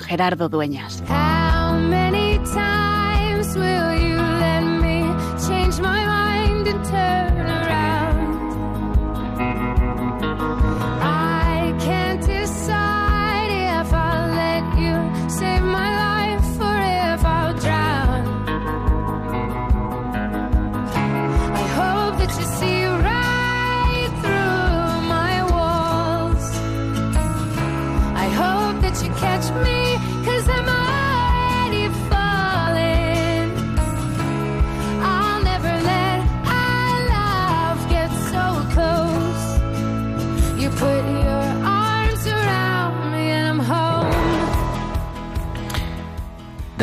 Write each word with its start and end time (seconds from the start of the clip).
Gerardo 0.00 0.48
Dueñas. 0.48 1.02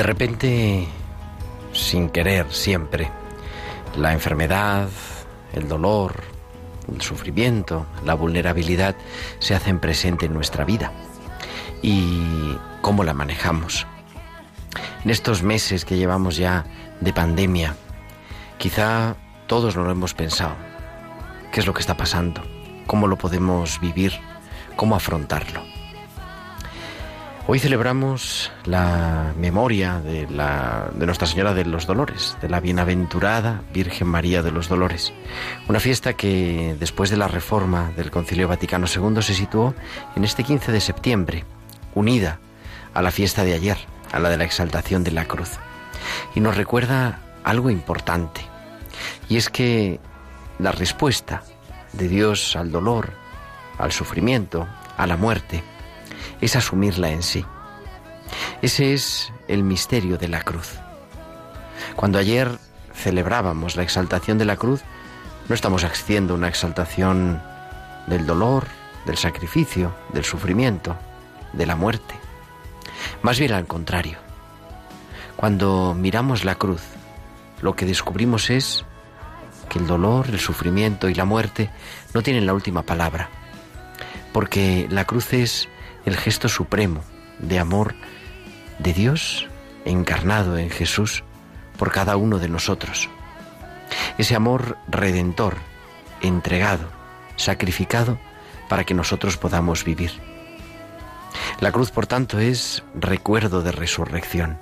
Repente, 0.10 0.88
sin 1.72 2.10
querer, 2.10 2.52
siempre, 2.52 3.12
la 3.96 4.12
enfermedad, 4.12 4.90
el 5.54 5.68
dolor, 5.68 6.24
el 6.92 7.00
sufrimiento, 7.00 7.86
la 8.04 8.16
vulnerabilidad 8.16 8.96
se 9.38 9.54
hacen 9.54 9.78
presente 9.78 10.26
en 10.26 10.34
nuestra 10.34 10.66
vida. 10.66 10.92
¿Y 11.84 12.58
cómo 12.82 13.04
la 13.04 13.14
manejamos? 13.14 13.86
En 15.04 15.12
estos 15.12 15.44
meses 15.44 15.86
que 15.86 15.98
llevamos 15.98 16.38
ya 16.38 16.66
de 17.02 17.14
pandemia, 17.14 17.76
quizá 18.58 19.16
todos 19.46 19.76
no 19.76 19.84
lo 19.84 19.92
hemos 19.92 20.16
pensado. 20.16 20.56
¿Qué 21.52 21.60
es 21.60 21.68
lo 21.68 21.74
que 21.76 21.82
está 21.82 21.96
pasando? 21.96 22.42
¿Cómo 22.88 23.06
lo 23.06 23.16
podemos 23.16 23.80
vivir? 23.80 24.14
¿Cómo 24.76 24.96
afrontarlo? 24.96 25.79
Hoy 27.52 27.58
celebramos 27.58 28.52
la 28.66 29.34
memoria 29.36 30.00
de, 30.02 30.30
la, 30.30 30.92
de 30.94 31.08
Nuestra 31.08 31.26
Señora 31.26 31.56
de 31.56 31.66
los 31.66 31.88
Dolores, 31.88 32.38
de 32.44 32.48
la 32.48 32.60
bienaventurada 32.60 33.64
Virgen 33.74 34.08
María 34.08 34.44
de 34.44 34.52
los 34.52 34.70
Dolores. 34.70 35.14
Una 35.68 35.80
fiesta 35.80 36.14
que 36.14 36.76
después 36.80 37.10
de 37.10 37.18
la 37.18 37.28
reforma 37.28 37.92
del 37.98 38.12
Concilio 38.12 38.48
Vaticano 38.48 38.86
II 38.86 39.24
se 39.24 39.34
situó 39.34 39.74
en 40.16 40.26
este 40.26 40.44
15 40.44 40.72
de 40.72 40.80
septiembre, 40.80 41.44
unida 41.96 42.40
a 42.94 43.02
la 43.02 43.10
fiesta 43.10 43.44
de 43.44 43.56
ayer, 43.56 43.80
a 44.12 44.20
la 44.20 44.30
de 44.30 44.38
la 44.38 44.44
exaltación 44.44 45.04
de 45.04 45.10
la 45.10 45.26
cruz. 45.26 45.54
Y 46.36 46.42
nos 46.42 46.56
recuerda 46.56 47.20
algo 47.44 47.72
importante, 47.72 48.42
y 49.28 49.38
es 49.38 49.50
que 49.50 50.00
la 50.60 50.72
respuesta 50.72 51.42
de 51.94 52.10
Dios 52.10 52.56
al 52.56 52.72
dolor, 52.72 53.10
al 53.80 53.92
sufrimiento, 53.92 54.68
a 54.98 55.08
la 55.08 55.18
muerte, 55.18 55.64
es 56.42 56.56
asumirla 56.56 57.10
en 57.10 57.24
sí. 57.24 57.46
Ese 58.62 58.94
es 58.94 59.32
el 59.48 59.64
misterio 59.64 60.18
de 60.18 60.28
la 60.28 60.42
cruz. 60.42 60.76
Cuando 61.96 62.20
ayer 62.20 62.60
celebrábamos 62.94 63.76
la 63.76 63.84
exaltación 63.84 64.38
de 64.38 64.46
la 64.46 64.58
cruz, 64.58 64.82
no 65.48 65.56
estamos 65.56 65.84
haciendo 65.84 66.36
una 66.36 66.48
exaltación 66.48 67.42
del 68.08 68.26
dolor, 68.26 68.66
del 69.06 69.18
sacrificio, 69.18 69.96
del 70.14 70.26
sufrimiento, 70.26 70.96
de 71.54 71.66
la 71.66 71.76
muerte. 71.76 72.16
Más 73.22 73.40
bien 73.40 73.54
al 73.54 73.66
contrario. 73.66 74.18
Cuando 75.36 75.96
miramos 75.98 76.44
la 76.44 76.56
cruz, 76.56 76.82
lo 77.62 77.76
que 77.76 77.86
descubrimos 77.86 78.50
es 78.50 78.86
que 79.70 79.80
el 79.80 79.88
dolor, 79.88 80.28
el 80.30 80.40
sufrimiento 80.40 81.10
y 81.10 81.16
la 81.16 81.26
muerte 81.26 81.70
no 82.14 82.22
tienen 82.22 82.46
la 82.46 82.54
última 82.54 82.82
palabra, 82.82 83.30
porque 84.34 84.88
la 84.90 85.06
cruz 85.06 85.34
es 85.34 85.70
el 86.10 86.18
gesto 86.18 86.50
supremo 86.50 87.04
de 87.38 87.60
amor 87.60 87.94
de 88.80 88.94
Dios 88.94 89.48
encarnado 89.86 90.58
en 90.58 90.72
Jesús 90.72 91.24
por 91.78 91.92
cada 91.92 92.18
uno 92.18 92.40
de 92.40 92.50
nosotros. 92.50 93.10
Ese 94.18 94.36
amor 94.36 94.76
redentor, 94.88 95.58
entregado, 96.22 96.90
sacrificado 97.36 98.18
para 98.68 98.86
que 98.86 98.96
nosotros 98.96 99.38
podamos 99.38 99.84
vivir. 99.84 100.12
La 101.60 101.72
cruz, 101.72 101.92
por 101.92 102.08
tanto, 102.08 102.40
es 102.40 102.84
recuerdo 102.96 103.62
de 103.62 103.72
resurrección. 103.72 104.58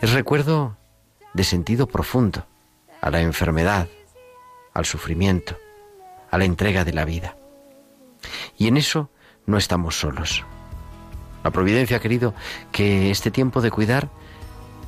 Es 0.00 0.12
recuerdo 0.12 0.76
de 1.32 1.44
sentido 1.44 1.86
profundo 1.86 2.44
a 3.00 3.10
la 3.10 3.20
enfermedad, 3.20 3.86
al 4.74 4.84
sufrimiento, 4.84 5.56
a 6.28 6.38
la 6.38 6.44
entrega 6.44 6.84
de 6.84 6.92
la 6.92 7.04
vida. 7.04 7.36
Y 8.58 8.66
en 8.66 8.76
eso 8.76 9.10
no 9.46 9.58
estamos 9.58 9.98
solos. 9.98 10.44
La 11.42 11.50
providencia 11.50 11.96
ha 11.96 12.00
querido 12.00 12.34
que 12.72 13.10
este 13.10 13.30
tiempo 13.30 13.60
de 13.60 13.70
cuidar 13.70 14.10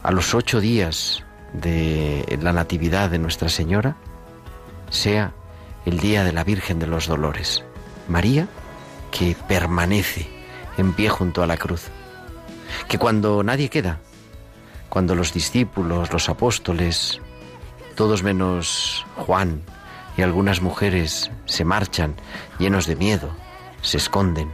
a 0.02 0.10
los 0.10 0.34
ocho 0.34 0.60
días 0.60 1.24
de 1.52 2.38
la 2.42 2.52
Natividad 2.52 3.10
de 3.10 3.18
Nuestra 3.18 3.48
Señora 3.48 3.96
sea 4.90 5.32
el 5.86 5.98
día 5.98 6.24
de 6.24 6.32
la 6.32 6.44
Virgen 6.44 6.78
de 6.78 6.86
los 6.86 7.06
Dolores. 7.06 7.64
María 8.08 8.48
que 9.10 9.36
permanece 9.48 10.28
en 10.76 10.92
pie 10.92 11.08
junto 11.08 11.42
a 11.42 11.46
la 11.46 11.56
cruz. 11.56 11.88
Que 12.88 12.98
cuando 12.98 13.42
nadie 13.42 13.68
queda, 13.68 14.00
cuando 14.88 15.14
los 15.14 15.32
discípulos, 15.32 16.12
los 16.12 16.28
apóstoles, 16.28 17.20
todos 17.94 18.22
menos 18.22 19.06
Juan 19.16 19.62
y 20.16 20.22
algunas 20.22 20.60
mujeres 20.60 21.30
se 21.44 21.64
marchan 21.64 22.14
llenos 22.58 22.86
de 22.86 22.96
miedo, 22.96 23.34
se 23.82 23.98
esconden, 23.98 24.50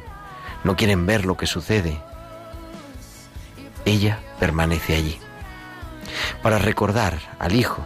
no 0.65 0.77
quieren 0.77 1.07
ver 1.07 1.25
lo 1.25 1.37
que 1.37 1.47
sucede. 1.47 2.03
Ella 3.85 4.21
permanece 4.41 4.97
allí 4.97 5.19
para 6.43 6.59
recordar 6.59 7.19
al 7.39 7.55
Hijo, 7.55 7.85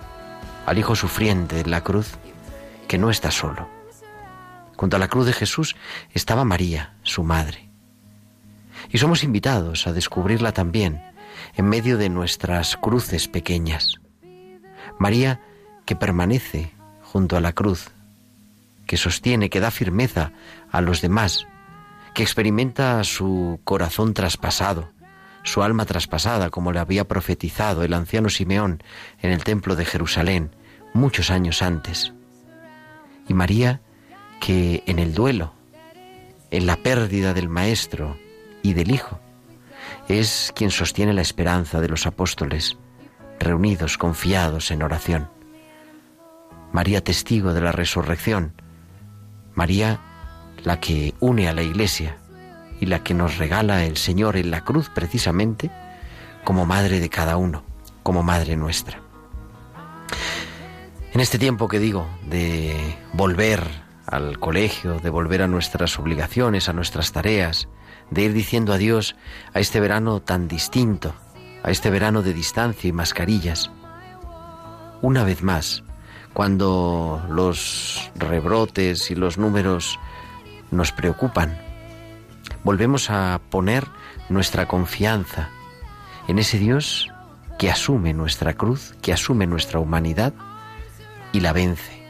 al 0.66 0.78
Hijo 0.78 0.94
sufriente 0.94 1.56
de 1.56 1.70
la 1.70 1.82
cruz, 1.82 2.12
que 2.88 2.98
no 2.98 3.10
está 3.10 3.30
solo. 3.30 3.68
Junto 4.76 4.96
a 4.96 4.98
la 4.98 5.08
cruz 5.08 5.26
de 5.26 5.32
Jesús 5.32 5.76
estaba 6.12 6.44
María, 6.44 6.94
su 7.02 7.22
madre. 7.22 7.70
Y 8.90 8.98
somos 8.98 9.22
invitados 9.22 9.86
a 9.86 9.92
descubrirla 9.92 10.52
también 10.52 11.02
en 11.54 11.68
medio 11.68 11.98
de 11.98 12.08
nuestras 12.08 12.76
cruces 12.76 13.28
pequeñas. 13.28 14.00
María 14.98 15.40
que 15.84 15.96
permanece 15.96 16.72
junto 17.02 17.36
a 17.36 17.40
la 17.40 17.52
cruz, 17.52 17.90
que 18.86 18.96
sostiene, 18.96 19.50
que 19.50 19.60
da 19.60 19.70
firmeza 19.70 20.32
a 20.70 20.80
los 20.80 21.00
demás, 21.00 21.46
que 22.14 22.22
experimenta 22.22 23.02
su 23.04 23.60
corazón 23.64 24.14
traspasado, 24.14 24.92
su 25.44 25.62
alma 25.62 25.86
traspasada, 25.86 26.50
como 26.50 26.72
le 26.72 26.78
había 26.78 27.08
profetizado 27.08 27.82
el 27.82 27.94
anciano 27.94 28.28
Simeón 28.28 28.82
en 29.20 29.30
el 29.30 29.44
templo 29.44 29.76
de 29.76 29.84
Jerusalén 29.84 30.54
muchos 30.94 31.30
años 31.30 31.62
antes. 31.62 32.12
Y 33.28 33.34
María, 33.34 33.80
que 34.40 34.82
en 34.86 34.98
el 34.98 35.14
duelo, 35.14 35.54
en 36.50 36.66
la 36.66 36.76
pérdida 36.76 37.34
del 37.34 37.48
Maestro 37.48 38.18
y 38.62 38.74
del 38.74 38.90
Hijo, 38.90 39.20
es 40.08 40.52
quien 40.54 40.70
sostiene 40.70 41.12
la 41.12 41.22
esperanza 41.22 41.80
de 41.80 41.88
los 41.88 42.06
apóstoles, 42.06 42.76
reunidos, 43.38 43.98
confiados 43.98 44.70
en 44.70 44.82
oración. 44.82 45.30
María 46.72 47.02
testigo 47.02 47.52
de 47.52 47.60
la 47.60 47.72
resurrección, 47.72 48.54
María 49.54 50.00
la 50.64 50.80
que 50.80 51.14
une 51.20 51.48
a 51.48 51.52
la 51.52 51.62
Iglesia 51.62 52.18
y 52.80 52.86
la 52.86 53.02
que 53.02 53.14
nos 53.14 53.38
regala 53.38 53.84
el 53.84 53.96
Señor 53.96 54.36
en 54.36 54.50
la 54.50 54.64
cruz 54.64 54.88
precisamente 54.88 55.70
como 56.44 56.66
madre 56.66 57.00
de 57.00 57.08
cada 57.08 57.36
uno, 57.36 57.62
como 58.02 58.22
madre 58.22 58.56
nuestra. 58.56 59.00
En 61.12 61.20
este 61.20 61.38
tiempo 61.38 61.68
que 61.68 61.78
digo 61.78 62.06
de 62.26 62.96
volver 63.12 63.62
al 64.06 64.38
colegio, 64.38 64.98
de 64.98 65.10
volver 65.10 65.42
a 65.42 65.48
nuestras 65.48 65.98
obligaciones, 65.98 66.68
a 66.68 66.72
nuestras 66.72 67.12
tareas, 67.12 67.68
de 68.10 68.22
ir 68.22 68.32
diciendo 68.32 68.72
adiós 68.72 69.16
a 69.54 69.60
este 69.60 69.80
verano 69.80 70.20
tan 70.20 70.48
distinto 70.48 71.14
a 71.62 71.70
este 71.70 71.90
verano 71.90 72.22
de 72.22 72.34
distancia 72.34 72.88
y 72.88 72.92
mascarillas. 72.92 73.70
Una 75.00 75.24
vez 75.24 75.42
más, 75.42 75.84
cuando 76.32 77.22
los 77.28 78.10
rebrotes 78.14 79.10
y 79.10 79.14
los 79.14 79.38
números 79.38 79.98
nos 80.70 80.92
preocupan, 80.92 81.58
volvemos 82.64 83.10
a 83.10 83.40
poner 83.50 83.86
nuestra 84.28 84.66
confianza 84.66 85.50
en 86.28 86.38
ese 86.38 86.58
Dios 86.58 87.08
que 87.58 87.70
asume 87.70 88.14
nuestra 88.14 88.54
cruz, 88.54 88.94
que 89.02 89.12
asume 89.12 89.46
nuestra 89.46 89.78
humanidad 89.78 90.32
y 91.32 91.40
la 91.40 91.52
vence. 91.52 92.02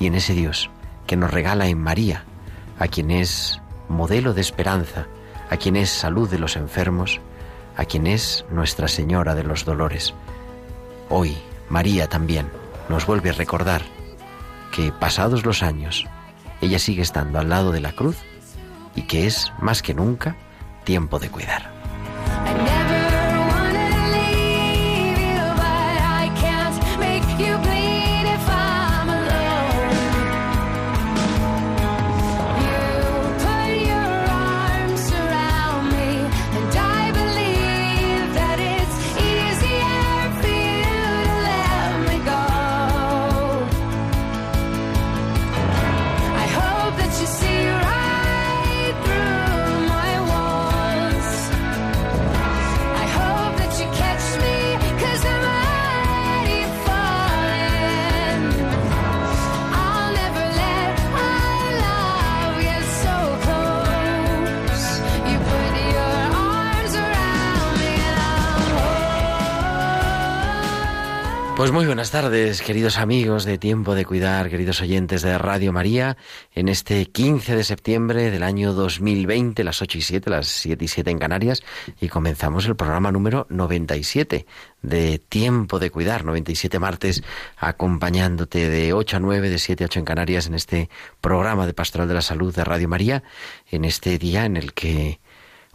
Y 0.00 0.06
en 0.06 0.14
ese 0.14 0.34
Dios 0.34 0.70
que 1.06 1.16
nos 1.16 1.30
regala 1.30 1.68
en 1.68 1.80
María, 1.80 2.24
a 2.78 2.88
quien 2.88 3.10
es 3.10 3.60
modelo 3.88 4.34
de 4.34 4.40
esperanza, 4.40 5.06
a 5.48 5.56
quien 5.56 5.76
es 5.76 5.90
salud 5.90 6.28
de 6.28 6.38
los 6.38 6.56
enfermos, 6.56 7.20
a 7.76 7.84
quien 7.84 8.06
es 8.06 8.44
Nuestra 8.50 8.88
Señora 8.88 9.34
de 9.34 9.44
los 9.44 9.64
Dolores. 9.64 10.12
Hoy, 11.08 11.36
María 11.68 12.08
también 12.08 12.50
nos 12.88 13.06
vuelve 13.06 13.30
a 13.30 13.34
recordar 13.34 13.82
que 14.72 14.92
pasados 14.92 15.44
los 15.44 15.62
años, 15.62 16.06
ella 16.60 16.78
sigue 16.78 17.02
estando 17.02 17.38
al 17.38 17.48
lado 17.48 17.72
de 17.72 17.80
la 17.80 17.92
cruz 17.92 18.16
y 18.94 19.02
que 19.02 19.26
es, 19.26 19.52
más 19.60 19.82
que 19.82 19.94
nunca, 19.94 20.36
tiempo 20.84 21.18
de 21.18 21.30
cuidar. 21.30 21.75
Pues 71.66 71.74
muy 71.74 71.86
buenas 71.86 72.12
tardes, 72.12 72.62
queridos 72.62 72.96
amigos 72.96 73.44
de 73.44 73.58
Tiempo 73.58 73.96
de 73.96 74.04
Cuidar, 74.04 74.48
queridos 74.50 74.80
oyentes 74.82 75.22
de 75.22 75.36
Radio 75.36 75.72
María, 75.72 76.16
en 76.54 76.68
este 76.68 77.06
15 77.06 77.56
de 77.56 77.64
septiembre 77.64 78.30
del 78.30 78.44
año 78.44 78.72
2020, 78.72 79.64
las 79.64 79.82
8 79.82 79.98
y 79.98 80.00
7, 80.00 80.30
las 80.30 80.46
7 80.46 80.84
y 80.84 80.86
7 80.86 81.10
en 81.10 81.18
Canarias, 81.18 81.64
y 82.00 82.06
comenzamos 82.06 82.66
el 82.66 82.76
programa 82.76 83.10
número 83.10 83.48
97 83.50 84.46
de 84.82 85.18
Tiempo 85.18 85.80
de 85.80 85.90
Cuidar, 85.90 86.24
97 86.24 86.78
martes, 86.78 87.24
acompañándote 87.56 88.70
de 88.70 88.92
8 88.92 89.16
a 89.16 89.20
9, 89.20 89.50
de 89.50 89.58
7 89.58 89.82
a 89.82 89.86
8 89.86 89.98
en 89.98 90.04
Canarias, 90.04 90.46
en 90.46 90.54
este 90.54 90.88
programa 91.20 91.66
de 91.66 91.74
Pastoral 91.74 92.06
de 92.06 92.14
la 92.14 92.22
Salud 92.22 92.54
de 92.54 92.62
Radio 92.62 92.88
María, 92.88 93.24
en 93.68 93.84
este 93.84 94.18
día 94.18 94.44
en 94.44 94.56
el 94.56 94.72
que 94.72 95.18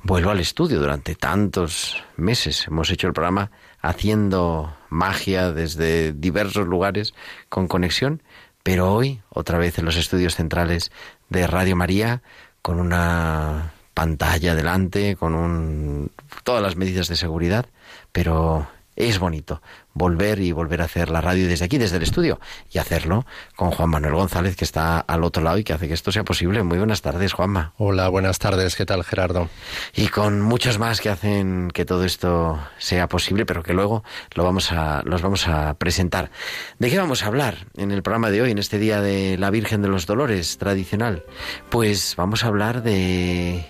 vuelvo 0.03 0.29
al 0.29 0.39
estudio 0.39 0.79
durante 0.79 1.15
tantos 1.15 2.01
meses. 2.15 2.65
Hemos 2.67 2.89
hecho 2.91 3.07
el 3.07 3.13
programa 3.13 3.51
haciendo 3.81 4.75
magia 4.89 5.51
desde 5.51 6.13
diversos 6.13 6.67
lugares 6.67 7.13
con 7.49 7.67
conexión, 7.67 8.21
pero 8.63 8.93
hoy 8.93 9.21
otra 9.29 9.57
vez 9.57 9.79
en 9.79 9.85
los 9.85 9.95
estudios 9.97 10.35
centrales 10.35 10.91
de 11.29 11.47
Radio 11.47 11.75
María 11.75 12.21
con 12.61 12.79
una 12.79 13.73
pantalla 13.93 14.55
delante, 14.55 15.15
con 15.15 15.35
un, 15.35 16.11
todas 16.43 16.61
las 16.61 16.75
medidas 16.75 17.07
de 17.07 17.15
seguridad, 17.15 17.65
pero 18.11 18.67
es 18.95 19.19
bonito 19.19 19.61
volver 19.93 20.39
y 20.39 20.51
volver 20.51 20.81
a 20.81 20.85
hacer 20.85 21.09
la 21.09 21.21
radio 21.21 21.47
desde 21.47 21.65
aquí, 21.65 21.77
desde 21.77 21.97
el 21.97 22.03
estudio, 22.03 22.39
y 22.71 22.77
hacerlo 22.77 23.25
con 23.55 23.71
Juan 23.71 23.89
Manuel 23.89 24.15
González, 24.15 24.55
que 24.55 24.65
está 24.65 24.99
al 24.99 25.23
otro 25.23 25.43
lado 25.43 25.57
y 25.57 25.63
que 25.63 25.73
hace 25.73 25.87
que 25.87 25.93
esto 25.93 26.11
sea 26.11 26.23
posible. 26.23 26.63
Muy 26.63 26.77
buenas 26.77 27.01
tardes, 27.01 27.33
Juanma. 27.33 27.73
Hola, 27.77 28.07
buenas 28.09 28.39
tardes. 28.39 28.75
¿Qué 28.75 28.85
tal, 28.85 29.03
Gerardo? 29.03 29.49
Y 29.95 30.07
con 30.07 30.41
muchos 30.41 30.79
más 30.79 31.01
que 31.01 31.09
hacen 31.09 31.69
que 31.73 31.85
todo 31.85 32.05
esto 32.05 32.59
sea 32.77 33.07
posible, 33.07 33.45
pero 33.45 33.63
que 33.63 33.73
luego 33.73 34.03
lo 34.35 34.43
vamos 34.43 34.71
a, 34.71 35.01
los 35.05 35.21
vamos 35.21 35.47
a 35.47 35.73
presentar. 35.75 36.31
¿De 36.79 36.89
qué 36.89 36.97
vamos 36.97 37.23
a 37.23 37.27
hablar 37.27 37.67
en 37.75 37.91
el 37.91 38.03
programa 38.03 38.29
de 38.31 38.41
hoy, 38.41 38.51
en 38.51 38.57
este 38.57 38.79
día 38.79 39.01
de 39.01 39.37
la 39.37 39.49
Virgen 39.49 39.81
de 39.81 39.89
los 39.89 40.05
Dolores 40.05 40.57
tradicional? 40.57 41.23
Pues 41.69 42.15
vamos 42.15 42.43
a 42.43 42.47
hablar 42.47 42.83
de 42.83 43.65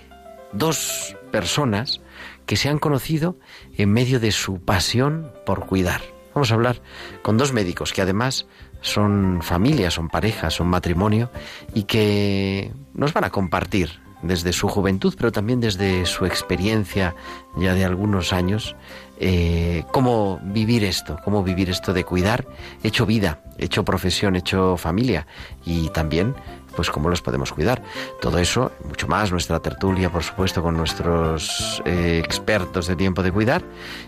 dos 0.54 1.16
personas 1.32 2.02
que 2.46 2.58
se 2.58 2.70
han 2.70 2.80
conocido 2.80 3.38
en 3.78 3.92
medio 3.92 4.20
de 4.20 4.32
su 4.32 4.60
pasión 4.60 5.32
por 5.46 5.66
cuidar. 5.66 6.02
Vamos 6.34 6.52
a 6.52 6.56
hablar 6.56 6.82
con 7.22 7.38
dos 7.38 7.54
médicos 7.54 7.94
que 7.94 8.02
además 8.02 8.48
son 8.82 9.42
familias, 9.42 9.94
son 9.94 10.10
parejas, 10.10 10.54
son 10.54 10.68
matrimonio 10.68 11.30
y 11.74 11.84
que 11.84 12.72
nos 12.94 13.14
van 13.14 13.26
a 13.26 13.30
compartir 13.30 14.00
desde 14.22 14.54
su 14.54 14.68
juventud, 14.68 15.14
pero 15.18 15.32
también 15.32 15.60
desde 15.60 16.06
su 16.06 16.26
experiencia 16.26 17.16
ya 17.58 17.74
de 17.74 17.86
algunos 17.86 18.34
años, 18.34 18.76
eh, 19.20 19.84
cómo 19.92 20.40
vivir 20.44 20.84
esto, 20.84 21.18
cómo 21.24 21.44
vivir 21.44 21.70
esto 21.70 21.94
de 21.94 22.04
cuidar, 22.04 22.46
hecho 22.84 23.06
vida, 23.06 23.44
hecho 23.58 23.84
profesión, 23.84 24.36
hecho 24.36 24.78
familia 24.78 25.28
y 25.66 25.90
también 25.90 26.36
pues 26.76 26.90
cómo 26.90 27.10
los 27.10 27.22
podemos 27.22 27.52
cuidar. 27.52 27.82
Todo 28.22 28.38
eso, 28.38 28.72
mucho 28.86 29.08
más, 29.08 29.32
nuestra 29.32 29.60
tertulia, 29.60 30.10
por 30.10 30.24
supuesto, 30.24 30.62
con 30.62 30.78
nuestros 30.78 31.82
eh, 31.86 32.22
expertos 32.24 32.88
de 32.88 32.96
tiempo 32.96 33.24
de 33.24 33.32
cuidar 33.32 33.64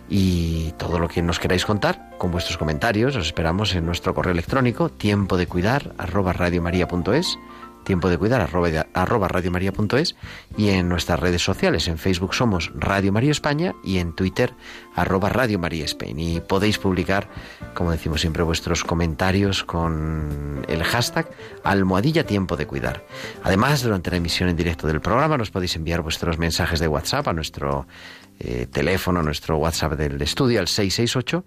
y 0.09 0.71
todo 0.73 0.99
lo 0.99 1.07
que 1.07 1.21
nos 1.21 1.39
queráis 1.39 1.65
contar 1.65 2.09
con 2.17 2.31
vuestros 2.31 2.57
comentarios. 2.57 3.15
Os 3.15 3.25
esperamos 3.25 3.75
en 3.75 3.85
nuestro 3.85 4.13
correo 4.13 4.31
electrónico 4.31 4.89
tiempo 4.89 5.37
de 5.37 5.47
cuidar 5.47 5.93
radiomaria.es 5.97 7.37
tiempo 7.83 8.09
de 8.09 8.17
cuidar 8.17 8.41
arroba, 8.41 8.87
arroba 8.93 9.27
radiomaria.es 9.27 10.15
y 10.57 10.69
en 10.69 10.89
nuestras 10.89 11.19
redes 11.19 11.43
sociales. 11.43 11.87
En 11.87 11.97
Facebook 11.97 12.33
somos 12.33 12.71
Radio 12.75 13.11
María 13.11 13.31
España 13.31 13.73
y 13.83 13.97
en 13.97 14.13
Twitter 14.13 14.53
arroba 14.95 15.29
Radio 15.29 15.59
María 15.59 15.85
España. 15.85 16.21
Y 16.21 16.41
podéis 16.41 16.77
publicar, 16.77 17.29
como 17.73 17.91
decimos 17.91 18.21
siempre, 18.21 18.43
vuestros 18.43 18.83
comentarios 18.83 19.63
con 19.63 20.65
el 20.67 20.83
hashtag 20.83 21.29
almohadilla 21.63 22.25
tiempo 22.25 22.55
de 22.55 22.65
cuidar. 22.65 23.05
Además, 23.43 23.83
durante 23.83 24.11
la 24.11 24.17
emisión 24.17 24.49
en 24.49 24.55
directo 24.55 24.87
del 24.87 25.01
programa 25.01 25.37
nos 25.37 25.51
podéis 25.51 25.75
enviar 25.75 26.01
vuestros 26.01 26.37
mensajes 26.37 26.79
de 26.79 26.87
WhatsApp 26.87 27.27
a 27.27 27.33
nuestro 27.33 27.87
eh, 28.39 28.67
teléfono, 28.71 29.19
a 29.19 29.23
nuestro 29.23 29.57
WhatsApp 29.57 29.93
del 29.93 30.21
estudio 30.21 30.59
al 30.59 30.67
668 30.67 31.45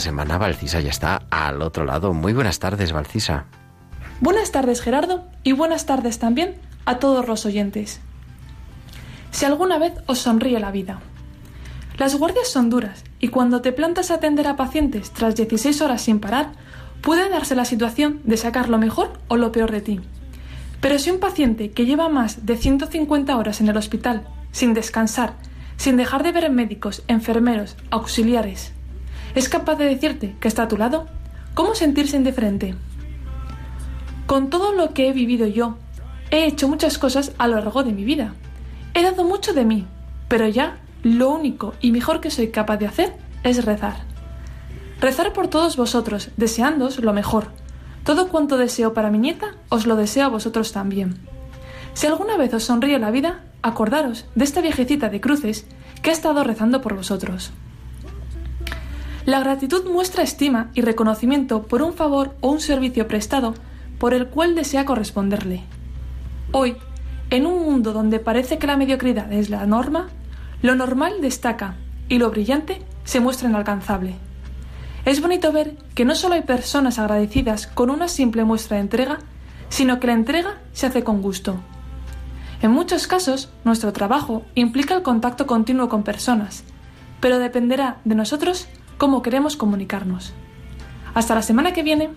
Semana 0.06 0.38
Valcisa 0.38 0.78
ya 0.80 0.90
está 0.90 1.22
al 1.30 1.60
otro 1.62 1.84
lado. 1.84 2.14
Muy 2.14 2.32
buenas 2.32 2.60
tardes, 2.60 2.92
Valcisa. 2.92 3.46
Buenas 4.20 4.52
tardes, 4.52 4.80
Gerardo, 4.80 5.24
y 5.42 5.50
buenas 5.50 5.84
tardes 5.84 6.20
también 6.20 6.54
a 6.84 7.00
todos 7.00 7.26
los 7.26 7.44
oyentes. 7.44 8.00
Si 9.32 9.44
alguna 9.44 9.80
vez 9.80 9.94
os 10.06 10.20
sonríe 10.20 10.60
la 10.60 10.70
vida, 10.70 11.00
Las 11.98 12.14
guardias 12.14 12.46
son 12.46 12.68
duras 12.68 13.02
y 13.20 13.28
cuando 13.28 13.62
te 13.62 13.72
plantas 13.72 14.10
a 14.10 14.16
atender 14.16 14.46
a 14.46 14.56
pacientes 14.56 15.10
tras 15.10 15.34
16 15.34 15.80
horas 15.80 16.02
sin 16.02 16.20
parar, 16.20 16.52
puede 17.00 17.28
darse 17.30 17.56
la 17.56 17.64
situación 17.64 18.20
de 18.24 18.36
sacar 18.36 18.68
lo 18.68 18.78
mejor 18.78 19.14
o 19.28 19.36
lo 19.36 19.50
peor 19.50 19.72
de 19.72 19.80
ti. 19.80 20.00
Pero 20.82 20.98
si 20.98 21.10
un 21.10 21.18
paciente 21.18 21.70
que 21.70 21.86
lleva 21.86 22.10
más 22.10 22.44
de 22.44 22.56
150 22.58 23.34
horas 23.34 23.62
en 23.62 23.68
el 23.68 23.78
hospital, 23.78 24.28
sin 24.52 24.74
descansar, 24.74 25.34
sin 25.78 25.96
dejar 25.96 26.22
de 26.22 26.32
ver 26.32 26.50
médicos, 26.50 27.02
enfermeros, 27.08 27.76
auxiliares, 27.90 28.75
es 29.36 29.50
capaz 29.50 29.76
de 29.76 29.84
decirte 29.84 30.34
que 30.40 30.48
está 30.48 30.62
a 30.62 30.68
tu 30.68 30.78
lado, 30.78 31.06
¿cómo 31.52 31.74
sentirse 31.74 32.16
indiferente? 32.16 32.74
Con 34.24 34.48
todo 34.48 34.72
lo 34.72 34.94
que 34.94 35.08
he 35.08 35.12
vivido 35.12 35.46
yo, 35.46 35.76
he 36.30 36.46
hecho 36.46 36.68
muchas 36.68 36.96
cosas 36.96 37.32
a 37.36 37.46
lo 37.46 37.56
largo 37.56 37.84
de 37.84 37.92
mi 37.92 38.04
vida. 38.04 38.34
He 38.94 39.02
dado 39.02 39.24
mucho 39.24 39.52
de 39.52 39.66
mí, 39.66 39.86
pero 40.28 40.48
ya 40.48 40.78
lo 41.02 41.28
único 41.28 41.74
y 41.82 41.92
mejor 41.92 42.22
que 42.22 42.30
soy 42.30 42.48
capaz 42.48 42.78
de 42.78 42.86
hacer 42.86 43.12
es 43.42 43.62
rezar. 43.66 43.98
Rezar 45.02 45.34
por 45.34 45.48
todos 45.48 45.76
vosotros, 45.76 46.30
deseándoos 46.38 47.00
lo 47.00 47.12
mejor. 47.12 47.48
Todo 48.04 48.28
cuanto 48.28 48.56
deseo 48.56 48.94
para 48.94 49.10
mi 49.10 49.18
nieta, 49.18 49.56
os 49.68 49.86
lo 49.86 49.96
deseo 49.96 50.24
a 50.24 50.30
vosotros 50.30 50.72
también. 50.72 51.18
Si 51.92 52.06
alguna 52.06 52.38
vez 52.38 52.54
os 52.54 52.64
sonríe 52.64 52.98
la 52.98 53.10
vida, 53.10 53.44
acordaros 53.60 54.24
de 54.34 54.44
esta 54.44 54.62
viejecita 54.62 55.10
de 55.10 55.20
cruces 55.20 55.66
que 56.00 56.08
ha 56.08 56.14
estado 56.14 56.42
rezando 56.42 56.80
por 56.80 56.96
vosotros. 56.96 57.52
La 59.26 59.40
gratitud 59.40 59.90
muestra 59.90 60.22
estima 60.22 60.70
y 60.74 60.82
reconocimiento 60.82 61.64
por 61.64 61.82
un 61.82 61.94
favor 61.94 62.36
o 62.40 62.50
un 62.50 62.60
servicio 62.60 63.08
prestado 63.08 63.54
por 63.98 64.14
el 64.14 64.28
cual 64.28 64.54
desea 64.54 64.84
corresponderle. 64.84 65.64
Hoy, 66.52 66.76
en 67.30 67.44
un 67.44 67.64
mundo 67.64 67.92
donde 67.92 68.20
parece 68.20 68.58
que 68.58 68.68
la 68.68 68.76
mediocridad 68.76 69.32
es 69.32 69.50
la 69.50 69.66
norma, 69.66 70.10
lo 70.62 70.76
normal 70.76 71.14
destaca 71.20 71.74
y 72.08 72.18
lo 72.18 72.30
brillante 72.30 72.82
se 73.02 73.18
muestra 73.18 73.48
inalcanzable. 73.48 74.14
Es 75.04 75.20
bonito 75.20 75.50
ver 75.50 75.76
que 75.96 76.04
no 76.04 76.14
solo 76.14 76.36
hay 76.36 76.42
personas 76.42 77.00
agradecidas 77.00 77.66
con 77.66 77.90
una 77.90 78.06
simple 78.06 78.44
muestra 78.44 78.76
de 78.76 78.82
entrega, 78.82 79.18
sino 79.70 79.98
que 79.98 80.06
la 80.06 80.12
entrega 80.12 80.60
se 80.72 80.86
hace 80.86 81.02
con 81.02 81.20
gusto. 81.20 81.56
En 82.62 82.70
muchos 82.70 83.08
casos, 83.08 83.50
nuestro 83.64 83.92
trabajo 83.92 84.44
implica 84.54 84.94
el 84.94 85.02
contacto 85.02 85.48
continuo 85.48 85.88
con 85.88 86.04
personas, 86.04 86.62
pero 87.20 87.40
dependerá 87.40 87.96
de 88.04 88.14
nosotros 88.14 88.68
cómo 88.98 89.22
queremos 89.22 89.56
comunicarnos. 89.56 90.32
Hasta 91.14 91.34
la 91.34 91.42
semana 91.42 91.72
que 91.72 91.82
viene. 91.82 92.10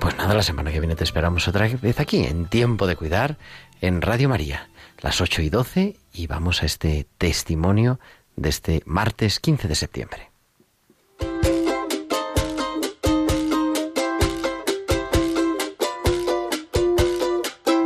Pues 0.00 0.16
nada, 0.16 0.34
la 0.34 0.42
semana 0.42 0.70
que 0.72 0.80
viene 0.80 0.96
te 0.96 1.04
esperamos 1.04 1.46
otra 1.48 1.68
vez 1.80 2.00
aquí, 2.00 2.24
en 2.24 2.46
Tiempo 2.46 2.86
de 2.86 2.96
Cuidar, 2.96 3.36
en 3.80 4.02
Radio 4.02 4.28
María, 4.28 4.68
las 5.02 5.20
8 5.20 5.42
y 5.42 5.50
12, 5.50 5.96
y 6.14 6.26
vamos 6.28 6.62
a 6.62 6.66
este 6.66 7.06
testimonio 7.18 7.98
de 8.36 8.48
este 8.48 8.82
martes 8.86 9.40
15 9.40 9.68
de 9.68 9.74
septiembre. 9.74 10.30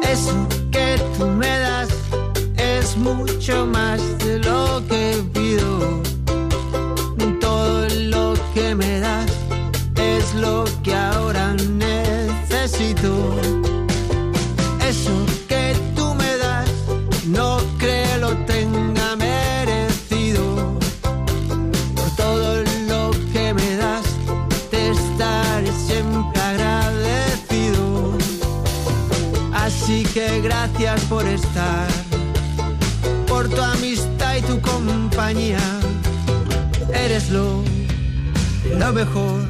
Eso 0.02 0.48
que 0.70 1.00
tú 1.18 1.26
me 1.26 1.58
das 1.58 1.88
es 2.56 2.96
mucho 2.96 3.66
más 3.66 4.18
de 4.18 4.38
lo 4.40 4.86
que 4.86 5.24
pido. 5.32 6.02
Todo 7.40 7.88
lo 7.88 8.34
que 8.54 8.74
me 8.74 9.00
das 9.00 9.32
es 9.96 10.34
lo 10.34 10.64
que 10.82 10.94
ahora 10.94 11.54
necesito. 11.54 13.55
Por 31.16 31.26
estar, 31.28 31.88
por 33.26 33.48
tu 33.48 33.62
amistad 33.62 34.36
y 34.36 34.42
tu 34.42 34.60
compañía. 34.60 35.64
Eres 36.92 37.30
lo, 37.30 37.62
lo 38.78 38.92
mejor 38.92 39.40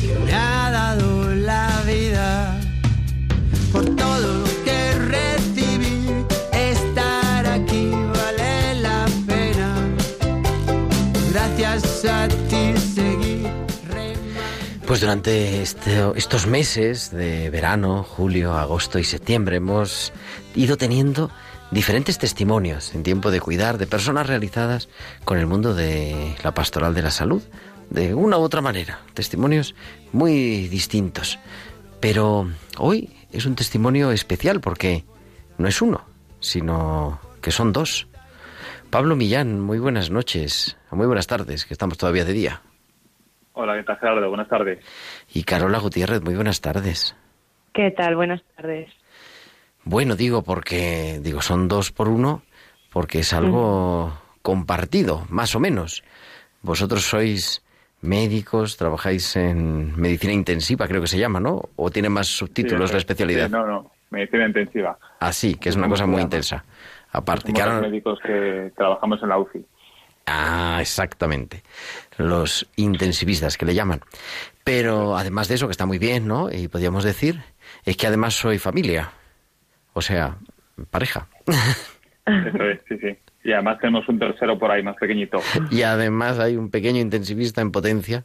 que 0.00 0.18
me 0.24 0.32
ha 0.32 0.70
dado 0.70 1.34
la 1.34 1.82
vida. 1.86 2.58
Por 3.72 3.84
todo 3.94 4.20
lo 4.20 4.44
que 4.64 4.80
recibí, 5.16 6.24
estar 6.54 7.44
aquí 7.46 7.90
vale 8.14 8.80
la 8.80 9.04
pena. 9.26 9.68
Gracias 11.30 12.06
a 12.06 12.26
ti 12.48 12.72
seguir. 12.94 13.50
Pues 14.86 15.02
durante 15.02 15.62
este- 15.62 16.10
estos 16.16 16.46
meses 16.46 17.10
de 17.12 17.48
verano, 17.50 18.02
julio, 18.02 18.54
agosto 18.56 18.98
y 18.98 19.04
septiembre 19.04 19.56
hemos 19.56 20.12
ido 20.54 20.76
teniendo 20.76 21.30
diferentes 21.70 22.18
testimonios 22.18 22.94
en 22.94 23.02
tiempo 23.02 23.30
de 23.30 23.40
cuidar 23.40 23.78
de 23.78 23.86
personas 23.86 24.26
realizadas 24.26 24.88
con 25.24 25.38
el 25.38 25.46
mundo 25.46 25.74
de 25.74 26.34
la 26.42 26.52
pastoral 26.52 26.94
de 26.94 27.02
la 27.02 27.10
salud, 27.10 27.42
de 27.90 28.14
una 28.14 28.38
u 28.38 28.42
otra 28.42 28.60
manera, 28.60 29.00
testimonios 29.14 29.74
muy 30.12 30.68
distintos. 30.68 31.38
Pero 32.00 32.48
hoy 32.78 33.10
es 33.32 33.46
un 33.46 33.54
testimonio 33.54 34.10
especial 34.10 34.60
porque 34.60 35.04
no 35.58 35.68
es 35.68 35.82
uno, 35.82 36.04
sino 36.40 37.20
que 37.42 37.50
son 37.50 37.72
dos. 37.72 38.08
Pablo 38.90 39.14
Millán, 39.14 39.60
muy 39.60 39.78
buenas 39.78 40.10
noches, 40.10 40.76
muy 40.90 41.06
buenas 41.06 41.26
tardes, 41.26 41.64
que 41.64 41.74
estamos 41.74 41.98
todavía 41.98 42.24
de 42.24 42.32
día. 42.32 42.62
Hola, 43.52 43.76
¿qué 43.76 43.84
tal, 43.84 43.98
Gerardo? 43.98 44.28
Buenas 44.28 44.48
tardes. 44.48 44.84
Y 45.32 45.44
Carola 45.44 45.78
Gutiérrez, 45.78 46.22
muy 46.22 46.34
buenas 46.34 46.60
tardes. 46.60 47.14
¿Qué 47.72 47.90
tal? 47.92 48.16
Buenas 48.16 48.42
tardes. 48.56 48.90
Bueno, 49.84 50.16
digo 50.16 50.42
porque 50.42 51.20
digo 51.22 51.40
son 51.42 51.68
dos 51.68 51.90
por 51.90 52.08
uno 52.08 52.42
porque 52.92 53.20
es 53.20 53.32
algo 53.32 54.12
compartido, 54.42 55.24
más 55.28 55.54
o 55.54 55.60
menos. 55.60 56.02
Vosotros 56.62 57.04
sois 57.04 57.62
médicos, 58.02 58.76
trabajáis 58.76 59.36
en 59.36 59.98
medicina 60.00 60.32
intensiva, 60.32 60.88
creo 60.88 61.00
que 61.00 61.06
se 61.06 61.18
llama, 61.18 61.40
¿no? 61.40 61.68
O 61.76 61.90
tiene 61.90 62.08
más 62.08 62.26
subtítulos 62.26 62.90
Sí, 62.90 62.94
la 62.94 62.98
especialidad. 62.98 63.46
sí, 63.46 63.52
no, 63.52 63.66
no, 63.66 63.90
medicina 64.10 64.46
intensiva. 64.46 64.98
Así, 65.20 65.54
que 65.54 65.68
es 65.68 65.76
una 65.76 65.84
¿Cómo 65.84 65.94
cosa 65.94 66.06
muy 66.06 66.20
intensa. 66.22 66.64
Aparte, 67.12 67.52
Somos 67.52 67.62
que 67.62 67.70
los 67.70 67.80
médicos 67.82 68.18
que 68.24 68.72
trabajamos 68.76 69.22
en 69.22 69.28
la 69.28 69.38
UCI. 69.38 69.64
Ah, 70.26 70.78
exactamente. 70.80 71.62
Los 72.16 72.68
intensivistas 72.76 73.56
que 73.56 73.66
le 73.66 73.74
llaman. 73.74 74.00
Pero 74.64 75.16
además 75.16 75.48
de 75.48 75.56
eso, 75.56 75.66
que 75.66 75.72
está 75.72 75.86
muy 75.86 75.98
bien, 75.98 76.26
¿no? 76.28 76.50
Y 76.52 76.68
podríamos 76.68 77.04
decir, 77.04 77.42
es 77.84 77.96
que 77.96 78.06
además 78.06 78.34
soy 78.34 78.58
familia. 78.58 79.12
O 80.00 80.02
sea, 80.02 80.38
pareja. 80.90 81.28
Eso 82.24 82.64
es, 82.64 82.80
sí, 82.88 82.96
sí. 83.02 83.18
Y 83.44 83.52
además 83.52 83.80
tenemos 83.80 84.08
un 84.08 84.18
tercero 84.18 84.58
por 84.58 84.70
ahí, 84.70 84.82
más 84.82 84.96
pequeñito. 84.96 85.42
Y 85.70 85.82
además 85.82 86.38
hay 86.38 86.56
un 86.56 86.70
pequeño 86.70 87.02
intensivista 87.02 87.60
en 87.60 87.70
potencia. 87.70 88.24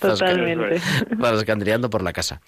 Totalmente. 0.00 0.80
Rascandreando 1.10 1.88
por 1.88 2.02
la 2.02 2.12
casa. 2.12 2.40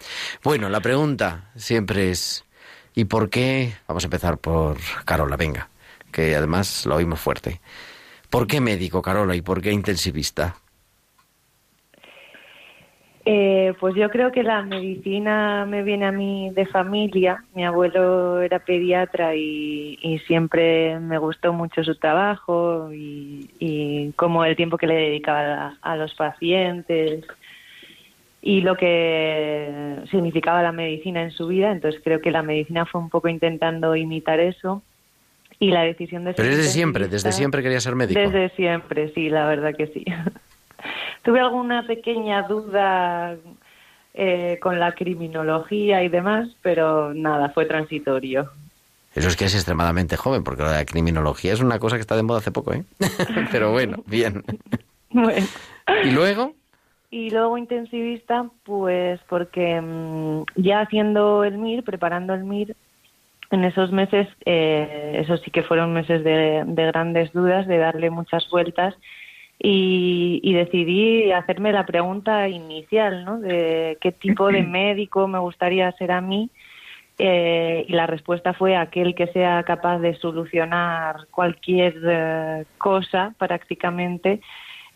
Bueno, 0.42 0.68
la 0.68 0.80
pregunta 0.80 1.52
siempre 1.54 2.10
es, 2.10 2.44
¿y 2.92 3.04
por 3.04 3.30
qué? 3.30 3.74
Vamos 3.86 4.02
a 4.02 4.08
empezar 4.08 4.38
por 4.38 4.78
Carola, 5.04 5.36
venga, 5.36 5.68
que 6.10 6.34
además 6.34 6.86
lo 6.86 6.96
oímos 6.96 7.20
fuerte. 7.20 7.60
¿Por 8.30 8.48
qué 8.48 8.60
médico, 8.60 9.00
Carola, 9.00 9.36
y 9.36 9.42
por 9.42 9.62
qué 9.62 9.70
intensivista? 9.70 10.56
Eh, 13.30 13.74
pues 13.78 13.94
yo 13.94 14.08
creo 14.08 14.32
que 14.32 14.42
la 14.42 14.62
medicina 14.62 15.66
me 15.66 15.82
viene 15.82 16.06
a 16.06 16.12
mí 16.12 16.50
de 16.54 16.64
familia. 16.64 17.44
Mi 17.54 17.62
abuelo 17.62 18.40
era 18.40 18.58
pediatra 18.58 19.34
y, 19.34 19.98
y 20.00 20.18
siempre 20.20 20.98
me 20.98 21.18
gustó 21.18 21.52
mucho 21.52 21.84
su 21.84 21.94
trabajo 21.96 22.90
y, 22.90 23.50
y 23.58 24.12
como 24.12 24.46
el 24.46 24.56
tiempo 24.56 24.78
que 24.78 24.86
le 24.86 24.94
dedicaba 24.94 25.76
a, 25.82 25.92
a 25.92 25.96
los 25.96 26.14
pacientes 26.14 27.26
y 28.40 28.62
lo 28.62 28.76
que 28.78 29.96
significaba 30.10 30.62
la 30.62 30.72
medicina 30.72 31.20
en 31.20 31.30
su 31.30 31.48
vida. 31.48 31.70
Entonces 31.70 32.00
creo 32.02 32.22
que 32.22 32.30
la 32.30 32.42
medicina 32.42 32.86
fue 32.86 32.98
un 32.98 33.10
poco 33.10 33.28
intentando 33.28 33.94
imitar 33.94 34.40
eso 34.40 34.82
y 35.58 35.70
la 35.70 35.82
decisión 35.82 36.24
de 36.24 36.32
ser 36.32 36.46
Pero 36.46 36.56
desde 36.56 36.70
siempre, 36.70 37.08
desde 37.08 37.32
siempre 37.32 37.62
quería 37.62 37.80
ser 37.80 37.94
médico. 37.94 38.18
Desde 38.18 38.48
siempre, 38.56 39.12
sí, 39.12 39.28
la 39.28 39.46
verdad 39.46 39.74
que 39.76 39.88
sí. 39.88 40.06
Tuve 41.22 41.40
alguna 41.40 41.86
pequeña 41.86 42.42
duda 42.42 43.36
eh, 44.14 44.58
con 44.60 44.80
la 44.80 44.92
criminología 44.92 46.02
y 46.02 46.08
demás, 46.08 46.48
pero 46.62 47.14
nada, 47.14 47.50
fue 47.50 47.66
transitorio. 47.66 48.50
Eso 49.14 49.28
es 49.28 49.36
que 49.36 49.46
es 49.46 49.54
extremadamente 49.54 50.16
joven, 50.16 50.44
porque 50.44 50.62
la 50.62 50.84
criminología 50.84 51.52
es 51.52 51.60
una 51.60 51.78
cosa 51.78 51.96
que 51.96 52.02
está 52.02 52.16
de 52.16 52.22
moda 52.22 52.38
hace 52.38 52.52
poco, 52.52 52.72
¿eh? 52.72 52.84
Pero 53.52 53.72
bueno, 53.72 54.02
bien. 54.06 54.44
Bueno. 55.10 55.46
¿Y 56.04 56.10
luego? 56.10 56.54
Y 57.10 57.30
luego 57.30 57.56
intensivista, 57.58 58.48
pues 58.64 59.18
porque 59.28 59.80
mm, 59.80 60.44
ya 60.56 60.80
haciendo 60.80 61.42
el 61.42 61.56
MIR, 61.56 61.82
preparando 61.82 62.34
el 62.34 62.44
MIR, 62.44 62.76
en 63.50 63.64
esos 63.64 63.90
meses, 63.92 64.28
eh, 64.44 65.20
esos 65.22 65.40
sí 65.40 65.50
que 65.50 65.62
fueron 65.62 65.94
meses 65.94 66.22
de, 66.22 66.64
de 66.66 66.86
grandes 66.86 67.32
dudas, 67.32 67.66
de 67.66 67.78
darle 67.78 68.10
muchas 68.10 68.48
vueltas 68.50 68.94
y, 69.58 70.40
y 70.42 70.52
decidí 70.54 71.32
hacerme 71.32 71.72
la 71.72 71.86
pregunta 71.86 72.48
inicial, 72.48 73.24
¿no? 73.24 73.40
De 73.40 73.98
qué 74.00 74.12
tipo 74.12 74.50
de 74.52 74.62
médico 74.64 75.26
me 75.28 75.38
gustaría 75.38 75.90
ser 75.92 76.12
a 76.12 76.20
mí 76.20 76.50
eh, 77.18 77.84
y 77.88 77.92
la 77.92 78.06
respuesta 78.06 78.54
fue 78.54 78.76
aquel 78.76 79.14
que 79.14 79.26
sea 79.28 79.62
capaz 79.64 79.98
de 79.98 80.14
solucionar 80.14 81.26
cualquier 81.30 81.94
eh, 82.04 82.64
cosa 82.78 83.34
prácticamente 83.38 84.40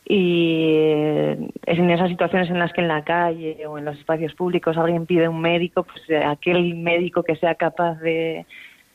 y 0.04 0.64
eh, 0.69 1.38
en 1.66 1.90
esas 1.90 2.09
situaciones 2.09 2.50
en 2.50 2.59
las 2.59 2.73
que 2.73 2.81
en 2.81 2.88
la 2.88 3.04
calle 3.04 3.66
o 3.66 3.78
en 3.78 3.85
los 3.85 3.97
espacios 3.99 4.35
públicos 4.35 4.76
alguien 4.76 5.07
pide 5.07 5.28
un 5.28 5.40
médico, 5.40 5.85
pues 5.85 6.02
eh, 6.11 6.23
aquel 6.25 6.75
médico 6.75 7.23
que 7.23 7.37
sea 7.37 7.54
capaz 7.54 7.95
de, 8.00 8.45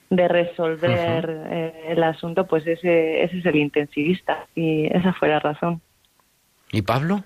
de 0.10 0.28
resolver 0.28 1.30
eh, 1.50 1.84
el 1.90 2.04
asunto, 2.04 2.48
pues 2.48 2.66
ese, 2.66 3.24
ese 3.24 3.40
es 3.40 3.46
el 3.46 3.56
intensivista 3.58 4.48
y 4.56 4.86
esa 4.86 5.14
fue 5.14 5.30
la 5.30 5.40
razón. 5.40 5.82
¿Y 6.72 6.82
Pablo? 6.82 7.24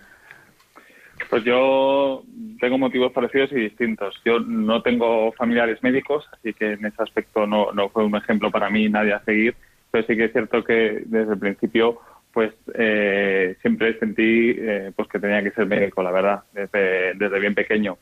Pues 1.30 1.44
yo 1.44 2.24
tengo 2.60 2.78
motivos 2.78 3.12
parecidos 3.12 3.52
y 3.52 3.56
distintos. 3.56 4.20
Yo 4.26 4.40
no 4.40 4.82
tengo 4.82 5.32
familiares 5.34 5.82
médicos, 5.84 6.28
así 6.34 6.54
que 6.54 6.74
en 6.74 6.86
ese 6.86 7.02
aspecto 7.02 7.46
no, 7.46 7.72
no 7.72 7.90
fue 7.90 8.06
un 8.06 8.16
ejemplo 8.16 8.50
para 8.52 8.70
mí 8.70 8.90
nadie 8.90 9.14
a 9.14 9.24
seguir, 9.24 9.56
pero 9.92 10.06
sí 10.08 10.16
que 10.16 10.26
es 10.26 10.32
cierto 10.32 10.64
que 10.64 11.04
desde 11.06 11.34
el 11.34 11.40
principio 11.40 12.00
pues 12.34 12.54
eh, 12.76 13.58
siempre 13.62 14.00
sentí 14.00 14.56
eh, 14.58 14.92
pues 14.96 15.08
que 15.10 15.20
tenía 15.20 15.44
que 15.44 15.52
ser 15.52 15.66
médico, 15.66 16.02
la 16.02 16.12
verdad, 16.12 16.44
desde, 16.54 17.14
desde 17.16 17.40
bien 17.40 17.54
pequeño. 17.54 17.98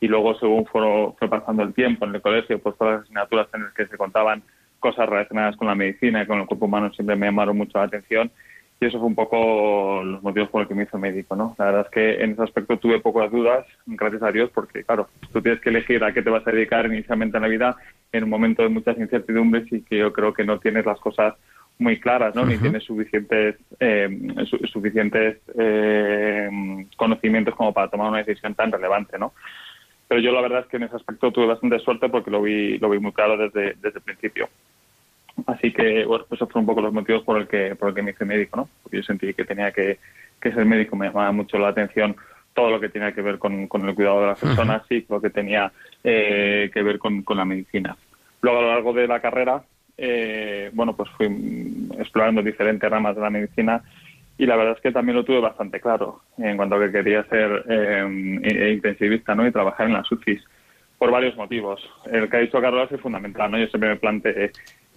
Y 0.00 0.08
luego, 0.08 0.34
según 0.38 0.64
fue, 0.66 0.82
fue 1.18 1.28
pasando 1.28 1.62
el 1.62 1.74
tiempo 1.74 2.06
en 2.06 2.14
el 2.14 2.22
colegio, 2.22 2.58
pues 2.58 2.76
todas 2.78 2.94
las 2.94 3.02
asignaturas 3.02 3.48
en 3.54 3.64
las 3.64 3.74
que 3.74 3.86
se 3.86 3.98
contaban 3.98 4.42
cosas 4.78 5.08
relacionadas 5.08 5.56
con 5.56 5.68
la 5.68 5.74
medicina 5.74 6.22
y 6.22 6.26
con 6.26 6.40
el 6.40 6.46
cuerpo 6.46 6.64
humano 6.64 6.90
siempre 6.92 7.16
me 7.16 7.26
llamaron 7.26 7.56
mucho 7.56 7.76
la 7.78 7.84
atención 7.84 8.30
y 8.80 8.86
eso 8.86 8.98
fue 8.98 9.08
un 9.08 9.14
poco 9.14 10.02
los 10.02 10.22
motivos 10.22 10.48
por 10.48 10.62
los 10.62 10.68
que 10.68 10.74
me 10.74 10.84
hizo 10.84 10.96
médico, 10.98 11.36
¿no? 11.36 11.54
La 11.58 11.66
verdad 11.66 11.82
es 11.84 11.90
que 11.92 12.24
en 12.24 12.30
ese 12.30 12.42
aspecto 12.42 12.78
tuve 12.78 12.98
pocas 12.98 13.30
dudas, 13.30 13.66
gracias 13.84 14.22
a 14.22 14.32
Dios, 14.32 14.48
porque 14.54 14.84
claro, 14.84 15.10
tú 15.34 15.42
tienes 15.42 15.60
que 15.60 15.68
elegir 15.68 16.02
a 16.02 16.14
qué 16.14 16.22
te 16.22 16.30
vas 16.30 16.46
a 16.46 16.50
dedicar 16.50 16.86
inicialmente 16.86 17.36
en 17.36 17.42
la 17.42 17.48
vida 17.50 17.76
en 18.10 18.24
un 18.24 18.30
momento 18.30 18.62
de 18.62 18.70
muchas 18.70 18.96
incertidumbres 18.96 19.70
y 19.70 19.82
que 19.82 19.98
yo 19.98 20.14
creo 20.14 20.32
que 20.32 20.44
no 20.44 20.58
tienes 20.60 20.86
las 20.86 20.98
cosas 20.98 21.34
muy 21.78 22.00
claras, 22.00 22.34
¿no? 22.34 22.46
Ni 22.46 22.56
tienes 22.56 22.84
suficientes 22.84 23.56
eh, 23.80 24.08
su- 24.46 24.66
suficientes 24.66 25.36
eh, 25.58 26.48
conocimientos 26.96 27.54
como 27.54 27.74
para 27.74 27.88
tomar 27.88 28.08
una 28.08 28.22
decisión 28.22 28.54
tan 28.54 28.72
relevante, 28.72 29.18
¿no? 29.18 29.34
Pero 30.10 30.22
yo 30.22 30.32
la 30.32 30.40
verdad 30.40 30.62
es 30.62 30.66
que 30.66 30.76
en 30.76 30.82
ese 30.82 30.96
aspecto 30.96 31.30
tuve 31.30 31.46
bastante 31.46 31.78
suerte 31.78 32.08
porque 32.08 32.32
lo 32.32 32.42
vi 32.42 32.78
lo 32.78 32.90
vi 32.90 32.98
muy 32.98 33.12
claro 33.12 33.36
desde 33.36 33.74
desde 33.74 33.98
el 33.98 34.02
principio. 34.02 34.48
Así 35.46 35.72
que, 35.72 36.04
bueno, 36.04 36.24
pues 36.28 36.38
esos 36.38 36.50
fueron 36.50 36.64
un 36.64 36.66
poco 36.66 36.80
los 36.80 36.92
motivos 36.92 37.22
por 37.22 37.40
el 37.40 37.46
que, 37.46 37.76
por 37.76 37.90
el 37.90 37.94
que 37.94 38.02
me 38.02 38.10
hice 38.10 38.24
médico, 38.24 38.56
¿no? 38.56 38.68
Porque 38.82 38.96
yo 38.96 39.02
sentí 39.04 39.32
que 39.32 39.44
tenía 39.44 39.70
que, 39.70 40.00
que 40.40 40.52
ser 40.52 40.64
médico, 40.64 40.96
me 40.96 41.06
llamaba 41.06 41.30
mucho 41.30 41.58
la 41.58 41.68
atención 41.68 42.16
todo 42.54 42.70
lo 42.70 42.80
que 42.80 42.88
tenía 42.88 43.12
que 43.12 43.22
ver 43.22 43.38
con, 43.38 43.68
con 43.68 43.88
el 43.88 43.94
cuidado 43.94 44.22
de 44.22 44.26
las 44.26 44.40
personas 44.40 44.82
y 44.90 45.06
lo 45.08 45.20
que 45.20 45.30
tenía 45.30 45.70
eh, 46.02 46.72
que 46.74 46.82
ver 46.82 46.98
con, 46.98 47.22
con 47.22 47.36
la 47.36 47.44
medicina. 47.44 47.96
Luego, 48.42 48.58
a 48.58 48.62
lo 48.62 48.68
largo 48.68 48.92
de 48.92 49.06
la 49.06 49.20
carrera, 49.20 49.62
eh, 49.96 50.70
bueno, 50.72 50.96
pues 50.96 51.08
fui 51.10 51.28
explorando 52.00 52.42
diferentes 52.42 52.90
ramas 52.90 53.14
de 53.14 53.22
la 53.22 53.30
medicina 53.30 53.80
y 54.40 54.46
la 54.46 54.56
verdad 54.56 54.74
es 54.76 54.80
que 54.80 54.90
también 54.90 55.16
lo 55.16 55.24
tuve 55.24 55.38
bastante 55.38 55.80
claro 55.80 56.22
en 56.38 56.56
cuanto 56.56 56.76
a 56.76 56.80
que 56.80 56.90
quería 56.92 57.22
ser 57.24 57.62
eh, 57.68 58.72
intensivista, 58.72 59.34
¿no? 59.34 59.46
Y 59.46 59.52
trabajar 59.52 59.86
en 59.86 59.92
las 59.92 60.10
UCIs 60.10 60.42
por 60.96 61.10
varios 61.10 61.36
motivos. 61.36 61.78
El 62.10 62.30
que 62.30 62.36
ha 62.38 62.40
dicho 62.40 62.58
Carlos 62.58 62.90
es 62.90 63.00
fundamental, 63.02 63.50
¿no? 63.50 63.58
Yo 63.58 63.66
siempre 63.66 63.90
me 63.90 63.96
planteé 63.96 64.50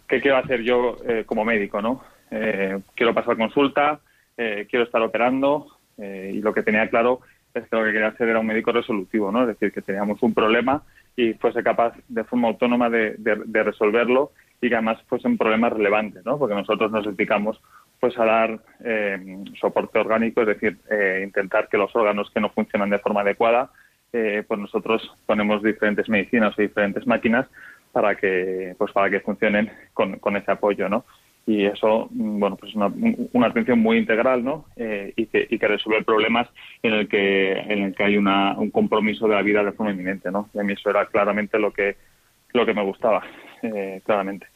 qué 0.08 0.22
quiero 0.22 0.38
hacer 0.38 0.62
yo 0.64 0.96
eh, 1.06 1.24
como 1.26 1.44
médico, 1.44 1.82
¿no? 1.82 2.02
Eh, 2.32 2.80
quiero 2.96 3.14
pasar 3.14 3.36
consulta, 3.36 4.00
eh, 4.38 4.66
quiero 4.70 4.86
estar 4.86 5.02
operando 5.02 5.68
eh, 5.98 6.32
y 6.36 6.42
lo 6.42 6.54
que 6.54 6.64
tenía 6.64 6.90
claro 6.90 7.20
es 7.54 7.68
que 7.68 7.76
lo 7.76 7.84
que 7.84 7.92
quería 7.92 8.08
hacer 8.08 8.30
era 8.30 8.40
un 8.40 8.48
médico 8.48 8.72
resolutivo, 8.72 9.30
¿no? 9.30 9.42
Es 9.42 9.48
decir, 9.50 9.74
que 9.74 9.82
teníamos 9.82 10.24
un 10.24 10.34
problema 10.34 10.84
y 11.18 11.34
fuese 11.34 11.62
capaz 11.62 11.94
de 12.08 12.24
forma 12.24 12.48
autónoma 12.48 12.90
de, 12.90 13.16
de- 13.18 13.64
resolverlo 13.64 14.32
y 14.62 14.70
que 14.70 14.76
además 14.76 15.04
fuesen 15.08 15.38
problemas 15.38 15.74
relevantes, 15.74 16.26
¿no? 16.26 16.40
Porque 16.40 16.56
nosotros 16.56 16.90
nos 16.92 17.06
dedicamos 17.06 17.60
pues 18.04 18.20
a 18.20 18.26
dar 18.26 18.60
eh, 18.84 19.18
soporte 19.62 19.98
orgánico, 19.98 20.42
es 20.42 20.48
decir, 20.48 20.78
eh, 20.92 21.22
intentar 21.24 21.70
que 21.70 21.78
los 21.78 21.96
órganos 21.96 22.30
que 22.32 22.42
no 22.42 22.50
funcionan 22.50 22.90
de 22.90 23.00
forma 23.00 23.22
adecuada, 23.22 23.72
eh, 24.12 24.44
pues 24.46 24.60
nosotros 24.60 25.10
ponemos 25.26 25.64
diferentes 25.64 26.10
medicinas 26.10 26.54
o 26.58 26.62
diferentes 26.62 27.08
máquinas 27.08 27.48
para 27.94 28.16
que 28.16 28.76
pues 28.78 28.92
para 28.92 29.10
que 29.10 29.22
funcionen 29.22 29.72
con, 29.94 30.20
con 30.20 30.36
ese 30.36 30.52
apoyo, 30.52 30.90
¿no? 30.90 31.06
Y 31.46 31.64
eso, 31.64 32.10
mm, 32.12 32.40
bueno, 32.42 32.58
pues 32.58 32.76
una, 32.76 32.92
una 33.32 33.48
atención 33.48 33.80
muy 33.80 34.00
integral, 34.00 34.44
¿no? 34.44 34.66
Eh, 34.76 35.14
y, 35.16 35.28
que, 35.28 35.48
y 35.50 35.58
que 35.58 35.68
resuelve 35.70 36.04
problemas 36.04 36.50
en 36.82 36.96
el 36.96 37.08
que 37.08 37.54
en 37.54 37.84
el 37.84 37.96
que 37.96 38.04
hay 38.04 38.18
una, 38.18 38.52
un 38.58 38.70
compromiso 38.70 39.30
de 39.30 39.36
la 39.36 39.42
vida 39.44 39.64
de 39.64 39.72
forma 39.72 39.94
inminente, 39.94 40.30
¿no? 40.30 40.50
Y 40.54 40.60
a 40.60 40.64
mí 40.64 40.74
eso 40.74 40.90
era 40.90 41.06
claramente 41.06 41.58
lo 41.58 41.72
que 41.72 41.96
lo 42.52 42.66
que 42.66 42.74
me 42.74 42.84
gustaba, 42.84 43.24
eh, 43.62 44.02
claramente. 44.04 44.53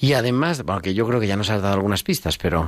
Y 0.00 0.12
además, 0.14 0.64
bueno, 0.64 0.80
que 0.82 0.92
yo 0.92 1.06
creo 1.06 1.20
que 1.20 1.26
ya 1.26 1.36
nos 1.36 1.50
has 1.50 1.62
dado 1.62 1.74
algunas 1.74 2.02
pistas, 2.02 2.36
pero 2.36 2.60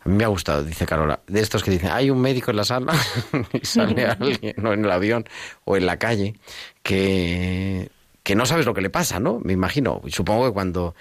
a 0.00 0.08
mí 0.08 0.14
me 0.16 0.24
ha 0.24 0.28
gustado, 0.28 0.62
dice 0.64 0.86
Carola, 0.86 1.20
de 1.26 1.40
estos 1.40 1.62
que 1.64 1.70
dicen, 1.72 1.90
hay 1.90 2.08
un 2.10 2.20
médico 2.20 2.50
en 2.52 2.56
la 2.56 2.64
sala 2.64 2.94
y 3.52 3.66
sale 3.66 4.06
alguien, 4.20 4.54
no 4.58 4.72
en 4.72 4.84
el 4.84 4.90
avión 4.90 5.24
o 5.64 5.76
en 5.76 5.86
la 5.86 5.98
calle, 5.98 6.34
que, 6.82 7.90
que 8.22 8.34
no 8.34 8.46
sabes 8.46 8.66
lo 8.66 8.74
que 8.74 8.80
le 8.80 8.90
pasa, 8.90 9.20
¿no? 9.20 9.40
Me 9.42 9.52
imagino. 9.52 10.00
Y 10.04 10.10
supongo 10.12 10.46
que 10.46 10.52
cuando, 10.52 10.94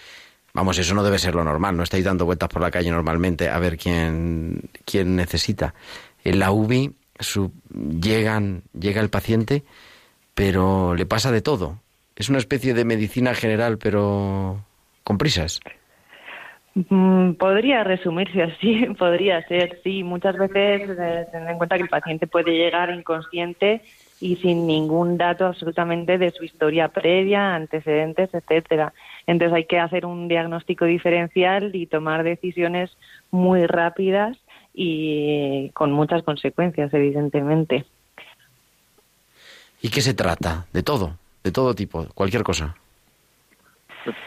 vamos, 0.53 0.77
eso 0.77 0.93
no 0.95 1.03
debe 1.03 1.19
ser 1.19 1.35
lo 1.35 1.43
normal, 1.43 1.77
no 1.77 1.83
estáis 1.83 2.03
dando 2.05 2.25
vueltas 2.25 2.49
por 2.49 2.61
la 2.61 2.71
calle 2.71 2.91
normalmente 2.91 3.49
a 3.49 3.59
ver 3.59 3.77
quién, 3.77 4.69
quién 4.85 5.15
necesita. 5.15 5.73
En 6.23 6.39
la 6.39 6.51
UBI 6.51 6.93
su- 7.19 7.51
llegan, 7.73 8.63
llega 8.77 9.01
el 9.01 9.09
paciente, 9.09 9.63
pero 10.33 10.95
le 10.95 11.05
pasa 11.05 11.31
de 11.31 11.41
todo. 11.41 11.79
Es 12.15 12.29
una 12.29 12.39
especie 12.39 12.73
de 12.73 12.83
medicina 12.83 13.33
general, 13.35 13.77
pero 13.77 14.63
con 15.07 15.17
prisas. 15.17 15.61
Mm, 16.75 17.35
Podría 17.35 17.85
resumirse 17.85 18.43
así, 18.43 18.85
podría 18.99 19.41
ser, 19.47 19.79
sí. 19.83 20.03
Muchas 20.03 20.37
veces 20.37 20.89
eh, 20.99 21.25
tener 21.31 21.49
en 21.49 21.57
cuenta 21.57 21.77
que 21.77 21.83
el 21.83 21.89
paciente 21.89 22.27
puede 22.27 22.51
llegar 22.51 22.93
inconsciente 22.93 23.81
y 24.19 24.35
sin 24.35 24.67
ningún 24.67 25.17
dato 25.17 25.45
absolutamente 25.45 26.17
de 26.17 26.31
su 26.31 26.43
historia 26.43 26.89
previa, 26.89 27.55
antecedentes, 27.55 28.33
etcétera. 28.33 28.91
Entonces 29.27 29.55
hay 29.55 29.63
que 29.65 29.79
hacer 29.79 30.05
un 30.05 30.27
diagnóstico 30.27 30.83
diferencial 30.83 31.73
y 31.73 31.85
tomar 31.85 32.23
decisiones 32.23 32.91
muy 33.31 33.65
rápidas 33.65 34.37
y 34.73 35.69
con 35.69 35.93
muchas 35.93 36.21
consecuencias, 36.23 36.93
evidentemente. 36.93 37.85
¿Y 39.81 39.89
qué 39.89 40.01
se 40.01 40.13
trata? 40.13 40.65
De 40.73 40.83
todo, 40.83 41.15
de 41.45 41.51
todo 41.53 41.73
tipo, 41.73 42.07
cualquier 42.13 42.43
cosa. 42.43 42.75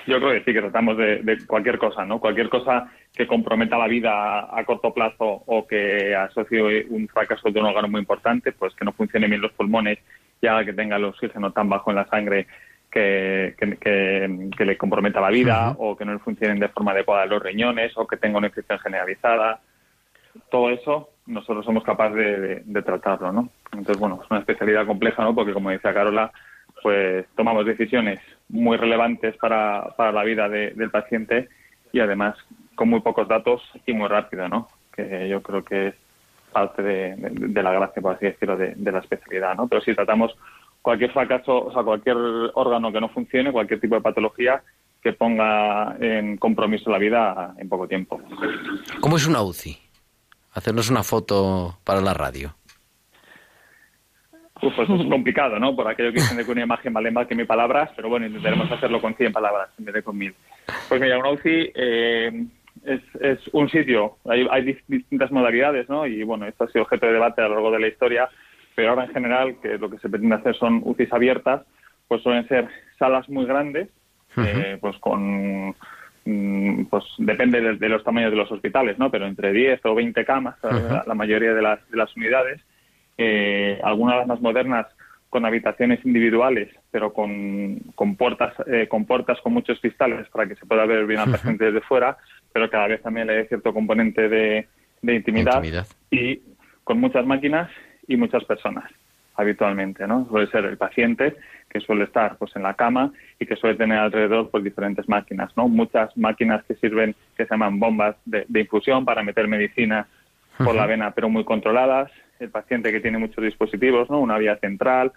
Yo 0.06 0.18
creo 0.18 0.32
que 0.32 0.44
sí, 0.44 0.52
que 0.52 0.60
tratamos 0.60 0.96
de, 0.96 1.18
de 1.22 1.46
cualquier 1.46 1.78
cosa, 1.78 2.04
¿no? 2.04 2.18
Cualquier 2.20 2.48
cosa 2.48 2.90
que 3.14 3.26
comprometa 3.26 3.78
la 3.78 3.86
vida 3.86 4.10
a, 4.40 4.58
a 4.60 4.64
corto 4.64 4.92
plazo 4.92 5.42
o 5.46 5.66
que 5.66 6.14
asocie 6.14 6.86
un 6.90 7.08
fracaso 7.08 7.50
de 7.50 7.60
un 7.60 7.66
órgano 7.66 7.88
muy 7.88 8.00
importante, 8.00 8.52
pues 8.52 8.74
que 8.74 8.84
no 8.84 8.92
funcione 8.92 9.26
bien 9.28 9.40
los 9.40 9.52
pulmones 9.52 9.98
y 10.40 10.46
haga 10.46 10.64
que 10.64 10.72
tenga 10.72 10.96
el 10.96 11.04
oxígeno 11.04 11.52
tan 11.52 11.68
bajo 11.68 11.90
en 11.90 11.96
la 11.96 12.06
sangre 12.06 12.46
que, 12.90 13.54
que, 13.58 13.76
que- 13.76 14.50
que 14.56 14.64
le 14.64 14.76
comprometa 14.76 15.20
la 15.20 15.30
vida 15.30 15.70
o 15.78 15.96
que 15.96 16.04
no 16.04 16.12
le 16.12 16.18
funcionen 16.18 16.58
de 16.58 16.68
forma 16.68 16.90
adecuada 16.92 17.26
los 17.26 17.42
riñones 17.42 17.92
o 17.96 18.06
que 18.06 18.16
tenga 18.16 18.38
una 18.38 18.48
infección 18.48 18.78
generalizada. 18.80 19.60
Todo 20.50 20.70
eso 20.70 21.10
nosotros 21.26 21.64
somos 21.64 21.84
capaces 21.84 22.16
de, 22.16 22.40
de- 22.40 22.62
de 22.64 22.82
tratarlo, 22.82 23.32
¿no? 23.32 23.48
Entonces, 23.72 23.98
bueno, 23.98 24.20
es 24.24 24.30
una 24.30 24.40
especialidad 24.40 24.86
compleja, 24.86 25.22
¿no? 25.22 25.34
Porque, 25.34 25.52
como 25.52 25.70
decía 25.70 25.94
Carola, 25.94 26.32
pues 26.82 27.26
tomamos 27.36 27.64
decisiones 27.66 28.18
muy 28.50 28.76
relevantes 28.76 29.36
para, 29.36 29.94
para 29.96 30.12
la 30.12 30.22
vida 30.24 30.48
de- 30.48 30.70
del 30.72 30.90
paciente 30.90 31.48
y 31.92 32.00
además 32.00 32.36
con 32.74 32.88
muy 32.88 33.00
pocos 33.00 33.28
datos 33.28 33.62
y 33.86 33.92
muy 33.92 34.08
rápido, 34.08 34.48
¿no? 34.48 34.68
Que 34.94 35.28
yo 35.28 35.42
creo 35.42 35.64
que 35.64 35.88
es 35.88 35.94
parte 36.52 36.82
de, 36.82 37.62
la 37.62 37.72
gracia, 37.72 38.02
por 38.02 38.14
así 38.16 38.26
decirlo, 38.26 38.56
de, 38.56 38.74
de 38.74 38.92
la 38.92 38.98
especialidad, 39.00 39.54
¿no? 39.56 39.68
Pero 39.68 39.80
si 39.82 39.94
tratamos 39.94 40.34
cualquier 40.82 41.12
fracaso, 41.12 41.66
o 41.66 41.72
sea, 41.72 41.82
cualquier 41.82 42.16
órgano 42.54 42.90
que 42.90 43.00
no 43.00 43.08
funcione, 43.08 43.52
cualquier 43.52 43.80
tipo 43.80 43.94
de 43.94 44.00
patología 44.00 44.62
que 45.02 45.12
ponga 45.12 45.96
en 46.00 46.36
compromiso 46.38 46.90
la 46.90 46.98
vida 46.98 47.54
en 47.58 47.68
poco 47.68 47.86
tiempo. 47.88 48.20
¿Cómo 49.00 49.16
es 49.16 49.26
una 49.26 49.42
UCI? 49.42 49.78
Hacernos 50.52 50.90
una 50.90 51.02
foto 51.02 51.78
para 51.84 52.00
la 52.00 52.12
radio. 52.14 52.54
Uf, 54.62 54.74
pues 54.74 54.90
es 54.90 55.06
complicado, 55.08 55.58
¿no? 55.58 55.74
Por 55.74 55.88
aquello 55.88 56.12
que 56.12 56.20
dicen 56.20 56.36
de 56.36 56.44
que 56.44 56.50
una 56.50 56.62
imagen 56.64 56.92
vale 56.92 57.10
más 57.10 57.26
que 57.26 57.34
mil 57.34 57.46
palabras, 57.46 57.90
pero 57.96 58.08
bueno, 58.08 58.26
intentaremos 58.26 58.70
hacerlo 58.70 59.00
con 59.00 59.14
100 59.14 59.32
palabras 59.32 59.70
en 59.78 59.84
vez 59.84 59.94
de 59.94 60.02
con 60.02 60.16
mil. 60.16 60.34
Pues 60.88 61.00
mira, 61.00 61.18
una 61.18 61.30
UCI 61.30 61.72
eh, 61.74 62.44
es, 62.84 63.00
es, 63.20 63.38
un 63.52 63.68
sitio, 63.68 64.16
hay, 64.28 64.46
hay, 64.50 64.78
distintas 64.86 65.30
modalidades, 65.30 65.88
¿no? 65.88 66.06
Y 66.06 66.22
bueno, 66.22 66.46
esto 66.46 66.64
ha 66.64 66.68
sido 66.68 66.82
objeto 66.82 67.06
de 67.06 67.12
debate 67.12 67.42
a 67.42 67.48
lo 67.48 67.54
largo 67.54 67.70
de 67.70 67.80
la 67.80 67.88
historia, 67.88 68.28
pero 68.74 68.90
ahora 68.90 69.04
en 69.04 69.12
general, 69.12 69.56
que 69.60 69.78
lo 69.78 69.90
que 69.90 69.98
se 69.98 70.08
pretende 70.08 70.36
hacer 70.36 70.54
son 70.56 70.80
UCIs 70.84 71.12
abiertas, 71.12 71.62
pues 72.08 72.22
suelen 72.22 72.46
ser 72.48 72.68
salas 72.98 73.28
muy 73.28 73.46
grandes, 73.46 73.88
eh, 74.36 74.78
pues 74.80 74.96
con 74.98 75.74
mm, 76.24 76.84
pues 76.84 77.04
depende 77.18 77.60
de, 77.60 77.88
los 77.88 78.04
tamaños 78.04 78.30
de 78.30 78.36
los 78.36 78.50
hospitales, 78.50 78.98
¿no? 78.98 79.10
Pero 79.10 79.26
entre 79.26 79.52
10 79.52 79.84
o 79.84 79.94
20 79.94 80.24
camas, 80.24 80.56
la, 80.62 81.04
la, 81.06 81.14
mayoría 81.14 81.52
de 81.52 81.62
las, 81.62 81.88
de 81.90 81.96
las 81.96 82.14
unidades, 82.16 82.60
eh, 83.22 83.78
algunas 83.82 84.14
de 84.14 84.18
las 84.20 84.28
más 84.28 84.40
modernas 84.40 84.86
con 85.28 85.44
habitaciones 85.44 86.04
individuales, 86.04 86.70
pero 86.90 87.12
con, 87.12 87.78
con 87.94 88.16
puertas 88.16 88.54
eh, 88.66 88.88
con 88.88 89.04
puertas 89.04 89.38
con 89.42 89.52
muchos 89.52 89.78
cristales 89.78 90.26
para 90.30 90.48
que 90.48 90.56
se 90.56 90.66
pueda 90.66 90.86
ver 90.86 91.06
bien 91.06 91.20
al 91.20 91.30
paciente 91.30 91.66
desde 91.66 91.82
fuera, 91.82 92.16
pero 92.52 92.70
cada 92.70 92.88
vez 92.88 93.02
también 93.02 93.26
le 93.26 93.38
hay 93.38 93.46
cierto 93.46 93.72
componente 93.74 94.28
de, 94.28 94.66
intimidad, 95.02 95.62
y 96.10 96.40
con 96.82 96.98
muchas 96.98 97.26
máquinas 97.26 97.70
y 98.08 98.16
muchas 98.16 98.44
personas 98.44 98.90
habitualmente, 99.36 100.06
¿no? 100.06 100.26
Suele 100.28 100.50
ser 100.50 100.64
el 100.64 100.76
paciente 100.76 101.36
que 101.68 101.80
suele 101.80 102.04
estar 102.04 102.36
pues 102.36 102.54
en 102.56 102.62
la 102.62 102.74
cama 102.74 103.12
y 103.38 103.46
que 103.46 103.56
suele 103.56 103.76
tener 103.76 103.98
alrededor 103.98 104.50
pues 104.50 104.64
diferentes 104.64 105.08
máquinas, 105.08 105.56
¿no? 105.56 105.68
Muchas 105.68 106.16
máquinas 106.16 106.64
que 106.64 106.74
sirven 106.74 107.14
que 107.36 107.44
se 107.44 107.50
llaman 107.50 107.78
bombas 107.78 108.16
de, 108.24 108.46
infusión 108.60 109.04
para 109.04 109.22
meter 109.22 109.46
medicina 109.48 110.08
por 110.58 110.74
la 110.74 110.86
vena, 110.86 111.12
pero 111.12 111.28
muy 111.28 111.44
controladas, 111.44 112.10
el 112.40 112.50
paciente 112.50 112.90
que 112.90 113.00
tiene 113.00 113.18
muchos 113.18 113.44
dispositivos, 113.44 114.10
¿no? 114.10 114.18
Una 114.20 114.38
vía 114.38 114.56
central, 114.56 115.12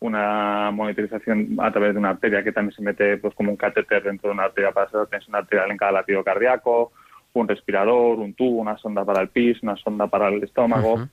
una 0.00 0.70
monitorización 0.72 1.56
a 1.60 1.70
través 1.70 1.94
de 1.94 2.00
una 2.00 2.10
arteria 2.10 2.42
que 2.42 2.52
también 2.52 2.74
se 2.74 2.82
mete 2.82 3.16
pues 3.18 3.34
como 3.34 3.50
un 3.50 3.56
catéter 3.56 4.02
dentro 4.02 4.28
de 4.28 4.34
una 4.34 4.44
arteria 4.44 4.72
para 4.72 4.86
hacer 4.86 5.00
la 5.00 5.06
tensión 5.06 5.36
arterial 5.36 5.70
en 5.70 5.76
cada 5.76 5.92
latido 5.92 6.22
cardíaco, 6.22 6.92
un 7.32 7.48
respirador, 7.48 8.18
un 8.18 8.34
tubo, 8.34 8.60
una 8.60 8.76
sonda 8.76 9.04
para 9.04 9.22
el 9.22 9.28
pis, 9.28 9.62
una 9.62 9.76
sonda 9.76 10.08
para 10.08 10.28
el 10.28 10.42
estómago, 10.42 11.08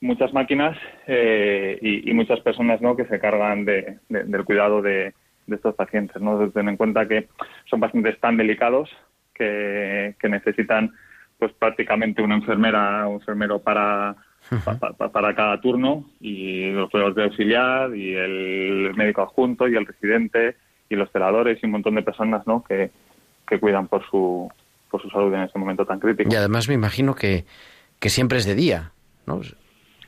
muchas 0.00 0.32
máquinas 0.32 0.76
eh, 1.06 1.78
y, 1.80 2.12
muchas 2.12 2.40
personas 2.40 2.80
¿no? 2.80 2.96
que 2.96 3.06
se 3.06 3.18
cargan 3.18 3.64
de, 3.64 3.98
del 4.08 4.44
cuidado 4.44 4.82
de, 4.82 5.14
estos 5.46 5.74
pacientes. 5.74 6.20
¿no? 6.20 6.50
Ten 6.50 6.68
en 6.68 6.76
cuenta 6.76 7.06
que 7.06 7.28
son 7.66 7.80
pacientes 7.80 8.18
tan 8.18 8.36
delicados 8.36 8.90
que, 9.34 10.14
que 10.18 10.28
necesitan 10.28 10.92
pues 11.38 11.52
prácticamente 11.52 12.22
una 12.22 12.36
enfermera 12.36 13.06
o 13.08 13.14
enfermero 13.14 13.58
para 13.60 14.16
para 15.12 15.34
cada 15.34 15.60
turno 15.60 16.04
y 16.20 16.70
los 16.70 16.90
juegos 16.90 17.14
de 17.14 17.24
auxiliar 17.24 17.94
y 17.96 18.14
el 18.14 18.92
médico 18.94 19.22
adjunto 19.22 19.68
y 19.68 19.76
el 19.76 19.86
residente 19.86 20.56
y 20.88 20.96
los 20.96 21.10
celadores 21.10 21.58
y 21.62 21.66
un 21.66 21.72
montón 21.72 21.94
de 21.94 22.02
personas 22.02 22.46
¿no? 22.46 22.62
que, 22.62 22.90
que 23.46 23.58
cuidan 23.58 23.88
por 23.88 24.04
su, 24.08 24.50
por 24.90 25.02
su 25.02 25.08
salud 25.10 25.32
en 25.34 25.42
ese 25.42 25.58
momento 25.58 25.84
tan 25.84 25.98
crítico. 25.98 26.30
Y 26.32 26.36
además 26.36 26.68
me 26.68 26.74
imagino 26.74 27.14
que, 27.14 27.44
que 27.98 28.10
siempre 28.10 28.38
es 28.38 28.44
de 28.44 28.54
día, 28.54 28.92
¿no? 29.26 29.40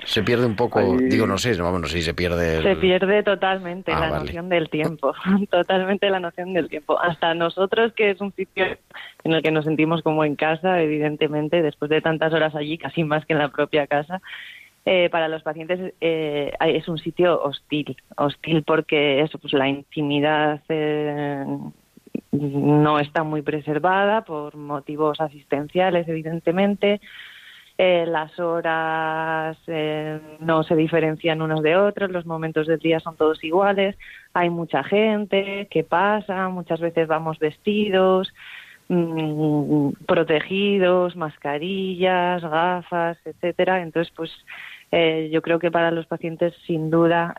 Se 0.05 0.23
pierde 0.23 0.47
un 0.47 0.57
poco, 0.57 0.97
digo, 0.99 1.27
no 1.27 1.39
sé, 1.39 1.57
no, 1.57 1.79
no 1.79 1.87
sé 1.87 1.99
si 1.99 2.03
se 2.03 2.15
pierde. 2.15 2.63
Se 2.63 2.77
pierde 2.77 3.23
totalmente 3.23 3.93
ah, 3.93 4.01
la 4.01 4.19
noción 4.21 4.49
del 4.49 4.69
tiempo, 4.69 5.15
totalmente 5.51 6.11
la 6.11 6.21
noción 6.21 6.53
del 6.53 6.69
tiempo. 6.69 7.01
Hasta 7.01 7.35
nosotros, 7.35 7.93
que 7.95 8.11
es 8.11 8.21
un 8.21 8.33
sitio 8.33 8.65
en 9.25 9.33
el 9.33 9.43
que 9.43 9.51
nos 9.51 9.65
sentimos 9.65 10.03
como 10.03 10.25
en 10.25 10.37
casa, 10.37 10.81
evidentemente, 10.81 11.63
después 11.63 11.91
de 11.91 12.01
tantas 12.01 12.33
horas 12.33 12.55
allí, 12.55 12.79
casi 12.79 13.05
más 13.05 13.25
que 13.27 13.33
en 13.33 13.41
la 13.41 13.49
propia 13.49 13.87
casa, 13.87 14.21
eh, 14.89 15.09
para 15.11 15.27
los 15.27 15.43
pacientes 15.43 15.95
eh, 16.01 16.53
es 16.61 16.87
un 16.87 16.99
sitio 16.99 17.43
hostil, 17.43 17.97
hostil 18.17 18.63
porque 18.63 19.21
eso, 19.21 19.37
pues 19.39 19.53
la 19.53 19.69
intimidad 19.69 20.61
eh, 20.69 21.45
no 22.31 23.01
está 23.01 23.25
muy 23.25 23.43
preservada 23.43 24.25
por 24.25 24.57
motivos 24.57 25.21
asistenciales, 25.21 26.07
evidentemente. 26.07 27.01
Eh, 27.79 28.07
las 28.07 28.39
horas 28.39 29.59
eh, 29.67 30.19
no 30.41 30.63
se 30.63 30.75
diferencian 30.75 31.43
unos 31.43 31.63
de 31.63 31.77
otros, 31.77 32.11
los 32.11 32.25
momentos 32.25 32.67
del 32.67 32.79
día 32.79 33.01
son 33.01 33.17
todos 33.17 33.45
iguales, 33.45 33.99
hay 34.33 34.49
mucha 34.49 34.83
gente 34.83 35.69
que 35.71 35.85
pasa, 35.85 36.49
muchas 36.49 36.81
veces 36.81 37.07
vamos 37.07 37.39
vestidos, 37.39 38.33
mm, 38.89 39.91
protegidos, 40.07 41.17
mascarillas, 41.17 42.41
gafas, 42.41 43.19
etcétera. 43.27 43.83
Entonces, 43.83 44.11
pues 44.17 44.31
eh, 44.91 45.29
yo 45.31 45.43
creo 45.43 45.59
que 45.59 45.71
para 45.71 45.91
los 45.91 46.07
pacientes, 46.07 46.55
sin 46.67 46.89
duda, 46.91 47.35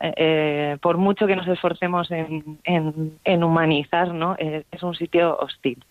por 0.80 0.98
mucho 0.98 1.26
que 1.26 1.34
nos 1.34 1.48
esforcemos 1.48 2.12
en, 2.12 2.60
en, 2.62 3.42
humanizar, 3.42 4.14
¿no? 4.14 4.36
es 4.38 4.82
un 4.84 4.94
sitio 4.94 5.36
hostil. 5.36 5.84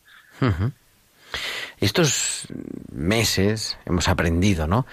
Estos 1.79 2.47
meses 2.91 3.77
hemos 3.85 4.07
aprendido, 4.07 4.67
¿no? 4.67 4.85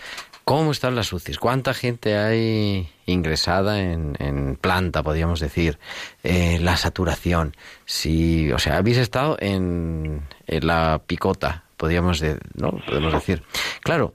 ¿Cómo 0.44 0.73
están 0.73 0.94
las 0.94 1.11
UCIs? 1.11 1.38
¿Cuánta 1.38 1.73
gente 1.73 2.18
hay 2.18 2.90
ingresada 3.07 3.81
en, 3.81 4.59
planta, 4.61 5.03
podríamos 5.03 5.40
decir? 5.40 5.79
Eh, 6.23 6.59
la 6.61 6.77
saturación. 6.77 7.57
Si, 7.87 8.53
o 8.53 8.59
sea, 8.59 8.77
habéis 8.77 8.99
estado 8.99 9.38
en, 9.40 10.20
la 10.47 11.01
picota, 11.07 11.64
podríamos, 11.79 12.23
¿no? 12.55 12.73
podemos 12.87 13.14
decir. 13.14 13.42
Claro, 13.81 14.12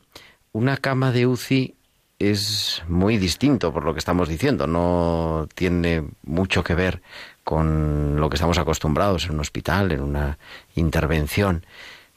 una 0.51 0.77
cama 0.77 1.11
de 1.11 1.25
UCI 1.25 1.73
es 2.19 2.83
muy 2.87 3.17
distinto 3.17 3.73
por 3.73 3.83
lo 3.83 3.93
que 3.93 3.99
estamos 3.99 4.29
diciendo. 4.29 4.67
No 4.67 5.47
tiene 5.55 6.03
mucho 6.23 6.63
que 6.63 6.75
ver 6.75 7.01
con 7.43 8.17
lo 8.19 8.29
que 8.29 8.35
estamos 8.35 8.59
acostumbrados 8.59 9.25
en 9.25 9.31
un 9.31 9.39
hospital, 9.39 9.91
en 9.91 10.01
una 10.01 10.37
intervención. 10.75 11.65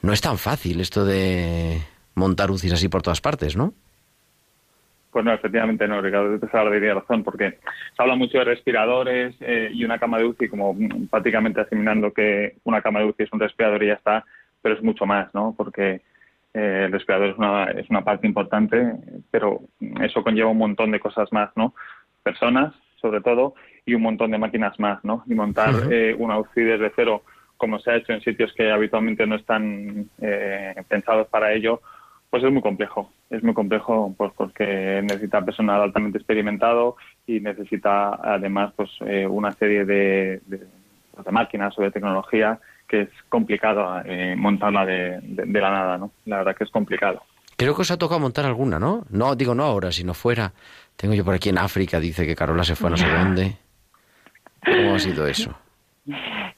No 0.03 0.12
es 0.12 0.21
tan 0.21 0.38
fácil 0.38 0.81
esto 0.81 1.05
de 1.05 1.81
montar 2.15 2.51
UCIs 2.51 2.73
así 2.73 2.88
por 2.88 3.03
todas 3.03 3.21
partes, 3.21 3.57
¿no? 3.57 3.73
Pues 5.12 5.25
no, 5.27 5.33
efectivamente 5.33 5.87
no, 5.87 6.01
Ricardo, 6.01 6.38
te 6.38 6.49
la 6.57 6.95
razón, 6.95 7.23
porque 7.23 7.59
se 7.95 8.03
habla 8.03 8.17
mucho 8.17 8.38
de 8.38 8.45
respiradores 8.45 9.37
eh, 9.41 9.71
y 9.71 9.85
una 9.85 9.99
cama 9.99 10.19
de 10.19 10.25
UCI 10.25 10.49
como 10.49 10.75
prácticamente 11.11 11.61
asimilando 11.61 12.12
que 12.12 12.57
una 12.65 12.81
cama 12.81 13.01
de 13.01 13.07
UCI 13.07 13.25
es 13.25 13.33
un 13.33 13.41
respirador 13.41 13.83
y 13.83 13.88
ya 13.88 13.93
está, 13.95 14.25
pero 14.62 14.75
es 14.75 14.83
mucho 14.83 15.05
más, 15.05 15.33
¿no? 15.35 15.55
Porque 15.55 16.01
eh, 16.55 16.85
el 16.87 16.93
respirador 16.93 17.29
es 17.29 17.37
una, 17.37 17.65
es 17.65 17.91
una 17.91 18.03
parte 18.03 18.27
importante, 18.27 18.95
pero 19.31 19.61
eso 20.01 20.23
conlleva 20.25 20.49
un 20.49 20.59
montón 20.59 20.91
de 20.93 21.01
cosas 21.01 21.31
más, 21.31 21.51
¿no? 21.57 21.75
Personas, 22.23 22.73
sobre 22.99 23.21
todo, 23.21 23.55
y 23.85 23.93
un 23.93 24.03
montón 24.03 24.31
de 24.31 24.38
máquinas 24.38 24.81
más, 24.81 25.05
¿no? 25.05 25.25
Y 25.27 25.35
montar 25.35 25.75
eh, 25.91 26.17
una 26.19 26.38
UCI 26.38 26.62
desde 26.62 26.93
cero 26.97 27.23
como 27.62 27.79
se 27.79 27.92
ha 27.92 27.96
hecho 27.96 28.12
en 28.12 28.20
sitios 28.20 28.53
que 28.55 28.72
habitualmente 28.72 29.25
no 29.25 29.37
están 29.37 30.11
eh, 30.20 30.75
pensados 30.88 31.29
para 31.29 31.53
ello, 31.53 31.81
pues 32.29 32.42
es 32.42 32.51
muy 32.51 32.61
complejo. 32.61 33.12
Es 33.31 33.40
muy 33.44 33.55
complejo 33.55 34.12
pues 34.18 34.33
porque 34.37 35.01
necesita 35.01 35.44
personal 35.44 35.81
altamente 35.81 36.18
experimentado 36.18 36.96
y 37.25 37.38
necesita 37.38 38.18
además 38.20 38.72
pues 38.75 38.90
eh, 39.07 39.29
una 39.29 39.53
serie 39.53 39.85
de, 39.85 40.40
máquinas 41.31 41.79
o 41.79 41.83
de 41.83 41.92
tecnología 41.92 42.59
que 42.88 43.03
es 43.03 43.11
complicado 43.29 44.03
eh, 44.07 44.35
montarla 44.37 44.85
de, 44.85 45.20
la 45.46 45.70
nada, 45.70 45.98
¿no? 45.98 46.11
La 46.27 46.38
verdad 46.38 46.57
que 46.57 46.64
es 46.64 46.70
complicado. 46.70 47.22
Creo 47.57 47.77
que 47.77 47.83
os 47.83 47.90
ha 47.92 47.96
tocado 47.96 48.18
montar 48.18 48.44
alguna, 48.44 48.81
¿no? 48.81 49.05
No, 49.09 49.37
digo 49.37 49.55
no 49.55 49.62
ahora, 49.62 49.92
sino 49.92 50.14
fuera. 50.14 50.53
Tengo 50.96 51.14
yo 51.14 51.25
por 51.25 51.35
aquí 51.35 51.51
en 51.51 51.59
África, 51.59 52.01
dice 52.01 52.27
que 52.27 52.35
Carola 52.35 52.64
se 52.64 52.75
fue 52.75 52.88
a 52.88 52.90
no 52.90 52.96
sé 52.96 53.07
dónde. 53.18 53.57
¿Cómo 54.64 54.96
ha 54.96 54.98
sido 54.98 55.29
eso? 55.29 55.55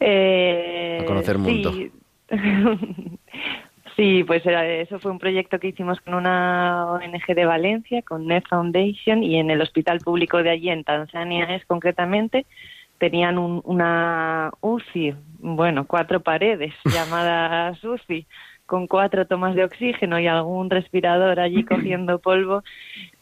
Eh, 0.01 0.99
a 1.03 1.07
conocer 1.07 1.39
mundo. 1.39 1.73
Sí. 1.73 1.91
pues 4.27 4.43
eso 4.45 4.99
fue 4.99 5.11
un 5.11 5.19
proyecto 5.19 5.59
que 5.59 5.69
hicimos 5.69 6.01
con 6.01 6.15
una 6.15 6.87
ONG 6.91 7.35
de 7.35 7.45
Valencia, 7.45 8.03
con 8.03 8.27
Net 8.27 8.45
Foundation, 8.49 9.23
y 9.23 9.37
en 9.37 9.51
el 9.51 9.61
hospital 9.61 10.01
público 10.01 10.43
de 10.43 10.51
allí, 10.51 10.71
en 10.71 10.85
Tanzania 10.85 11.45
es 11.55 11.65
concretamente, 11.67 12.47
tenían 12.99 13.39
una 13.39 14.51
UCI, 14.61 15.15
bueno, 15.39 15.87
cuatro 15.87 16.21
paredes 16.21 16.73
llamadas 16.85 17.83
UCI, 17.83 18.27
con 18.66 18.87
cuatro 18.87 19.27
tomas 19.27 19.55
de 19.55 19.64
oxígeno 19.64 20.18
y 20.18 20.27
algún 20.27 20.70
respirador 20.70 21.40
allí 21.40 21.64
cogiendo 21.64 22.18
polvo. 22.18 22.62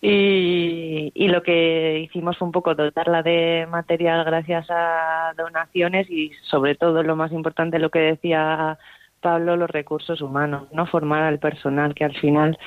Y, 0.00 1.12
y, 1.14 1.28
lo 1.28 1.42
que 1.42 2.00
hicimos 2.00 2.36
fue 2.38 2.46
un 2.46 2.52
poco 2.52 2.74
dotarla 2.74 3.22
de 3.22 3.66
material 3.70 4.24
gracias 4.24 4.66
a 4.70 5.32
donaciones 5.36 6.10
y 6.10 6.32
sobre 6.42 6.74
todo 6.74 7.02
lo 7.02 7.16
más 7.16 7.32
importante, 7.32 7.78
lo 7.78 7.90
que 7.90 8.00
decía 8.00 8.78
Pablo, 9.20 9.56
los 9.56 9.70
recursos 9.70 10.20
humanos, 10.20 10.68
no 10.72 10.86
formar 10.86 11.22
al 11.22 11.38
personal, 11.38 11.94
que 11.94 12.04
al 12.04 12.14
final 12.16 12.58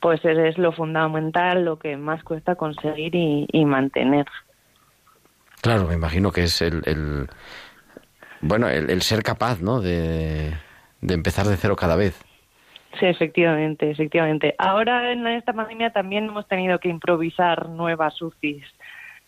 pues 0.00 0.22
es 0.22 0.58
lo 0.58 0.70
fundamental, 0.72 1.64
lo 1.64 1.78
que 1.78 1.96
más 1.96 2.22
cuesta 2.22 2.56
conseguir 2.56 3.14
y, 3.14 3.64
mantener. 3.64 4.26
Claro, 5.62 5.88
me 5.88 5.94
imagino 5.94 6.30
que 6.30 6.42
es 6.42 6.60
el, 6.60 6.82
el 6.84 7.26
bueno, 8.42 8.68
el, 8.68 8.90
el 8.90 9.00
ser 9.00 9.22
capaz, 9.22 9.62
¿no? 9.62 9.80
De, 9.80 10.52
de 11.04 11.14
empezar 11.14 11.46
de 11.46 11.56
cero 11.56 11.76
cada 11.76 11.96
vez. 11.96 12.20
Sí, 12.98 13.06
efectivamente, 13.06 13.90
efectivamente. 13.90 14.54
Ahora 14.58 15.12
en 15.12 15.26
esta 15.26 15.52
pandemia 15.52 15.90
también 15.92 16.24
hemos 16.26 16.46
tenido 16.48 16.78
que 16.78 16.88
improvisar 16.88 17.68
nuevas 17.68 18.20
UCIs. 18.22 18.64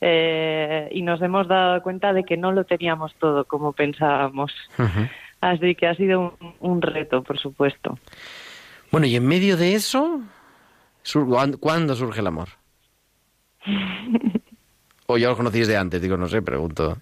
eh, 0.00 0.88
y 0.92 1.00
nos 1.02 1.20
hemos 1.22 1.48
dado 1.48 1.82
cuenta 1.82 2.12
de 2.12 2.22
que 2.24 2.36
no 2.36 2.52
lo 2.52 2.64
teníamos 2.64 3.14
todo 3.16 3.44
como 3.46 3.72
pensábamos. 3.72 4.52
Así 5.40 5.74
que 5.74 5.86
ha 5.86 5.94
sido 5.94 6.36
un, 6.40 6.54
un 6.60 6.82
reto, 6.82 7.22
por 7.22 7.38
supuesto. 7.38 7.98
Bueno, 8.92 9.06
y 9.06 9.16
en 9.16 9.26
medio 9.26 9.56
de 9.56 9.74
eso, 9.74 10.20
sur- 11.02 11.26
¿cuán- 11.26 11.56
¿cuándo 11.56 11.94
surge 11.96 12.20
el 12.20 12.26
amor? 12.26 12.48
¿O 15.06 15.16
ya 15.18 15.28
lo 15.28 15.36
conocíais 15.36 15.68
de 15.68 15.76
antes? 15.76 16.00
Digo, 16.02 16.16
no 16.16 16.28
sé, 16.28 16.42
pregunto. 16.42 16.98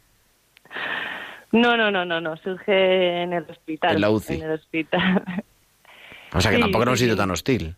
No, 1.55 1.77
no, 1.77 1.88
no, 1.93 2.05
no, 2.05 2.21
no, 2.21 2.37
surge 2.38 3.23
en 3.23 3.33
el 3.33 3.45
hospital. 3.49 3.95
En 3.95 4.01
la 4.01 4.11
UCI. 4.11 4.35
En 4.35 4.43
el 4.43 4.51
hospital. 4.51 5.23
O 6.33 6.40
sea, 6.40 6.51
que 6.51 6.57
Sí, 6.57 6.62
tampoco 6.62 6.85
sí, 6.97 7.05
sido 7.05 7.14
sí. 7.14 7.19
tan 7.19 7.31
hostil. 7.31 7.77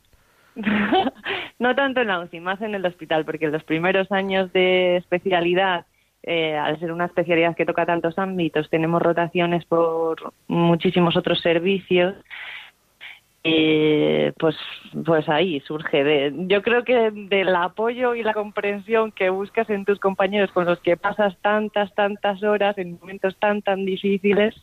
no 1.59 1.75
tanto 1.75 2.01
en 2.01 2.09
la 2.09 2.21
UCI, 2.21 2.41
más 2.41 2.61
en 2.63 2.75
el 2.75 2.87
hospital, 2.87 3.27
porque 3.27 3.45
en 3.45 3.53
los 3.53 3.65
primeros 3.65 4.11
años 4.11 4.51
de 4.55 4.97
especialidad, 4.97 5.85
eh, 6.23 6.57
al 6.57 6.81
ser 6.81 6.91
una 6.91 7.05
especialidad 7.05 7.55
que 7.55 7.67
toca 7.67 7.85
tantos 7.85 8.19
ámbitos, 8.19 8.71
tenemos 8.71 9.03
rotaciones 9.03 9.67
por 9.67 10.33
muchísimos 10.49 11.15
otros 11.15 11.41
servicios. 11.43 12.15
Eh, 13.49 14.33
pues, 14.39 14.57
pues 15.05 15.29
ahí 15.29 15.61
surge. 15.61 16.03
De, 16.05 16.35
yo 16.49 16.63
creo 16.63 16.85
que 16.85 17.11
del 17.11 17.55
apoyo 17.55 18.15
y 18.15 18.23
la 18.23 18.35
comprensión 18.35 19.13
que 19.13 19.31
buscas 19.31 19.71
en 19.71 19.85
tus 19.85 19.99
compañeros 20.01 20.51
con 20.53 20.65
los 20.65 20.81
que 20.81 20.97
pasas 20.97 21.37
tantas, 21.43 21.95
tantas 21.95 22.43
horas 22.43 22.77
en 22.79 22.99
momentos 23.01 23.37
tan, 23.39 23.63
tan 23.63 23.85
difíciles, 23.85 24.55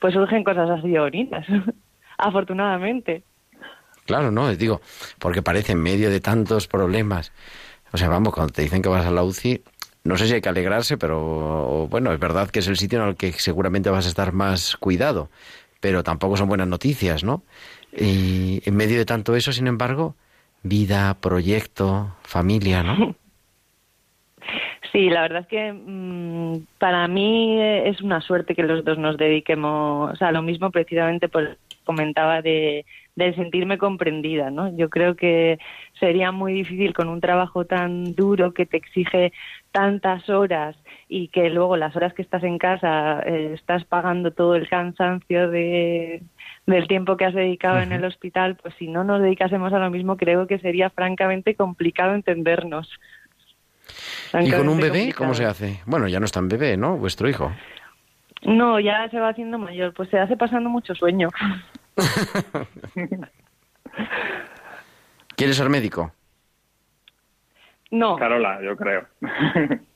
pues 0.00 0.14
surgen 0.14 0.44
cosas 0.44 0.68
así 0.70 0.92
bonitas. 0.92 1.46
Afortunadamente. 2.18 3.22
Claro, 4.04 4.30
¿no? 4.30 4.54
Digo, 4.54 4.80
porque 5.18 5.42
parece 5.42 5.72
en 5.72 5.82
medio 5.82 6.10
de 6.10 6.20
tantos 6.20 6.68
problemas. 6.68 7.32
O 7.92 7.96
sea, 7.96 8.08
vamos, 8.08 8.34
cuando 8.34 8.52
te 8.52 8.62
dicen 8.62 8.82
que 8.82 8.88
vas 8.88 9.06
a 9.06 9.10
la 9.10 9.22
UCI, 9.22 9.62
no 10.04 10.16
sé 10.16 10.26
si 10.26 10.34
hay 10.34 10.40
que 10.40 10.48
alegrarse, 10.48 10.98
pero 10.98 11.86
bueno, 11.88 12.12
es 12.12 12.18
verdad 12.18 12.50
que 12.50 12.58
es 12.58 12.68
el 12.68 12.76
sitio 12.76 13.02
en 13.02 13.10
el 13.10 13.16
que 13.16 13.32
seguramente 13.32 13.90
vas 13.90 14.06
a 14.06 14.08
estar 14.08 14.32
más 14.32 14.76
cuidado, 14.76 15.30
pero 15.82 16.04
tampoco 16.04 16.36
son 16.36 16.48
buenas 16.48 16.68
noticias, 16.68 17.24
¿no? 17.24 17.42
Y 17.92 18.62
en 18.64 18.76
medio 18.76 18.96
de 18.98 19.04
tanto 19.04 19.34
eso, 19.34 19.52
sin 19.52 19.66
embargo, 19.66 20.14
vida, 20.62 21.18
proyecto, 21.20 22.14
familia, 22.22 22.82
¿no? 22.82 23.16
Sí, 24.90 25.08
la 25.08 25.22
verdad 25.22 25.40
es 25.40 25.46
que 25.46 25.72
mm, 25.72 26.66
para 26.78 27.08
mí 27.08 27.58
eh, 27.58 27.88
es 27.88 28.02
una 28.02 28.20
suerte 28.20 28.54
que 28.54 28.62
los 28.62 28.84
dos 28.84 28.98
nos 28.98 29.16
dediquemos 29.16 30.20
a 30.20 30.32
lo 30.32 30.42
mismo 30.42 30.70
precisamente 30.70 31.28
por 31.28 31.56
comentaba 31.84 32.42
de 32.42 32.84
del 33.16 33.34
sentirme 33.34 33.78
comprendida, 33.78 34.50
¿no? 34.50 34.74
Yo 34.76 34.90
creo 34.90 35.16
que 35.16 35.58
sería 35.98 36.30
muy 36.32 36.52
difícil 36.52 36.92
con 36.92 37.08
un 37.08 37.20
trabajo 37.20 37.64
tan 37.64 38.14
duro 38.14 38.52
que 38.52 38.66
te 38.66 38.76
exige 38.76 39.32
tantas 39.70 40.28
horas 40.28 40.76
y 41.14 41.28
que 41.28 41.50
luego 41.50 41.76
las 41.76 41.94
horas 41.94 42.14
que 42.14 42.22
estás 42.22 42.42
en 42.42 42.56
casa 42.56 43.20
eh, 43.26 43.50
estás 43.52 43.84
pagando 43.84 44.30
todo 44.30 44.54
el 44.54 44.66
cansancio 44.66 45.50
de, 45.50 46.22
del 46.64 46.88
tiempo 46.88 47.18
que 47.18 47.26
has 47.26 47.34
dedicado 47.34 47.80
en 47.80 47.92
el 47.92 48.02
hospital, 48.06 48.56
pues 48.56 48.74
si 48.78 48.88
no 48.88 49.04
nos 49.04 49.20
dedicásemos 49.20 49.74
a 49.74 49.78
lo 49.78 49.90
mismo 49.90 50.16
creo 50.16 50.46
que 50.46 50.58
sería 50.58 50.88
francamente 50.88 51.54
complicado 51.54 52.14
entendernos. 52.14 52.88
¿Y 54.40 54.50
con 54.52 54.70
un 54.70 54.80
bebé 54.80 55.12
cómo 55.12 55.34
se 55.34 55.44
hace? 55.44 55.82
Bueno, 55.84 56.08
ya 56.08 56.18
no 56.18 56.24
es 56.24 56.32
tan 56.32 56.48
bebé, 56.48 56.78
¿no? 56.78 56.96
Vuestro 56.96 57.28
hijo. 57.28 57.52
No, 58.44 58.80
ya 58.80 59.06
se 59.10 59.20
va 59.20 59.28
haciendo 59.28 59.58
mayor, 59.58 59.92
pues 59.92 60.08
se 60.08 60.18
hace 60.18 60.38
pasando 60.38 60.70
mucho 60.70 60.94
sueño. 60.94 61.28
¿Quieres 65.36 65.58
ser 65.58 65.68
médico? 65.68 66.10
No. 67.90 68.16
Carola, 68.16 68.62
yo 68.62 68.74
creo. 68.78 69.06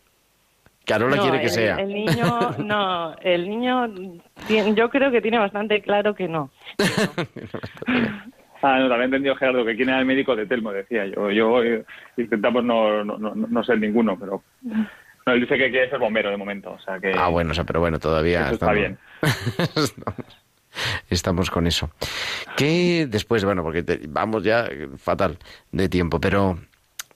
Carola 0.87 1.17
no, 1.17 1.23
quiere 1.23 1.39
que 1.41 1.47
el, 1.47 1.51
sea. 1.51 1.77
El 1.77 1.93
niño, 1.93 2.51
no, 2.59 3.15
el 3.21 3.49
niño, 3.49 3.93
tiene- 4.47 4.75
yo 4.75 4.89
creo 4.89 5.11
que 5.11 5.21
tiene 5.21 5.39
bastante 5.39 5.83
claro 5.83 6.15
que 6.15 6.29
no. 6.29 6.51
Ah, 8.63 8.79
no, 8.79 8.89
también 8.89 9.05
entendido, 9.09 9.37
Gerardo, 9.37 9.65
que 9.67 9.77
quién 9.77 9.91
era 9.91 10.01
el 10.01 10.07
médico 10.07 10.35
de 10.35 10.47
Telmo, 10.47 10.73
decía 10.73 11.05
yo. 11.07 11.31
Yo 11.31 11.63
eh, 11.63 11.85
intentamos 12.17 12.65
no, 12.65 13.05
no, 13.05 13.19
no, 13.19 13.35
no 13.35 13.63
ser 13.63 13.79
ninguno, 13.79 14.19
pero... 14.19 14.43
No, 14.63 15.33
él 15.33 15.41
dice 15.43 15.59
que 15.59 15.71
quiere 15.71 15.91
ser 15.91 15.99
bombero 15.99 16.31
de 16.31 16.37
momento, 16.39 16.73
o 16.73 16.79
sea 16.81 16.99
que... 16.99 17.13
Ah, 17.17 17.29
bueno, 17.29 17.51
o 17.51 17.55
sea, 17.55 17.65
pero 17.65 17.81
bueno, 17.81 17.99
todavía 18.01 18.47
Eso 18.47 18.55
está 18.55 18.73
estamos, 18.73 18.75
bien. 18.75 18.99
estamos, 19.77 20.39
estamos 21.11 21.51
con 21.51 21.67
eso. 21.67 21.91
Que 22.57 23.07
después, 23.09 23.45
bueno, 23.45 23.63
porque 23.63 23.83
te- 23.83 24.01
vamos 24.09 24.43
ya 24.43 24.67
fatal 24.97 25.39
de 25.71 25.89
tiempo, 25.91 26.19
pero 26.19 26.59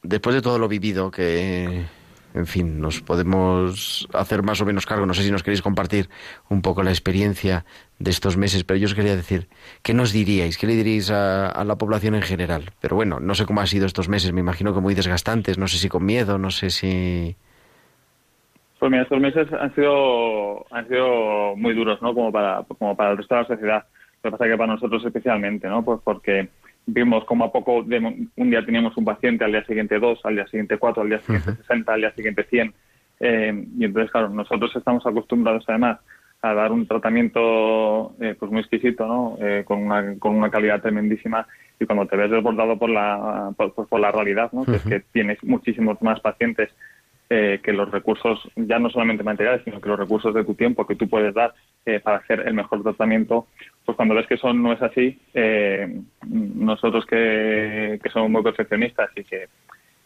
después 0.03 0.35
de 0.37 0.43
todo 0.43 0.59
lo 0.59 0.69
vivido, 0.69 1.11
que, 1.11 1.85
en 2.35 2.47
fin, 2.47 2.81
nos 2.81 3.01
podemos 3.01 4.09
hacer 4.13 4.43
más 4.43 4.61
o 4.61 4.67
menos 4.67 4.87
cargo, 4.87 5.07
no 5.07 5.15
sé 5.15 5.23
si 5.23 5.31
nos 5.31 5.43
queréis 5.43 5.63
compartir 5.63 6.09
un 6.49 6.63
poco 6.63 6.83
la 6.83 6.91
experiencia 6.91 7.65
de 7.99 8.11
estos 8.11 8.37
meses, 8.37 8.65
pero 8.65 8.79
yo 8.79 8.87
os 8.87 8.95
quería 8.95 9.17
decir, 9.17 9.49
¿qué 9.83 9.95
nos 9.95 10.13
diríais? 10.13 10.57
¿Qué 10.57 10.67
le 10.67 10.75
diríais 10.75 11.11
a, 11.11 11.49
a 11.49 11.65
la 11.65 11.77
población 11.77 12.15
en 12.15 12.23
general? 12.23 12.71
Pero 12.81 12.97
bueno, 12.97 13.21
no 13.21 13.35
sé 13.35 13.47
cómo 13.47 13.61
han 13.61 13.67
sido 13.67 13.87
estos 13.87 14.09
meses, 14.09 14.33
me 14.33 14.41
imagino 14.41 14.73
que 14.75 14.81
muy 14.81 14.95
desgastantes, 14.95 15.59
no 15.59 15.67
sé 15.69 15.79
si 15.79 15.89
con 15.89 16.05
miedo, 16.05 16.39
no 16.39 16.51
sé 16.51 16.71
si... 16.71 17.37
Pues 18.79 18.91
mira, 18.91 19.03
estos 19.03 19.21
meses 19.21 19.47
han 19.53 19.75
sido 19.75 20.65
han 20.71 20.89
sido 20.89 21.55
muy 21.55 21.75
duros, 21.75 22.01
¿no? 22.01 22.15
Como 22.15 22.33
para 22.33 22.65
como 22.79 22.97
para 22.97 23.11
el 23.11 23.19
resto 23.19 23.35
de 23.35 23.41
la 23.43 23.47
sociedad. 23.47 23.85
Lo 24.23 24.31
que 24.31 24.37
pasa 24.37 24.51
que 24.51 24.57
para 24.57 24.73
nosotros 24.73 25.05
especialmente, 25.05 25.69
¿no? 25.69 25.85
Pues 25.85 26.01
porque 26.03 26.49
vimos 26.87 27.25
como 27.25 27.45
a 27.45 27.53
poco 27.53 27.83
de 27.83 27.99
un 28.37 28.51
día 28.51 28.65
teníamos 28.65 28.97
un 28.97 29.05
paciente, 29.05 29.45
al 29.45 29.53
día 29.53 29.65
siguiente 29.65 29.99
dos, 29.99 30.21
al 30.25 30.35
día 30.35 30.47
siguiente 30.47 30.79
cuatro, 30.79 31.03
al 31.03 31.09
día 31.09 31.21
siguiente 31.21 31.55
sesenta, 31.57 31.95
al 31.95 32.01
día 32.01 32.13
siguiente 32.13 32.45
cien. 32.45 32.73
Eh, 33.21 33.67
y 33.79 33.85
entonces, 33.85 34.11
claro, 34.11 34.29
nosotros 34.31 34.75
estamos 34.75 35.07
acostumbrados 35.07 35.65
además 35.69 35.99
a 36.43 36.55
dar 36.55 36.73
un 36.73 36.87
tratamiento 36.87 38.15
eh, 38.21 38.35
pues 38.39 38.51
muy 38.51 38.61
exquisito, 38.61 39.07
¿no? 39.07 39.37
Eh, 39.41 39.63
con, 39.67 39.83
una, 39.83 40.19
con 40.19 40.35
una 40.35 40.51
calidad 40.51 40.81
tremendísima 40.81 41.47
y 41.79 41.85
cuando 41.85 42.07
te 42.07 42.17
ves 42.17 42.31
desbordado 42.31 42.79
por 42.79 42.89
la 42.89 43.53
por, 43.57 43.75
pues 43.75 43.89
por 43.89 44.01
la 44.01 44.11
realidad, 44.11 44.51
¿no? 44.53 44.65
Que 44.65 44.77
es 44.77 44.83
que 44.83 45.01
tienes 45.13 45.43
muchísimos 45.45 46.01
más 46.01 46.19
pacientes 46.21 46.71
eh, 47.29 47.61
que 47.63 47.73
los 47.73 47.91
recursos, 47.91 48.41
ya 48.57 48.79
no 48.79 48.91
solamente 48.91 49.23
materiales, 49.23 49.63
sino 49.65 49.81
que 49.81 49.89
los 49.89 49.99
recursos 49.99 50.35
de 50.35 50.45
tu 50.45 50.55
tiempo 50.55 50.87
que 50.87 50.97
tú 50.97 51.09
puedes 51.09 51.33
dar 51.33 51.55
eh, 51.87 52.01
para 52.01 52.17
hacer 52.17 52.41
el 52.41 52.55
mejor 52.55 52.83
tratamiento, 52.83 53.47
pues 53.91 53.97
cuando 53.97 54.15
ves 54.15 54.27
que 54.27 54.35
eso 54.35 54.53
no 54.53 54.73
es 54.73 54.81
así, 54.83 55.21
eh, 55.35 56.01
nosotros 56.29 57.05
que, 57.07 57.99
que 58.03 58.11
somos 58.11 58.31
muy 58.31 58.43
perfeccionistas 58.43 59.11
y 59.17 59.25
que 59.25 59.49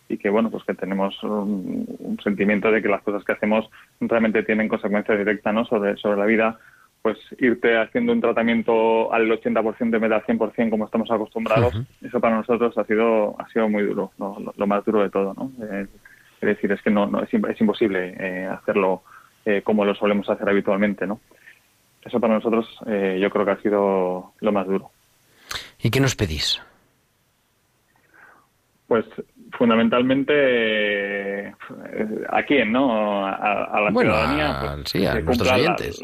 y 0.07 0.19
que 0.19 0.29
bueno 0.29 0.51
pues 0.51 0.63
que 0.65 0.75
tenemos 0.75 1.21
un, 1.23 1.87
un 1.99 2.19
sentimiento 2.23 2.71
de 2.71 2.83
que 2.83 2.89
las 2.89 3.01
cosas 3.03 3.25
que 3.25 3.33
hacemos 3.33 3.71
realmente 4.01 4.43
tienen 4.43 4.69
consecuencias 4.69 5.17
directas 5.19 5.55
¿no? 5.55 5.65
sobre 5.65 5.97
sobre 5.97 6.19
la 6.19 6.27
vida 6.27 6.59
pues 7.01 7.19
irte 7.39 7.79
haciendo 7.79 8.13
un 8.13 8.21
tratamiento 8.21 9.11
al 9.15 9.31
80% 9.31 9.77
en 9.81 9.91
vez 9.91 10.11
del 10.11 10.23
100% 10.39 10.69
como 10.71 10.85
estamos 10.85 11.11
acostumbrados 11.11 11.75
eso 12.03 12.21
para 12.21 12.37
nosotros 12.37 12.77
ha 12.77 12.85
sido 12.85 13.35
ha 13.41 13.49
sido 13.49 13.69
muy 13.71 13.83
duro 13.85 14.13
lo, 14.19 14.39
lo- 14.41 14.55
lo 14.55 14.67
más 14.67 14.85
duro 14.85 15.03
de 15.03 15.09
todo 15.11 15.33
¿no? 15.39 15.51
Eh, 15.71 15.87
es 16.43 16.47
decir 16.49 16.71
es 16.73 16.83
que 16.83 16.91
no, 16.91 17.07
no 17.07 17.23
es 17.23 17.33
imposible 17.61 18.15
eh, 18.19 18.47
hacerlo 18.47 19.05
eh, 19.47 19.63
como 19.65 19.87
lo 19.87 19.95
solemos 19.95 20.29
hacer 20.29 20.47
habitualmente 20.51 21.07
no 21.07 21.19
eso 22.05 22.21
para 22.21 22.35
nosotros 22.35 22.67
eh, 22.87 23.19
yo 23.21 23.31
creo 23.31 23.45
que 23.45 23.51
ha 23.53 23.63
sido 23.63 24.33
lo 24.41 24.53
más 24.53 24.67
duro 24.67 24.91
¿Y 25.83 25.91
qué 25.91 26.01
nos 26.01 26.15
pedís? 26.17 26.61
Pues 28.87 29.05
fundamentalmente 29.53 31.55
a 32.29 32.43
quién, 32.45 32.71
¿no? 32.73 33.27
A, 33.27 33.65
a 33.65 33.81
la 33.81 33.91
Bueno, 33.91 34.13
ciudadanía, 34.13 34.51
a- 34.51 34.61
pues, 34.77 34.91
sí, 34.91 35.07
a 35.07 35.15
nuestros 35.21 35.51
oyentes. 35.53 36.03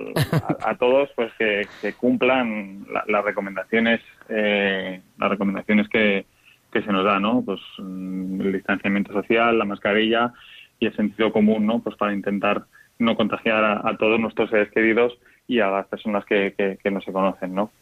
a, 0.62 0.70
a 0.70 0.76
todos, 0.76 1.10
pues 1.14 1.30
que, 1.38 1.68
que 1.80 1.94
cumplan 1.94 2.86
la- 2.92 3.04
las 3.06 3.24
recomendaciones, 3.24 4.00
eh, 4.28 5.00
las 5.18 5.30
recomendaciones 5.30 5.88
que, 5.88 6.24
que 6.72 6.82
se 6.82 6.92
nos 6.92 7.04
da, 7.04 7.20
¿no? 7.20 7.42
Pues 7.44 7.60
mm, 7.78 8.40
el 8.40 8.52
distanciamiento 8.54 9.12
social, 9.12 9.58
la 9.58 9.64
mascarilla 9.66 10.32
y 10.78 10.86
el 10.86 10.96
sentido 10.96 11.32
común, 11.32 11.66
¿no? 11.66 11.80
Pues 11.80 11.96
para 11.96 12.14
intentar 12.14 12.64
no 12.98 13.14
contagiar 13.16 13.62
a, 13.64 13.88
a 13.88 13.96
todos 13.98 14.18
nuestros 14.18 14.48
seres 14.50 14.70
queridos 14.72 15.12
y 15.50 15.58
a 15.58 15.66
las 15.66 15.86
personas 15.88 16.24
que, 16.24 16.54
que, 16.56 16.78
que 16.80 16.90
no 16.92 17.00
se 17.00 17.12
conocen, 17.12 17.52
¿no? 17.52 17.72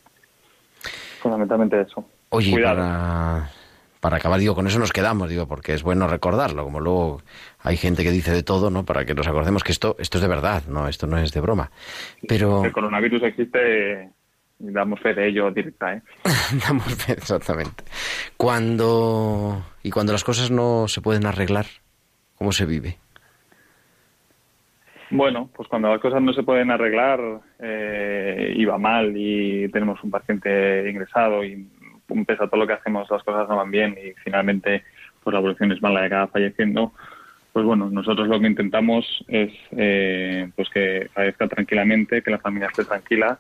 Fundamentalmente 1.21 1.79
eso. 1.83 2.03
Oye, 2.31 2.49
y 2.49 2.53
Cuidado. 2.53 2.77
para, 2.77 3.51
para 4.01 4.17
acabar, 4.17 4.41
digo, 4.41 4.55
con 4.55 4.67
eso 4.67 4.79
nos 4.79 4.91
quedamos, 4.91 5.29
digo, 5.29 5.47
porque 5.47 5.75
es 5.75 5.83
bueno 5.83 6.07
recordarlo, 6.07 6.65
como 6.65 6.81
luego 6.81 7.21
hay 7.59 7.77
gente 7.77 8.05
que 8.05 8.11
dice 8.11 8.33
de 8.33 8.43
todo, 8.43 8.71
¿no? 8.71 8.85
Para 8.87 9.05
que 9.05 9.15
nos 9.15 9.29
acordemos 9.29 9.65
que 9.65 9.73
esto, 9.73 9.97
esto 9.99 10.17
es 10.17 10.23
de 10.23 10.29
verdad, 10.29 10.63
no, 10.67 10.89
esto 10.89 11.07
no 11.07 11.19
es 11.19 11.31
de 11.33 11.43
broma. 11.43 11.71
Pero 12.27 12.65
El 12.65 12.73
coronavirus 12.73 13.25
existe 13.25 14.13
y 14.61 14.73
damos 14.73 14.99
fe 15.01 15.13
de 15.13 15.29
ello 15.29 15.51
directa, 15.51 15.93
¿eh? 15.93 16.03
damos 16.67 16.95
fe, 16.95 17.13
exactamente. 17.13 17.85
Cuando 18.39 19.63
y 19.83 19.91
cuando 19.91 20.13
las 20.13 20.25
cosas 20.25 20.51
no 20.51 20.89
se 20.89 21.03
pueden 21.03 21.27
arreglar, 21.27 21.67
¿cómo 22.35 22.53
se 22.53 22.65
vive? 22.65 22.97
Bueno, 25.11 25.49
pues 25.55 25.69
cuando 25.69 25.89
las 25.89 26.01
cosas 26.01 26.21
no 26.21 26.33
se 26.33 26.43
pueden 26.43 26.71
arreglar 26.71 27.21
eh, 27.59 28.53
y 28.55 28.65
va 28.65 28.79
mal 28.79 29.15
y 29.17 29.69
tenemos 29.71 30.03
un 30.05 30.11
paciente 30.11 30.89
ingresado 30.91 31.45
y 31.45 31.67
pese 32.27 32.45
a 32.45 32.49
todo 32.49 32.61
lo 32.61 32.67
que 32.67 32.75
hacemos 32.75 33.11
las 33.11 33.23
cosas 33.23 33.49
no 33.49 33.57
van 33.57 33.71
bien 33.71 33.97
y 34.03 34.13
finalmente 34.23 34.83
pues 35.23 35.33
la 35.33 35.41
evolución 35.41 35.73
es 35.73 35.83
mala 35.83 36.03
y 36.03 36.07
acaba 36.07 36.29
falleciendo, 36.29 36.93
pues 37.53 37.65
bueno, 37.65 37.91
nosotros 37.91 38.29
lo 38.29 38.41
que 38.41 38.47
intentamos 38.47 39.05
es 39.29 39.53
eh, 39.73 40.51
pues 40.57 40.69
que 40.71 41.09
fallezca 41.13 41.49
tranquilamente, 41.49 42.23
que 42.23 42.31
la 42.31 42.39
familia 42.39 42.69
esté 42.69 42.85
tranquila, 42.85 43.39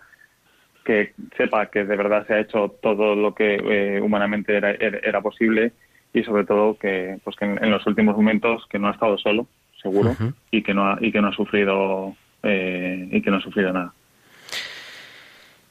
que 0.85 1.13
sepa 1.37 1.67
que 1.67 1.85
de 1.85 1.97
verdad 1.97 2.27
se 2.27 2.35
ha 2.35 2.41
hecho 2.41 2.77
todo 2.83 3.15
lo 3.15 3.35
que 3.35 3.57
eh, 3.57 4.01
humanamente 4.01 4.57
era, 4.57 4.71
era, 4.73 5.21
posible 5.21 5.73
y 6.13 6.23
sobre 6.25 6.45
todo 6.45 6.79
que 6.79 7.19
pues 7.25 7.37
que 7.37 7.45
en, 7.45 7.71
los 7.71 7.87
últimos 7.87 8.17
momentos 8.17 8.67
que 8.71 8.79
no 8.79 8.89
ha 8.89 8.93
estado 8.93 9.19
solo, 9.19 9.47
seguro, 9.83 10.17
y 10.51 10.63
que 10.63 10.75
no 10.75 10.91
ha, 10.91 10.99
y 11.01 11.13
que 11.13 11.21
no 11.21 11.29
ha 11.29 11.33
sufrido 11.33 12.15
eh, 12.43 13.09
y 13.11 13.23
que 13.23 13.31
no 13.31 13.37
ha 13.37 13.41
sufrido 13.41 13.73
nada. 13.73 13.93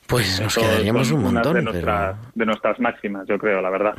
Pues 0.07 0.39
nos 0.41 0.55
quedaríamos 0.55 1.11
un 1.11 1.23
montón. 1.23 1.65
De, 1.65 2.15
de, 2.35 2.45
nuestras 2.45 2.79
máximas, 2.79 3.27
yo 3.27 3.37
creo, 3.37 3.61
la 3.61 3.69
verdad. 3.69 3.95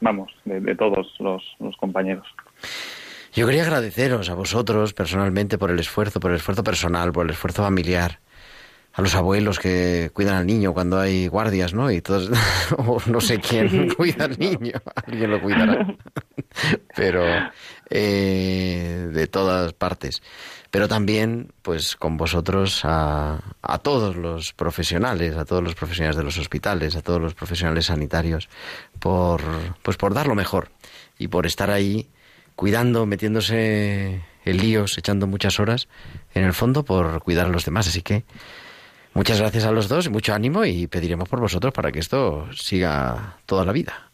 Vamos, 0.00 0.32
de, 0.44 0.74
todos 0.76 1.14
los, 1.18 1.42
los, 1.58 1.76
compañeros. 1.76 2.26
Yo 3.34 3.44
quería 3.44 3.64
agradeceros 3.64 4.30
a 4.30 4.34
vosotros 4.34 4.94
personalmente 4.94 5.58
por 5.58 5.72
el 5.72 5.80
esfuerzo, 5.80 6.20
por 6.20 6.30
el 6.30 6.36
esfuerzo 6.36 6.62
personal, 6.62 7.12
por 7.12 7.26
el 7.26 7.32
esfuerzo 7.32 7.64
familiar, 7.64 8.20
a 8.98 9.00
los 9.00 9.14
abuelos 9.14 9.60
que 9.60 10.10
cuidan 10.12 10.34
al 10.34 10.46
niño 10.46 10.74
cuando 10.74 10.98
hay 10.98 11.28
guardias, 11.28 11.72
¿no? 11.72 11.88
Y 11.88 12.00
todos, 12.00 12.32
o 12.76 13.00
no 13.06 13.20
sé 13.20 13.38
quién 13.38 13.90
cuida 13.96 14.24
al 14.24 14.36
niño, 14.36 14.72
alguien 15.06 15.30
lo 15.30 15.40
cuidará. 15.40 15.86
Pero 16.96 17.22
eh, 17.88 19.08
de 19.12 19.26
todas 19.28 19.72
partes 19.72 20.22
pero 20.70 20.86
también 20.86 21.50
pues 21.62 21.96
con 21.96 22.18
vosotros 22.18 22.82
a, 22.84 23.40
a, 23.62 23.78
todos 23.78 24.16
los 24.16 24.52
profesionales, 24.52 25.34
a 25.38 25.46
todos 25.46 25.62
los 25.62 25.74
profesionales 25.74 26.16
de 26.16 26.24
los 26.24 26.36
hospitales, 26.36 26.94
a 26.94 27.00
todos 27.00 27.22
los 27.22 27.32
profesionales 27.32 27.86
sanitarios, 27.86 28.50
por 28.98 29.40
pues 29.82 29.96
por 29.96 30.12
dar 30.12 30.26
lo 30.26 30.34
mejor 30.34 30.68
y 31.18 31.28
por 31.28 31.46
estar 31.46 31.70
ahí 31.70 32.10
cuidando, 32.54 33.06
metiéndose 33.06 34.20
en 34.44 34.56
líos, 34.58 34.98
echando 34.98 35.26
muchas 35.26 35.58
horas, 35.58 35.88
en 36.34 36.44
el 36.44 36.52
fondo 36.52 36.84
por 36.84 37.22
cuidar 37.22 37.46
a 37.46 37.50
los 37.50 37.64
demás. 37.64 37.88
Así 37.88 38.02
que 38.02 38.24
muchas 39.14 39.40
gracias 39.40 39.64
a 39.64 39.72
los 39.72 39.88
dos 39.88 40.06
y 40.06 40.10
mucho 40.10 40.34
ánimo 40.34 40.64
y 40.64 40.86
pediremos 40.86 41.28
por 41.28 41.40
vosotros 41.40 41.72
para 41.72 41.92
que 41.92 41.98
esto 41.98 42.46
siga 42.52 43.36
toda 43.46 43.64
la 43.64 43.72
vida. 43.72 44.08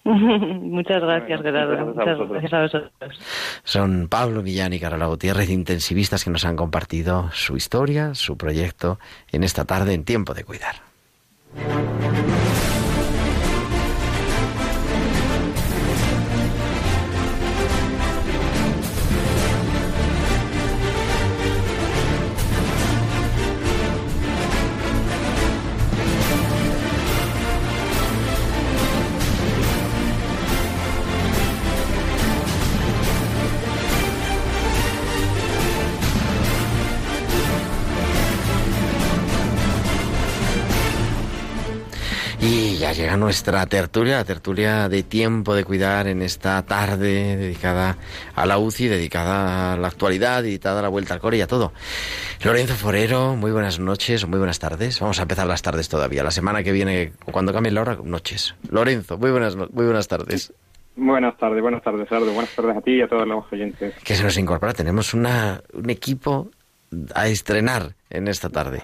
muchas 0.04 1.02
gracias, 1.02 1.42
Gerardo. 1.42 1.86
Muchas 1.86 2.18
gracias 2.28 2.52
a 2.54 2.62
vosotros. 2.62 3.20
Son 3.64 4.08
Pablo 4.08 4.42
Millán 4.42 4.72
y 4.72 4.80
Carola 4.80 5.06
Gutiérrez, 5.06 5.50
intensivistas 5.50 6.24
que 6.24 6.30
nos 6.30 6.44
han 6.44 6.56
compartido 6.56 7.30
su 7.32 7.56
historia, 7.56 8.14
su 8.14 8.38
proyecto 8.38 8.98
en 9.32 9.44
esta 9.44 9.64
tarde 9.64 9.92
en 9.94 10.04
Tiempo 10.04 10.32
de 10.32 10.44
Cuidar. 10.44 10.87
Llega 42.98 43.16
nuestra 43.16 43.64
tertulia, 43.66 44.16
la 44.16 44.24
tertulia 44.24 44.88
de 44.88 45.04
tiempo 45.04 45.54
de 45.54 45.62
cuidar 45.62 46.08
en 46.08 46.20
esta 46.20 46.60
tarde 46.66 47.36
dedicada 47.36 47.96
a 48.34 48.44
la 48.44 48.58
UCI, 48.58 48.88
dedicada 48.88 49.74
a 49.74 49.76
la 49.76 49.86
actualidad, 49.86 50.42
dedicada 50.42 50.80
a 50.80 50.82
la 50.82 50.88
vuelta 50.88 51.14
al 51.14 51.20
core 51.20 51.36
y 51.36 51.40
a 51.40 51.46
todo. 51.46 51.72
Lorenzo 52.44 52.74
Forero, 52.74 53.36
muy 53.36 53.52
buenas 53.52 53.78
noches 53.78 54.24
o 54.24 54.28
muy 54.28 54.38
buenas 54.38 54.58
tardes. 54.58 54.98
Vamos 54.98 55.20
a 55.20 55.22
empezar 55.22 55.46
las 55.46 55.62
tardes 55.62 55.88
todavía. 55.88 56.24
La 56.24 56.32
semana 56.32 56.64
que 56.64 56.72
viene, 56.72 57.12
cuando 57.30 57.52
cambie 57.52 57.70
la 57.70 57.82
hora, 57.82 57.98
noches. 58.02 58.56
Lorenzo, 58.68 59.16
muy 59.16 59.30
buenas, 59.30 59.54
muy 59.54 59.84
buenas 59.84 60.08
tardes. 60.08 60.52
Buenas 60.96 61.38
tardes, 61.38 61.62
buenas 61.62 61.84
tardes, 61.84 62.08
Eduardo. 62.08 62.32
Buenas 62.32 62.56
tardes 62.56 62.76
a 62.76 62.80
ti 62.80 62.94
y 62.94 63.02
a 63.02 63.08
todos 63.08 63.28
los 63.28 63.44
oyentes. 63.52 63.94
Que 64.02 64.16
se 64.16 64.24
nos 64.24 64.36
incorpora. 64.36 64.72
Tenemos 64.72 65.14
una, 65.14 65.62
un 65.72 65.88
equipo 65.88 66.50
a 67.14 67.28
estrenar 67.28 67.94
en 68.10 68.28
esta 68.28 68.48
tarde. 68.48 68.82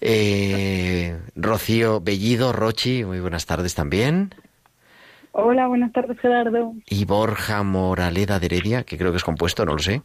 Eh, 0.00 1.18
Rocío 1.36 2.00
Bellido, 2.00 2.52
Rochi, 2.52 3.04
muy 3.04 3.20
buenas 3.20 3.46
tardes 3.46 3.74
también. 3.74 4.34
Hola, 5.34 5.66
buenas 5.66 5.90
tardes, 5.92 6.20
Gerardo. 6.20 6.74
Y 6.86 7.06
Borja 7.06 7.62
Moraleda 7.62 8.38
de 8.38 8.46
Heredia, 8.46 8.82
que 8.82 8.98
creo 8.98 9.12
que 9.12 9.16
es 9.16 9.24
compuesto, 9.24 9.64
no 9.64 9.72
lo 9.72 9.78
sé. 9.78 10.02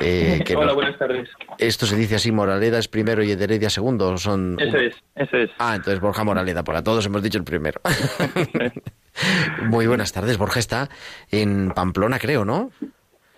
Eh, 0.00 0.44
Hola, 0.56 0.72
buenas 0.72 0.96
tardes. 0.96 1.28
¿Esto 1.58 1.84
se 1.84 1.96
dice 1.96 2.14
así, 2.14 2.30
Moraleda 2.30 2.78
es 2.78 2.86
primero 2.86 3.24
y 3.24 3.32
Heredia 3.32 3.70
segundo? 3.70 4.16
son... 4.18 4.56
Eso 4.60 4.76
es, 4.76 4.94
eso 5.16 5.36
es. 5.36 5.50
Ah, 5.58 5.74
entonces 5.74 6.00
Borja 6.00 6.22
Moraleda, 6.22 6.62
porque 6.62 6.78
a 6.78 6.84
todos 6.84 7.04
hemos 7.06 7.24
dicho 7.24 7.38
el 7.38 7.44
primero. 7.44 7.80
Muy 9.64 9.88
buenas 9.88 10.12
tardes. 10.12 10.38
Borja 10.38 10.60
está 10.60 10.88
en 11.32 11.72
Pamplona, 11.72 12.20
creo, 12.20 12.44
¿no? 12.44 12.70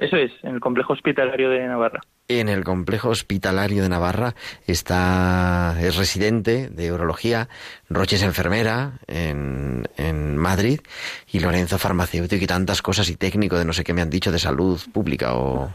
Eso 0.00 0.16
es, 0.16 0.32
en 0.42 0.54
el 0.54 0.60
complejo 0.60 0.92
hospitalario 0.92 1.50
de 1.50 1.66
Navarra 1.66 2.00
en 2.38 2.48
el 2.48 2.62
complejo 2.62 3.08
hospitalario 3.08 3.82
de 3.82 3.88
Navarra 3.88 4.34
está 4.66 5.76
es 5.80 5.96
residente 5.96 6.68
de 6.70 6.92
urología, 6.92 7.48
Roche 7.88 8.16
es 8.16 8.22
enfermera 8.22 8.92
en, 9.08 9.82
en 9.96 10.36
Madrid 10.36 10.80
y 11.32 11.40
Lorenzo 11.40 11.76
farmacéutico 11.78 12.44
y 12.44 12.46
tantas 12.46 12.82
cosas 12.82 13.10
y 13.10 13.16
técnico 13.16 13.58
de 13.58 13.64
no 13.64 13.72
sé 13.72 13.82
qué 13.82 13.92
me 13.92 14.00
han 14.00 14.10
dicho 14.10 14.30
de 14.30 14.38
salud 14.38 14.80
pública 14.92 15.34
o 15.34 15.70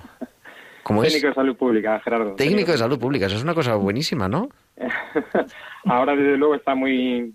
¿Cómo 0.83 1.03
es? 1.03 1.11
Técnico 1.11 1.29
de 1.29 1.33
salud 1.33 1.57
pública, 1.57 1.99
Gerardo. 2.01 2.35
Técnico 2.35 2.71
de 2.71 2.77
salud 2.77 2.99
pública, 2.99 3.25
eso 3.25 3.37
es 3.37 3.43
una 3.43 3.55
cosa 3.55 3.73
buenísima, 3.75 4.29
¿no? 4.29 4.49
Ahora 5.85 6.15
desde 6.15 6.37
luego 6.37 6.53
está 6.53 6.75
muy 6.75 7.33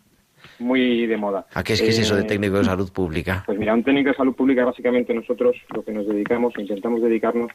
muy 0.61 1.07
de 1.07 1.16
moda. 1.16 1.46
¿A 1.55 1.62
qué 1.62 1.75
es, 1.75 1.81
es 1.81 1.99
eso 1.99 2.16
de 2.16 2.23
eh, 2.23 2.27
técnico 2.27 2.59
de 2.59 2.64
salud 2.64 2.92
pública? 2.92 3.42
Pues 3.46 3.59
mira, 3.59 3.75
un 3.75 3.83
técnico 3.83 4.11
de 4.11 4.16
salud 4.16 4.35
pública 4.35 4.64
básicamente 4.64 5.14
nosotros 5.14 5.57
lo 5.75 5.85
que 5.85 5.92
nos 5.92 6.07
dedicamos, 6.07 6.55
intentamos 6.59 7.03
dedicarnos 7.03 7.51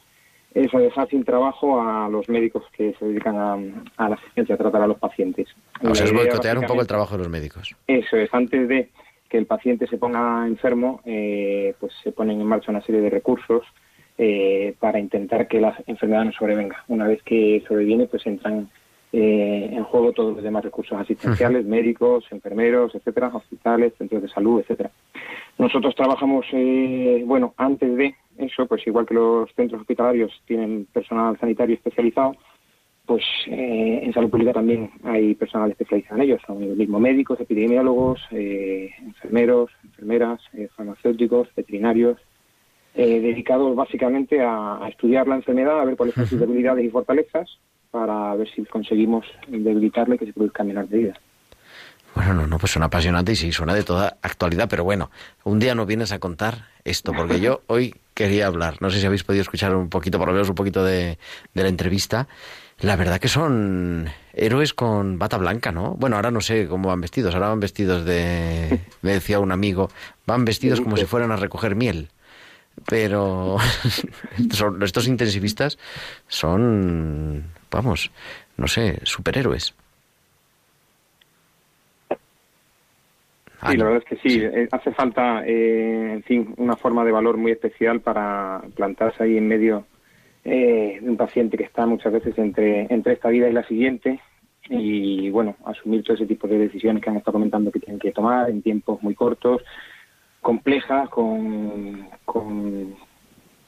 es 0.56 0.74
a 0.74 0.80
dejar 0.80 1.10
sin 1.10 1.24
trabajo 1.24 1.82
a 1.82 2.08
los 2.10 2.30
médicos 2.30 2.64
que 2.72 2.96
se 2.98 3.06
dedican 3.06 3.36
a, 3.98 4.10
la 4.10 4.16
asistencia, 4.16 4.56
a 4.56 4.58
tratar 4.58 4.82
a 4.82 4.88
los 4.88 4.98
pacientes. 4.98 5.50
O 5.82 5.94
sea, 5.94 6.06
es 6.06 6.14
boicotear 6.14 6.58
un 6.58 6.66
poco 6.66 6.80
el 6.80 6.88
trabajo 6.88 7.18
de 7.18 7.24
los 7.24 7.30
médicos. 7.30 7.76
Eso 7.88 8.16
es, 8.16 8.34
antes 8.34 8.68
de 8.70 8.90
que 9.28 9.38
el 9.38 9.48
paciente 9.48 9.86
se 9.86 9.98
ponga 9.98 10.48
enfermo, 10.48 11.02
eh, 11.06 11.76
pues 11.80 11.92
se 12.02 12.14
ponen 12.14 12.40
en 12.40 12.48
marcha 12.48 12.72
una 12.72 12.82
serie 12.82 13.02
de 13.02 13.10
recursos 13.10 13.66
eh, 14.18 14.76
para 14.80 14.98
intentar 14.98 15.48
que 15.50 15.60
la 15.60 15.78
enfermedad 15.88 16.24
no 16.24 16.32
sobrevenga. 16.32 16.86
Una 16.88 17.06
vez 17.06 17.22
que 17.24 17.62
sobreviene, 17.68 18.08
pues 18.08 18.26
entran 18.26 18.70
eh, 19.16 19.70
en 19.72 19.84
juego 19.86 20.12
todos 20.12 20.36
los 20.36 20.44
demás 20.44 20.64
recursos 20.64 21.00
asistenciales, 21.00 21.66
médicos, 21.66 22.26
enfermeros, 22.32 22.94
etcétera, 22.96 23.32
hospitales, 23.34 23.94
centros 23.98 24.22
de 24.22 24.30
salud, 24.30 24.60
etcétera. 24.60 24.92
Nosotros 25.58 25.96
trabajamos, 25.96 26.46
bueno, 27.26 27.54
antes 27.56 27.96
de 27.96 28.14
eso, 28.38 28.66
pues 28.66 28.86
igual 28.86 29.06
que 29.06 29.14
los 29.14 29.50
centros 29.56 29.80
hospitalarios 29.80 30.32
tienen 30.46 30.86
personal 30.92 31.40
sanitario 31.40 31.76
especializado, 31.76 32.34
pues 33.06 33.24
eh, 33.48 34.02
en 34.04 34.14
salud 34.14 34.30
pública 34.30 34.54
también 34.54 34.90
hay 35.04 35.36
personal 35.36 35.70
especializado 35.70 36.18
en 36.18 36.24
ellos, 36.24 36.42
son 36.46 36.68
los 36.68 36.78
mismos 36.78 37.02
médicos, 37.02 37.40
epidemiólogos, 37.40 38.20
eh, 38.32 38.92
enfermeros, 39.00 39.70
enfermeras, 39.84 40.42
eh, 40.54 40.70
farmacéuticos, 40.76 41.50
veterinarios, 41.56 42.20
dedicados 42.96 43.76
básicamente 43.76 44.40
a, 44.42 44.80
estudiar 44.88 45.28
la 45.28 45.36
enfermedad, 45.36 45.82
a 45.82 45.84
ver 45.84 45.98
cuáles 45.98 46.16
son 46.16 46.28
sus 46.28 46.40
debilidades 46.40 46.86
y 46.86 46.90
fortalezas, 46.90 47.60
para 47.96 48.36
ver 48.36 48.50
si 48.54 48.66
conseguimos 48.66 49.26
debilitarle 49.48 50.18
que 50.18 50.26
se 50.26 50.34
produzca 50.34 50.66
menor 50.66 50.90
de 50.90 50.98
vida. 50.98 51.14
Bueno, 52.14 52.34
no, 52.34 52.46
no, 52.46 52.58
pues 52.58 52.74
suena 52.74 52.88
apasionante 52.88 53.32
y 53.32 53.38
sí, 53.38 53.54
suena 53.54 53.74
de 53.74 53.84
toda 53.84 54.18
actualidad, 54.22 54.68
pero 54.70 54.84
bueno, 54.84 55.12
un 55.46 55.60
día 55.60 55.76
nos 55.76 55.88
vienes 55.88 56.12
a 56.12 56.20
contar 56.20 56.68
esto, 56.84 57.14
porque 57.14 57.40
yo 57.40 57.62
hoy 57.68 57.96
quería 58.14 58.48
hablar, 58.48 58.82
no 58.82 58.90
sé 58.90 59.00
si 59.00 59.06
habéis 59.06 59.24
podido 59.24 59.44
escuchar 59.44 59.74
un 59.74 59.88
poquito, 59.88 60.20
por 60.20 60.28
lo 60.28 60.34
menos 60.34 60.50
un 60.50 60.56
poquito 60.56 60.84
de, 60.84 61.18
la 61.54 61.70
entrevista, 61.70 62.28
la 62.82 62.98
verdad 62.98 63.18
que 63.18 63.30
son 63.30 64.10
héroes 64.34 64.74
con 64.74 65.18
bata 65.18 65.38
blanca, 65.38 65.72
¿no? 65.72 65.94
Bueno, 65.94 66.18
ahora 66.18 66.32
no 66.32 66.42
sé 66.42 66.68
cómo 66.68 66.90
van 66.90 67.00
vestidos, 67.00 67.34
ahora 67.34 67.48
van 67.48 67.62
vestidos 67.62 68.04
de, 68.04 68.82
me 69.04 69.14
decía 69.14 69.40
un 69.40 69.54
amigo, 69.54 69.90
van 70.26 70.44
vestidos 70.44 70.82
como 70.82 70.98
si 70.98 71.06
fueran 71.06 71.32
a 71.32 71.38
recoger 71.38 71.76
miel. 71.76 72.10
Pero 72.88 73.56
estos 74.82 75.08
intensivistas 75.08 75.78
son, 76.28 77.46
vamos, 77.76 78.10
no 78.58 78.68
sé, 78.68 79.00
superhéroes. 79.04 79.76
Sí, 83.68 83.78
la 83.78 83.86
verdad 83.86 84.04
es 84.04 84.06
que 84.06 84.30
sí, 84.30 84.42
eh, 84.44 84.68
hace 84.72 84.92
falta, 84.92 85.44
eh, 85.46 86.14
en 86.14 86.24
fin, 86.24 86.54
una 86.58 86.76
forma 86.76 87.04
de 87.04 87.12
valor 87.12 87.38
muy 87.38 87.52
especial 87.52 88.00
para 88.00 88.62
plantarse 88.76 89.24
ahí 89.24 89.38
en 89.38 89.48
medio 89.48 89.86
eh, 90.44 91.00
de 91.02 91.10
un 91.10 91.18
paciente 91.18 91.58
que 91.58 91.64
está 91.64 91.86
muchas 91.86 92.14
veces 92.14 92.38
entre, 92.38 92.86
entre 92.94 93.14
esta 93.14 93.30
vida 93.30 93.50
y 93.50 93.54
la 93.54 93.68
siguiente 93.68 94.20
y, 94.70 95.30
bueno, 95.32 95.56
asumir 95.66 96.04
todo 96.04 96.16
ese 96.16 96.28
tipo 96.28 96.48
de 96.48 96.60
decisiones 96.60 97.04
que 97.04 97.10
han 97.10 97.18
estado 97.18 97.34
comentando 97.34 97.72
que 97.72 97.80
tienen 97.80 98.00
que 98.00 98.12
tomar 98.12 98.50
en 98.50 98.62
tiempos 98.62 99.02
muy 99.02 99.16
cortos, 99.16 99.64
complejas, 100.42 101.10
con, 101.10 102.08
con 102.24 102.96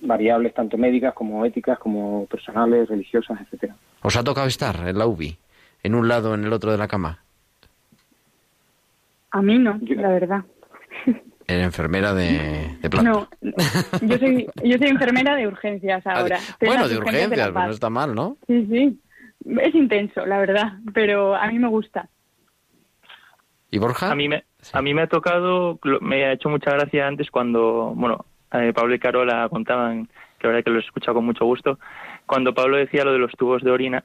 variables 0.01 0.53
tanto 0.53 0.77
médicas 0.77 1.13
como 1.13 1.43
éticas, 1.45 1.79
como 1.79 2.25
personales, 2.27 2.87
religiosas, 2.87 3.39
etcétera. 3.41 3.75
¿Os 4.01 4.15
ha 4.15 4.23
tocado 4.23 4.47
estar 4.47 4.87
en 4.87 4.97
la 4.97 5.05
UBI? 5.07 5.37
¿En 5.83 5.95
un 5.95 6.07
lado 6.07 6.31
o 6.31 6.35
en 6.35 6.43
el 6.43 6.53
otro 6.53 6.71
de 6.71 6.77
la 6.77 6.87
cama? 6.87 7.19
A 9.31 9.41
mí 9.41 9.57
no, 9.59 9.79
la 9.81 10.09
verdad. 10.09 10.43
Era 11.47 11.63
enfermera 11.63 12.13
de, 12.13 12.77
de 12.81 12.89
planta. 12.89 13.09
No, 13.09 13.29
yo 14.01 14.17
soy, 14.17 14.47
yo 14.63 14.77
soy 14.77 14.87
enfermera 14.87 15.35
de 15.35 15.47
urgencias 15.47 16.05
Ah, 16.05 16.19
ahora. 16.19 16.39
bueno, 16.59 16.87
de 16.89 16.97
urgencias 16.97 17.29
pero 17.51 17.51
no 17.65 17.71
está 17.71 17.89
mal, 17.89 18.13
¿no? 18.13 18.37
Sí, 18.47 18.65
sí. 18.69 18.99
Es 19.61 19.73
intenso, 19.75 20.25
la 20.25 20.39
verdad, 20.39 20.73
pero 20.93 21.35
a 21.35 21.47
mí 21.47 21.57
me 21.59 21.69
gusta. 21.69 22.09
¿Y 23.71 23.77
Borja? 23.79 24.11
A 24.11 24.15
mí 24.15 24.27
me, 24.27 24.43
a 24.73 24.81
mí 24.81 24.93
me 24.93 25.03
ha 25.03 25.07
tocado, 25.07 25.79
me 26.01 26.25
ha 26.25 26.33
hecho 26.33 26.49
mucha 26.49 26.71
gracia 26.71 27.07
antes 27.07 27.31
cuando, 27.31 27.93
bueno, 27.95 28.25
eh, 28.51 28.73
Pablo 28.73 28.95
y 28.95 28.99
Carola 28.99 29.47
contaban, 29.49 30.09
que 30.39 30.47
la 30.47 30.53
verdad 30.53 30.65
que 30.65 30.71
los 30.71 30.83
he 30.83 30.87
escuchado 30.87 31.15
con 31.15 31.25
mucho 31.25 31.45
gusto, 31.45 31.79
cuando 32.25 32.53
Pablo 32.53 32.77
decía 32.77 33.03
lo 33.03 33.13
de 33.13 33.19
los 33.19 33.31
tubos 33.33 33.63
de 33.63 33.71
orina, 33.71 34.03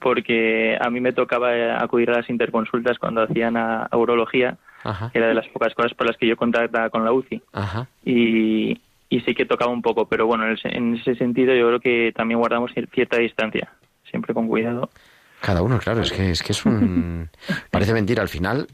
porque 0.00 0.76
a 0.80 0.90
mí 0.90 1.00
me 1.00 1.12
tocaba 1.12 1.54
eh, 1.56 1.70
acudir 1.72 2.10
a 2.10 2.16
las 2.18 2.30
interconsultas 2.30 2.98
cuando 2.98 3.22
hacían 3.22 3.56
a, 3.56 3.84
a 3.84 3.96
urología, 3.96 4.56
Ajá, 4.82 5.10
que 5.12 5.18
era 5.18 5.28
de 5.28 5.34
las 5.34 5.46
pocas 5.48 5.74
cosas 5.74 5.92
por 5.94 6.06
las 6.06 6.16
que 6.16 6.26
yo 6.26 6.36
contactaba 6.36 6.88
con 6.90 7.04
la 7.04 7.12
UCI. 7.12 7.42
ajá. 7.52 7.86
y, 8.04 8.80
y 9.12 9.20
sí 9.22 9.34
que 9.34 9.44
tocaba 9.44 9.70
un 9.72 9.82
poco, 9.82 10.06
pero 10.06 10.26
bueno, 10.26 10.46
en, 10.46 10.52
ese- 10.52 10.74
en 10.76 10.94
ese 10.94 11.16
sentido 11.16 11.54
yo 11.54 11.66
creo 11.66 11.80
que 11.80 12.12
también 12.16 12.38
guardamos 12.38 12.70
cier- 12.72 12.88
cierta 12.94 13.18
distancia, 13.18 13.68
siempre 14.08 14.32
con 14.34 14.48
cuidado. 14.48 14.88
Cada 15.40 15.62
uno, 15.62 15.78
claro, 15.78 16.00
es 16.02 16.12
que 16.12 16.30
es 16.30 16.42
que 16.42 16.52
es 16.52 16.64
un 16.64 17.28
parece 17.70 17.92
mentira 17.92 18.22
al 18.22 18.28
final 18.28 18.68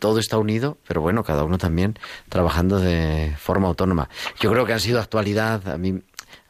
todo 0.00 0.18
está 0.18 0.36
unido, 0.38 0.76
pero 0.86 1.00
bueno, 1.00 1.24
cada 1.24 1.44
uno 1.44 1.56
también 1.56 1.94
trabajando 2.28 2.78
de 2.80 3.32
forma 3.38 3.68
autónoma. 3.68 4.08
Yo 4.40 4.50
creo 4.52 4.66
que 4.66 4.74
han 4.74 4.80
sido 4.80 5.00
actualidad, 5.00 5.66
a 5.68 5.78
mí 5.78 6.00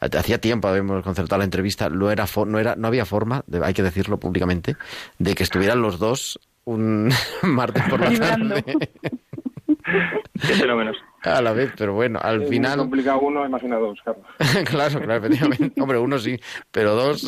hacía 0.01 0.41
tiempo 0.41 0.68
habíamos 0.68 1.03
concertado 1.03 1.39
la 1.39 1.45
entrevista, 1.45 1.89
no 1.91 2.11
era 2.11 2.26
fo- 2.26 2.47
no 2.47 2.59
era 2.59 2.76
no 2.76 2.89
había 2.89 3.05
forma, 3.05 3.43
de- 3.47 3.64
hay 3.64 3.74
que 3.74 3.82
decirlo 3.82 4.18
públicamente, 4.18 4.76
de 5.18 5.34
que 5.34 5.43
estuvieran 5.43 5.80
los 5.82 5.99
dos 5.99 6.39
un 6.64 7.11
martes 7.43 7.82
por 7.89 8.01
la 8.01 8.18
tarde 8.18 8.64
Qué 9.87 10.55
fenómenos. 10.55 10.97
a 11.22 11.41
la 11.41 11.53
vez, 11.53 11.72
pero 11.76 11.95
bueno, 11.95 12.18
al 12.20 12.43
Es 12.43 12.49
final 12.49 12.78
complicado 12.78 13.20
uno, 13.20 13.47
imagina 13.47 13.76
dos, 13.76 13.99
Carlos. 14.05 14.26
claro, 14.64 14.99
claro, 15.01 15.14
efectivamente. 15.24 15.80
Hombre, 15.80 15.99
uno 15.99 16.18
sí, 16.18 16.39
pero 16.72 16.95
dos 16.95 17.22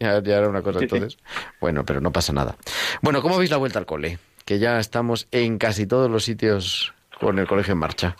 ya, 0.00 0.22
ya 0.22 0.36
era 0.38 0.48
una 0.48 0.62
cosa 0.62 0.80
Sí, 0.80 0.88
sí. 0.88 0.94
entonces. 0.96 1.20
Bueno, 1.60 1.84
pero 1.84 2.00
no 2.00 2.10
pasa 2.10 2.32
nada. 2.32 2.56
Bueno, 3.02 3.20
¿cómo 3.22 3.36
veis 3.38 3.50
la 3.50 3.58
vuelta 3.58 3.78
al 3.78 3.86
cole? 3.86 4.18
Que 4.46 4.58
ya 4.58 4.78
estamos 4.80 5.28
en 5.32 5.58
casi 5.58 5.86
todos 5.86 6.10
los 6.10 6.24
sitios 6.24 6.94
con 7.20 7.38
el 7.38 7.46
colegio 7.46 7.72
en 7.72 7.78
marcha. 7.78 8.16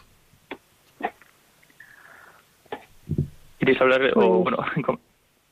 ¿Queréis 3.59 3.81
hablar? 3.81 4.01
O, 4.17 4.43
bueno, 4.43 4.59
com- 4.85 4.99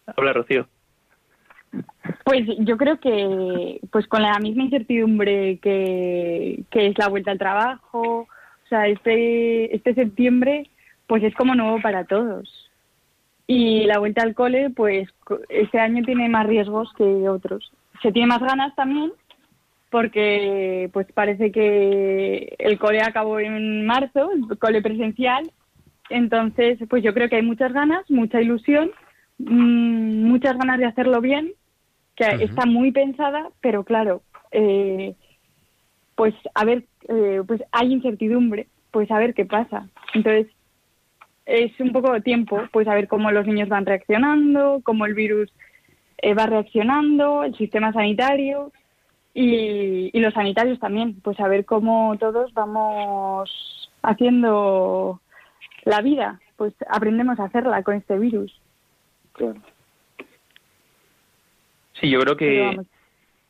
habla 0.07 0.33
Rocío. 0.33 0.67
Pues 2.25 2.47
yo 2.61 2.77
creo 2.77 2.99
que 3.01 3.81
pues 3.91 4.07
con 4.07 4.23
la 4.23 4.39
misma 4.39 4.65
incertidumbre 4.65 5.59
que, 5.59 6.63
que 6.71 6.87
es 6.87 6.99
la 6.99 7.09
vuelta 7.09 7.33
al 7.33 7.39
trabajo, 7.39 8.21
o 8.21 8.69
sea, 8.69 8.87
este, 8.89 9.75
este 9.75 9.95
septiembre 9.95 10.71
pues 11.07 11.23
es 11.23 11.35
como 11.35 11.55
nuevo 11.55 11.81
para 11.81 12.05
todos. 12.05 12.71
Y 13.47 13.85
la 13.85 13.99
vuelta 13.99 14.23
al 14.23 14.35
cole 14.35 14.71
pues 14.71 15.09
este 15.49 15.79
año 15.79 16.03
tiene 16.05 16.29
más 16.29 16.47
riesgos 16.47 16.93
que 16.95 17.29
otros. 17.29 17.71
Se 18.03 18.13
tiene 18.13 18.29
más 18.29 18.41
ganas 18.41 18.75
también 18.75 19.13
porque 19.91 20.91
pues 20.93 21.07
parece 21.13 21.53
que 21.53 22.55
el 22.59 22.79
cole 22.79 23.03
acabó 23.03 23.39
en 23.39 23.87
marzo, 23.87 24.31
el 24.33 24.59
cole 24.59 24.83
presencial, 24.83 25.51
entonces 26.11 26.79
pues 26.89 27.03
yo 27.03 27.13
creo 27.15 27.29
que 27.29 27.37
hay 27.37 27.43
muchas 27.43 27.73
ganas, 27.73 28.09
mucha 28.11 28.41
ilusión, 28.41 28.91
mm, 29.39 30.25
muchas 30.25 30.57
ganas 30.57 30.79
de 30.79 30.87
hacerlo 30.87 31.21
bien, 31.21 31.53
que 32.17 32.45
está 32.45 32.65
muy 32.65 32.93
pensada, 32.93 33.51
pero 33.61 33.85
claro, 33.85 34.23
eh, 34.51 35.15
pues 36.15 36.35
a 36.55 36.65
ver, 36.65 36.85
eh, 37.09 37.43
pues 37.47 37.63
hay 37.73 37.93
incertidumbre, 37.93 38.69
pues 38.91 39.11
a 39.11 39.19
ver 39.19 39.35
qué 39.35 39.45
pasa. 39.45 39.89
Entonces 40.15 40.47
es 41.45 41.79
un 41.79 41.93
poco 41.93 42.13
de 42.13 42.23
tiempo, 42.23 42.61
pues 42.73 42.89
a 42.89 42.95
ver 42.95 43.07
cómo 43.07 43.31
los 43.31 43.47
niños 43.47 43.69
van 43.69 43.87
reaccionando, 43.87 44.81
cómo 44.83 45.05
el 45.07 45.15
virus 45.15 45.53
eh, 46.19 46.35
va 46.35 46.47
reaccionando, 46.47 47.45
el 47.45 47.55
sistema 47.57 47.93
sanitario 47.93 48.73
y, 49.35 50.11
y 50.13 50.21
los 50.21 50.33
sanitarios 50.33 50.81
también, 50.81 51.21
pues 51.21 51.39
a 51.39 51.49
ver 51.49 51.67
cómo 51.67 52.17
todos 52.19 52.53
vamos 52.55 53.91
haciendo 54.03 55.21
la 55.87 56.03
vida, 56.03 56.41
pues 56.57 56.75
aprendemos 56.91 57.41
a 57.41 57.45
hacerla 57.45 57.83
con 57.83 57.95
este 57.95 58.19
virus. 58.19 58.61
Claro. 59.33 59.55
Sí, 61.95 62.11
yo 62.11 62.21
creo 62.21 62.37
que, 62.37 62.79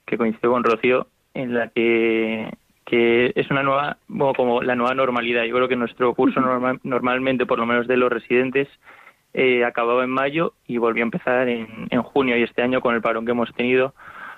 que 0.05 0.17
coincido 0.17 0.53
con 0.53 0.63
Rocío 0.63 1.09
en 1.35 1.55
la 1.55 1.69
que, 1.69 2.53
que 2.85 3.33
es 3.35 3.51
una 3.51 3.63
nueva, 3.63 3.97
bueno, 4.07 4.35
como 4.35 4.63
la 4.63 4.77
nueva 4.77 4.95
normalidad. 4.95 5.45
Yo 5.45 5.55
creo 5.57 5.67
que 5.69 5.77
nuestro 5.77 6.15
curso 6.15 6.41
normal- 6.41 6.79
normalmente, 6.85 7.47
por 7.47 7.59
lo 7.59 7.67
menos 7.67 7.89
de 7.89 7.97
los 7.97 8.13
residentes, 8.13 8.69
eh, 9.35 9.65
acababa 9.65 10.05
en 10.05 10.11
mayo 10.11 10.53
y 10.67 10.79
volvió 10.79 11.03
a 11.03 11.07
empezar 11.07 11.49
en, 11.49 11.89
en 11.91 12.03
junio 12.03 12.37
y 12.39 12.43
este 12.43 12.63
año 12.63 12.81
con 12.81 12.95
el 12.95 13.03
parón 13.03 13.25
que 13.25 13.33
hemos 13.33 13.53
tenido. 13.55 13.95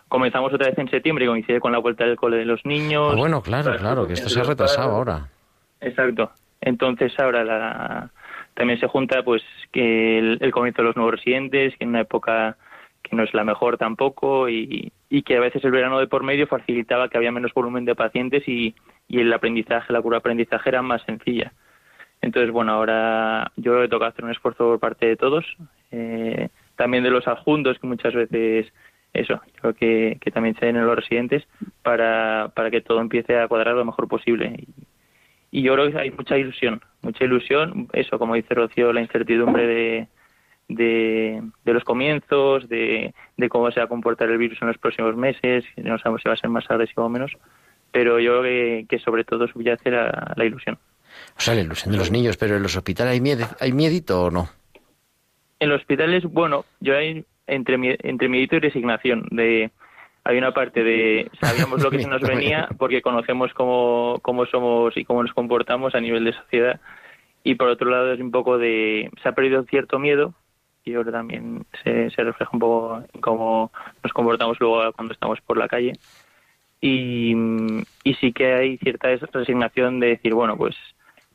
Comenzamos 0.08 0.52
otra 0.54 0.68
vez 0.68 0.78
en 0.78 0.88
septiembre 0.88 1.26
y 1.26 1.28
coincide 1.28 1.60
con 1.60 1.72
la 1.72 1.78
vuelta 1.78 2.04
del 2.04 2.16
cole 2.16 2.38
de 2.38 2.46
los 2.46 2.64
niños. 2.64 3.12
Ah, 3.12 3.16
bueno, 3.16 3.42
claro, 3.42 3.76
claro, 3.76 4.06
que 4.06 4.14
esto 4.14 4.28
se 4.30 4.40
ha 4.40 4.44
retrasado 4.44 4.92
ahora. 4.92 5.28
Exacto. 5.80 6.30
Entonces 6.60 7.12
ahora 7.18 7.44
la, 7.44 8.10
también 8.54 8.80
se 8.80 8.88
junta 8.88 9.22
pues 9.22 9.42
que 9.72 10.18
el, 10.18 10.50
comienzo 10.50 10.82
de 10.82 10.88
los 10.88 10.96
nuevos 10.96 11.14
residentes, 11.14 11.76
que 11.76 11.84
en 11.84 11.90
una 11.90 12.00
época 12.00 12.56
que 13.02 13.14
no 13.16 13.22
es 13.22 13.32
la 13.32 13.44
mejor 13.44 13.78
tampoco 13.78 14.48
y, 14.48 14.92
y 15.08 15.22
que 15.22 15.36
a 15.36 15.40
veces 15.40 15.64
el 15.64 15.70
verano 15.70 15.98
de 15.98 16.08
por 16.08 16.24
medio 16.24 16.46
facilitaba 16.46 17.08
que 17.08 17.16
había 17.16 17.32
menos 17.32 17.54
volumen 17.54 17.84
de 17.84 17.94
pacientes 17.94 18.46
y, 18.48 18.74
y 19.08 19.20
el 19.20 19.32
aprendizaje, 19.32 19.92
la 19.92 20.02
curva 20.02 20.16
de 20.16 20.20
aprendizaje 20.20 20.68
era 20.68 20.82
más 20.82 21.02
sencilla. 21.02 21.52
Entonces, 22.20 22.50
bueno, 22.52 22.72
ahora 22.72 23.50
yo 23.56 23.72
creo 23.72 23.82
que 23.82 23.88
toca 23.88 24.08
hacer 24.08 24.24
un 24.24 24.30
esfuerzo 24.30 24.64
por 24.64 24.80
parte 24.80 25.06
de 25.06 25.16
todos, 25.16 25.44
eh, 25.90 26.48
también 26.76 27.04
de 27.04 27.10
los 27.10 27.26
adjuntos, 27.26 27.78
que 27.78 27.86
muchas 27.86 28.14
veces, 28.14 28.72
eso, 29.12 29.40
yo 29.46 29.60
creo 29.60 29.74
que, 29.74 30.18
que 30.20 30.30
también 30.30 30.56
se 30.56 30.66
den 30.66 30.76
en 30.76 30.86
los 30.86 30.96
residentes, 30.96 31.46
para, 31.82 32.50
para 32.54 32.70
que 32.70 32.80
todo 32.80 33.00
empiece 33.00 33.38
a 33.38 33.48
cuadrar 33.48 33.76
lo 33.76 33.84
mejor 33.84 34.08
posible. 34.08 34.52
Y, 34.58 34.68
y 35.50 35.62
yo 35.62 35.74
creo 35.74 35.90
que 35.90 35.98
hay 35.98 36.10
mucha 36.10 36.36
ilusión, 36.36 36.80
mucha 37.02 37.24
ilusión, 37.24 37.88
eso, 37.92 38.18
como 38.18 38.34
dice 38.34 38.54
Rocío, 38.54 38.92
la 38.92 39.00
incertidumbre 39.00 39.66
de, 39.66 40.08
de, 40.68 41.42
de 41.64 41.72
los 41.72 41.84
comienzos, 41.84 42.68
de, 42.68 43.14
de 43.36 43.48
cómo 43.48 43.70
se 43.70 43.80
va 43.80 43.84
a 43.84 43.88
comportar 43.88 44.30
el 44.30 44.38
virus 44.38 44.60
en 44.60 44.68
los 44.68 44.78
próximos 44.78 45.16
meses, 45.16 45.64
no 45.76 45.98
sabemos 45.98 46.22
si 46.22 46.28
va 46.28 46.34
a 46.34 46.38
ser 46.38 46.50
más 46.50 46.70
agresivo 46.70 47.06
o 47.06 47.08
menos, 47.08 47.32
pero 47.92 48.20
yo 48.20 48.40
creo 48.40 48.42
que, 48.42 48.86
que 48.88 48.98
sobre 48.98 49.24
todo 49.24 49.48
subyace 49.48 49.90
la, 49.90 50.34
la 50.36 50.44
ilusión. 50.44 50.78
O 51.36 51.40
sea, 51.40 51.54
la 51.54 51.62
ilusión 51.62 51.92
de 51.92 51.98
los 51.98 52.10
niños, 52.10 52.36
pero 52.36 52.56
en 52.56 52.62
los 52.62 52.76
hospitales 52.76 53.14
hay, 53.14 53.20
miedo, 53.20 53.46
¿hay 53.60 53.72
miedito 53.72 54.24
o 54.24 54.30
no? 54.30 54.48
En 55.58 55.70
los 55.70 55.80
hospitales, 55.80 56.24
bueno, 56.24 56.64
yo 56.80 56.96
hay 56.96 57.24
entre, 57.46 57.76
entre 58.02 58.28
miedito 58.28 58.56
y 58.56 58.60
resignación. 58.60 59.26
De, 59.30 59.70
hay 60.28 60.36
una 60.36 60.52
parte 60.52 60.84
de 60.84 61.30
sabíamos 61.40 61.82
lo 61.82 61.90
que 61.90 61.98
se 62.02 62.08
nos 62.08 62.20
venía 62.20 62.68
porque 62.76 63.00
conocemos 63.00 63.54
cómo, 63.54 64.18
cómo 64.20 64.44
somos 64.44 64.94
y 64.94 65.04
cómo 65.04 65.22
nos 65.22 65.32
comportamos 65.32 65.94
a 65.94 66.00
nivel 66.00 66.24
de 66.24 66.34
sociedad. 66.34 66.80
Y 67.42 67.54
por 67.54 67.68
otro 67.68 67.88
lado 67.88 68.12
es 68.12 68.20
un 68.20 68.30
poco 68.30 68.58
de... 68.58 69.10
Se 69.22 69.28
ha 69.30 69.32
perdido 69.32 69.62
cierto 69.64 69.98
miedo 69.98 70.34
y 70.84 70.94
ahora 70.94 71.12
también 71.12 71.64
se, 71.82 72.10
se 72.10 72.22
refleja 72.22 72.50
un 72.52 72.58
poco 72.58 73.02
en 73.10 73.20
cómo 73.22 73.72
nos 74.02 74.12
comportamos 74.12 74.60
luego 74.60 74.92
cuando 74.92 75.14
estamos 75.14 75.40
por 75.40 75.56
la 75.56 75.66
calle. 75.66 75.94
Y, 76.78 77.34
y 78.04 78.14
sí 78.20 78.32
que 78.32 78.52
hay 78.52 78.76
cierta 78.76 79.08
resignación 79.32 79.98
de 79.98 80.08
decir, 80.08 80.34
bueno, 80.34 80.58
pues 80.58 80.76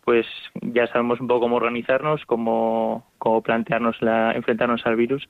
pues 0.06 0.28
ya 0.62 0.86
sabemos 0.88 1.22
un 1.22 1.28
poco 1.28 1.42
cómo 1.42 1.56
organizarnos, 1.56 2.26
cómo, 2.26 3.10
cómo 3.18 3.42
plantearnos 3.42 4.02
la, 4.02 4.34
enfrentarnos 4.34 4.86
al 4.86 4.98
virus 4.98 5.28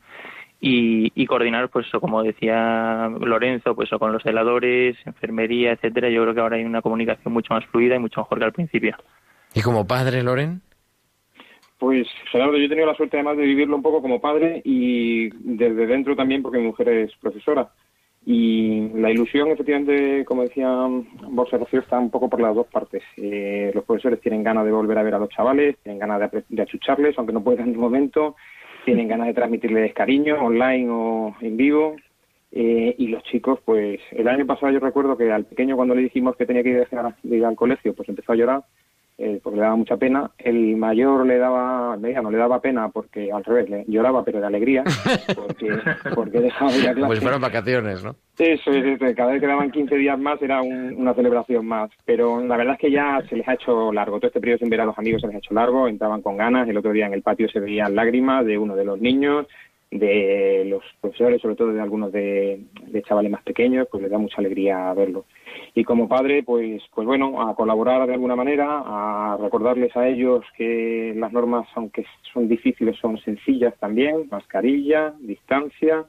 y, 0.66 1.12
y 1.14 1.26
coordinar, 1.26 1.68
pues 1.68 1.88
eso, 1.88 2.00
como 2.00 2.24
decía 2.24 3.12
Lorenzo, 3.20 3.76
pues 3.76 3.90
eso, 3.90 4.00
con 4.00 4.14
los 4.14 4.24
celadores, 4.24 4.96
enfermería, 5.06 5.74
etcétera. 5.74 6.10
Yo 6.10 6.22
creo 6.22 6.34
que 6.34 6.40
ahora 6.40 6.56
hay 6.56 6.64
una 6.64 6.82
comunicación 6.82 7.34
mucho 7.34 7.54
más 7.54 7.66
fluida 7.66 7.98
y 7.98 8.00
mucho 8.00 8.22
mejor 8.22 8.40
que 8.40 8.46
al 8.46 8.54
principio. 8.54 8.96
¿Y 9.54 9.62
como 9.62 9.86
padre, 9.86 10.24
Loren? 10.24 10.62
Pues, 11.78 12.08
Gerardo, 12.32 12.58
yo 12.58 12.64
he 12.64 12.70
tenido 12.70 12.88
la 12.88 12.96
suerte 12.96 13.18
además 13.18 13.36
de 13.36 13.44
vivirlo 13.44 13.76
un 13.76 13.82
poco 13.82 14.02
como 14.02 14.22
padre 14.22 14.62
y 14.64 15.32
desde 15.32 15.86
dentro 15.86 16.16
también 16.16 16.42
porque 16.42 16.60
mi 16.60 16.68
mujer 16.68 16.88
es 16.88 17.12
profesora. 17.18 17.68
Y 18.26 18.88
la 18.94 19.12
ilusión, 19.12 19.50
efectivamente, 19.50 20.24
como 20.24 20.44
decía 20.44 20.70
Borja 21.28 21.58
Rocío, 21.58 21.82
está 21.82 22.00
un 22.00 22.10
poco 22.10 22.30
por 22.30 22.40
las 22.40 22.56
dos 22.56 22.68
partes. 22.68 23.04
Eh, 23.18 23.70
los 23.76 23.84
profesores 23.84 24.22
tienen 24.22 24.44
ganas 24.44 24.64
de 24.64 24.72
volver 24.72 24.98
a 24.98 25.04
ver 25.04 25.16
a 25.16 25.20
los 25.20 25.28
chavales, 25.28 25.76
tienen 25.84 26.00
ganas 26.00 26.32
de, 26.32 26.46
de 26.48 26.62
achucharles, 26.62 27.18
aunque 27.18 27.34
no 27.34 27.44
puedan 27.44 27.68
en 27.68 27.74
el 27.74 27.80
momento, 27.80 28.38
tienen 28.86 29.08
ganas 29.08 29.28
de 29.28 29.34
transmitirles 29.34 29.94
cariño 29.94 30.44
online 30.44 30.90
o 30.90 31.36
en 31.42 31.58
vivo. 31.58 31.96
Eh, 32.52 32.94
y 33.00 33.08
los 33.08 33.24
chicos, 33.24 33.60
pues 33.66 34.00
el 34.12 34.28
año 34.28 34.46
pasado 34.46 34.72
yo 34.72 34.80
recuerdo 34.80 35.18
que 35.18 35.32
al 35.32 35.46
pequeño 35.46 35.76
cuando 35.76 35.96
le 35.96 36.04
dijimos 36.04 36.36
que 36.36 36.46
tenía 36.46 36.62
que 36.62 36.70
ir, 36.70 36.88
a 36.92 37.16
ir 37.24 37.46
al 37.46 37.56
colegio, 37.56 37.96
pues 37.96 38.08
empezó 38.10 38.32
a 38.32 38.36
llorar 38.36 38.64
eh, 39.18 39.40
porque 39.44 39.58
le 39.58 39.64
daba 39.64 39.76
mucha 39.76 39.98
pena. 39.98 40.32
El 40.38 40.76
mayor 40.78 41.26
le 41.26 41.38
daba, 41.38 41.96
no 41.98 42.32
le 42.32 42.38
daba 42.38 42.60
pena 42.62 42.90
porque 42.90 43.32
al 43.32 43.44
revés, 43.44 43.70
le 43.70 43.86
lloraba 43.88 44.24
pero 44.26 44.40
de 44.40 44.48
alegría, 44.48 44.84
porque, 45.36 45.70
porque 46.16 46.40
dejaba 46.40 46.72
de 46.72 46.80
ir 46.80 46.88
a 46.90 46.94
clase. 46.94 47.08
Pues 47.08 47.20
fueron 47.20 47.42
vacaciones, 47.42 48.04
¿no? 48.04 48.16
Eso 48.38 48.72
es, 48.72 48.86
eso, 48.86 49.06
cada 49.16 49.32
vez 49.34 49.42
que 49.42 49.48
daban 49.48 49.70
15 49.72 49.96
días 49.96 50.18
más 50.20 50.42
era 50.42 50.62
un- 50.62 50.96
una 50.98 51.14
celebración 51.14 51.66
más. 51.66 51.92
Pero 52.06 52.44
la 52.44 52.58
verdad 52.58 52.74
es 52.74 52.80
que 52.80 52.92
ya 52.92 53.22
se 53.30 53.36
les 53.36 53.48
ha 53.48 53.54
hecho 53.54 53.92
largo. 53.94 54.18
Todo 54.18 54.28
este 54.28 54.40
periodo 54.40 54.58
sin 54.60 54.70
ver 54.70 54.82
a 54.82 54.86
los 54.86 54.98
amigos 54.98 55.22
se 55.22 55.28
les 55.28 55.36
ha 55.36 55.40
hecho 55.40 55.54
largo, 55.54 55.88
entraban 55.88 56.22
con 56.22 56.36
ganas. 56.38 56.68
El 56.68 56.78
otro 56.78 56.92
día 56.92 57.06
en 57.06 57.14
el 57.14 57.22
patio 57.22 57.48
se 57.50 57.60
veían 57.60 57.96
lágrimas 57.96 58.46
de 58.46 58.58
uno 58.58 58.76
de 58.76 58.86
los 58.86 59.00
niños, 59.00 59.46
de 60.00 60.66
los 60.66 60.84
profesores, 61.02 61.42
sobre 61.42 61.56
todo 61.56 61.74
de 61.74 61.82
algunos 61.82 62.12
de, 62.12 62.62
de 62.88 63.02
chavales 63.04 63.32
más 63.32 63.44
pequeños, 63.44 63.88
pues 63.90 64.04
les 64.04 64.12
da 64.12 64.18
mucha 64.18 64.38
alegría 64.38 64.94
verlo. 64.94 65.26
Y 65.76 65.84
como 65.84 66.08
padre, 66.08 66.44
pues, 66.44 66.82
pues 66.94 67.08
bueno, 67.08 67.48
a 67.48 67.56
colaborar 67.56 68.06
de 68.08 68.14
alguna 68.14 68.36
manera, 68.36 68.84
a 68.86 69.38
recordarles 69.38 69.96
a 69.96 70.08
ellos 70.08 70.44
que 70.58 71.14
las 71.16 71.32
normas, 71.32 71.68
aunque 71.76 72.06
son 72.32 72.48
difíciles, 72.48 72.98
son 72.98 73.18
sencillas 73.20 73.74
también, 73.80 74.28
mascarilla, 74.30 75.14
distancia, 75.20 76.06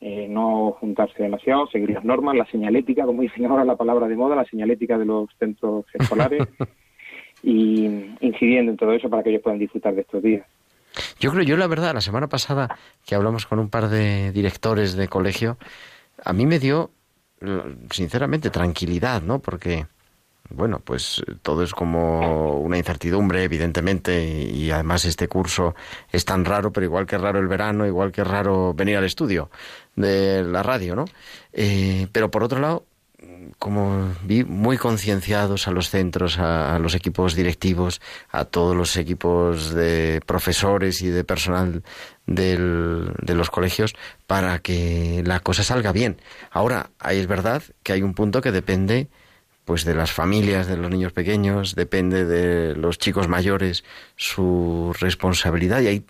eh, 0.00 0.26
no 0.28 0.76
juntarse 0.80 1.22
demasiado, 1.22 1.66
seguir 1.66 1.90
las 1.90 2.04
normas, 2.04 2.36
la 2.36 2.46
señalética, 2.46 3.04
como 3.04 3.22
dicen 3.22 3.46
ahora 3.46 3.64
la 3.64 3.76
palabra 3.76 4.08
de 4.08 4.16
moda, 4.16 4.36
la 4.36 4.46
señalética 4.46 4.96
de 4.96 5.04
los 5.04 5.28
centros 5.38 5.84
escolares, 5.92 6.42
y 7.42 7.86
incidiendo 8.20 8.72
en 8.72 8.78
todo 8.78 8.92
eso 8.92 9.10
para 9.10 9.22
que 9.22 9.30
ellos 9.30 9.42
puedan 9.42 9.58
disfrutar 9.58 9.94
de 9.94 10.02
estos 10.02 10.22
días. 10.22 10.46
Yo 11.18 11.30
creo, 11.30 11.42
yo 11.42 11.56
la 11.56 11.66
verdad, 11.66 11.94
la 11.94 12.00
semana 12.00 12.28
pasada 12.28 12.76
que 13.04 13.14
hablamos 13.14 13.46
con 13.46 13.58
un 13.58 13.68
par 13.68 13.88
de 13.88 14.32
directores 14.32 14.94
de 14.94 15.08
colegio, 15.08 15.58
a 16.24 16.32
mí 16.32 16.46
me 16.46 16.58
dio, 16.58 16.90
sinceramente, 17.90 18.50
tranquilidad, 18.50 19.22
¿no? 19.22 19.38
Porque, 19.38 19.86
bueno, 20.50 20.80
pues 20.84 21.22
eh, 21.26 21.34
todo 21.42 21.62
es 21.62 21.72
como 21.72 22.58
una 22.60 22.78
incertidumbre, 22.78 23.44
evidentemente, 23.44 24.22
y, 24.24 24.70
además 24.70 25.04
este 25.04 25.28
curso 25.28 25.74
es 26.10 26.24
tan 26.24 26.44
raro, 26.44 26.72
pero 26.72 26.84
igual 26.86 27.06
que 27.06 27.18
raro 27.18 27.38
el 27.38 27.48
verano, 27.48 27.86
igual 27.86 28.12
que 28.12 28.24
raro 28.24 28.74
venir 28.74 28.96
al 28.96 29.04
estudio 29.04 29.50
de 29.96 30.42
la 30.42 30.62
radio, 30.62 30.96
¿no? 30.96 31.04
Eh, 31.52 32.08
pero 32.12 32.30
por 32.30 32.44
otro 32.44 32.60
lado, 32.60 32.84
como 33.58 34.08
vi 34.24 34.44
muy 34.44 34.78
concienciados 34.78 35.68
a 35.68 35.70
los 35.72 35.90
centros, 35.90 36.38
a, 36.38 36.78
los 36.78 36.94
equipos 36.94 37.34
directivos, 37.34 38.00
a 38.30 38.44
todos 38.44 38.74
los 38.74 38.96
equipos 38.96 39.74
de 39.74 40.20
profesores 40.24 41.02
y 41.02 41.08
de 41.08 41.24
personal 41.24 41.82
del- 42.26 43.12
de 43.20 43.34
los 43.34 43.50
colegios 43.50 43.94
para 44.26 44.58
que 44.60 45.22
la 45.26 45.40
cosa 45.40 45.62
salga 45.62 45.92
bien. 45.92 46.20
Ahora, 46.50 46.90
ahí 46.98 47.18
es 47.18 47.26
verdad 47.26 47.62
que 47.82 47.92
hay 47.92 48.02
un 48.02 48.14
punto 48.14 48.40
que 48.40 48.52
depende 48.52 49.08
pues 49.66 49.84
de 49.84 49.94
las 49.94 50.10
familias 50.10 50.66
de 50.66 50.76
los 50.76 50.90
niños 50.90 51.12
pequeños, 51.12 51.74
depende 51.76 52.24
de 52.24 52.74
los 52.74 52.98
chicos 52.98 53.28
mayores 53.28 53.84
su 54.16 54.92
responsabilidad 54.98 55.80
y 55.82 55.86
ahí 55.86 56.04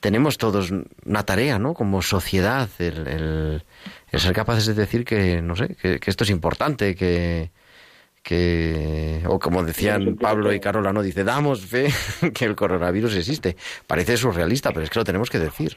tenemos 0.00 0.38
todos 0.38 0.72
una 1.04 1.24
tarea, 1.24 1.58
¿no? 1.58 1.74
Como 1.74 2.00
sociedad, 2.00 2.68
el- 2.78 3.64
el 4.12 4.20
ser 4.20 4.32
capaces 4.32 4.66
de 4.66 4.74
decir 4.74 5.04
que, 5.04 5.40
no 5.42 5.56
sé, 5.56 5.76
que, 5.76 5.98
que 5.98 6.10
esto 6.10 6.24
es 6.24 6.30
importante, 6.30 6.94
que, 6.94 7.50
que, 8.26 9.22
o 9.28 9.38
como 9.38 9.62
decían 9.62 10.16
Pablo 10.16 10.52
y 10.52 10.58
Carola, 10.58 10.92
¿no? 10.92 11.02
Dice, 11.02 11.22
damos 11.22 11.64
fe 11.64 11.86
que 12.34 12.44
el 12.44 12.56
coronavirus 12.56 13.16
existe. 13.16 13.54
Parece 13.86 14.16
surrealista, 14.16 14.70
pero 14.70 14.82
es 14.82 14.90
que 14.90 14.98
lo 14.98 15.04
tenemos 15.04 15.30
que 15.30 15.38
decir. 15.38 15.76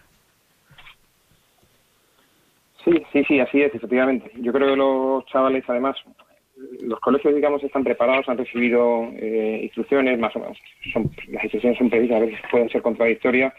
Sí, 2.83 3.03
sí, 3.13 3.23
sí, 3.27 3.39
así 3.39 3.61
es, 3.61 3.75
efectivamente. 3.75 4.31
Yo 4.35 4.51
creo 4.51 4.69
que 4.69 4.75
los 4.75 5.25
chavales, 5.27 5.63
además, 5.67 5.95
los 6.81 6.99
colegios, 7.01 7.35
digamos, 7.35 7.63
están 7.63 7.83
preparados, 7.83 8.27
han 8.27 8.37
recibido 8.37 9.09
eh, 9.17 9.59
instrucciones, 9.63 10.17
más 10.17 10.35
o 10.35 10.39
menos. 10.39 10.57
Son, 10.91 11.11
las 11.27 11.43
instrucciones 11.43 11.77
son 11.77 11.89
precisas, 11.91 12.17
a 12.17 12.25
veces 12.25 12.39
pueden 12.49 12.69
ser 12.69 12.81
contradictorias, 12.81 13.53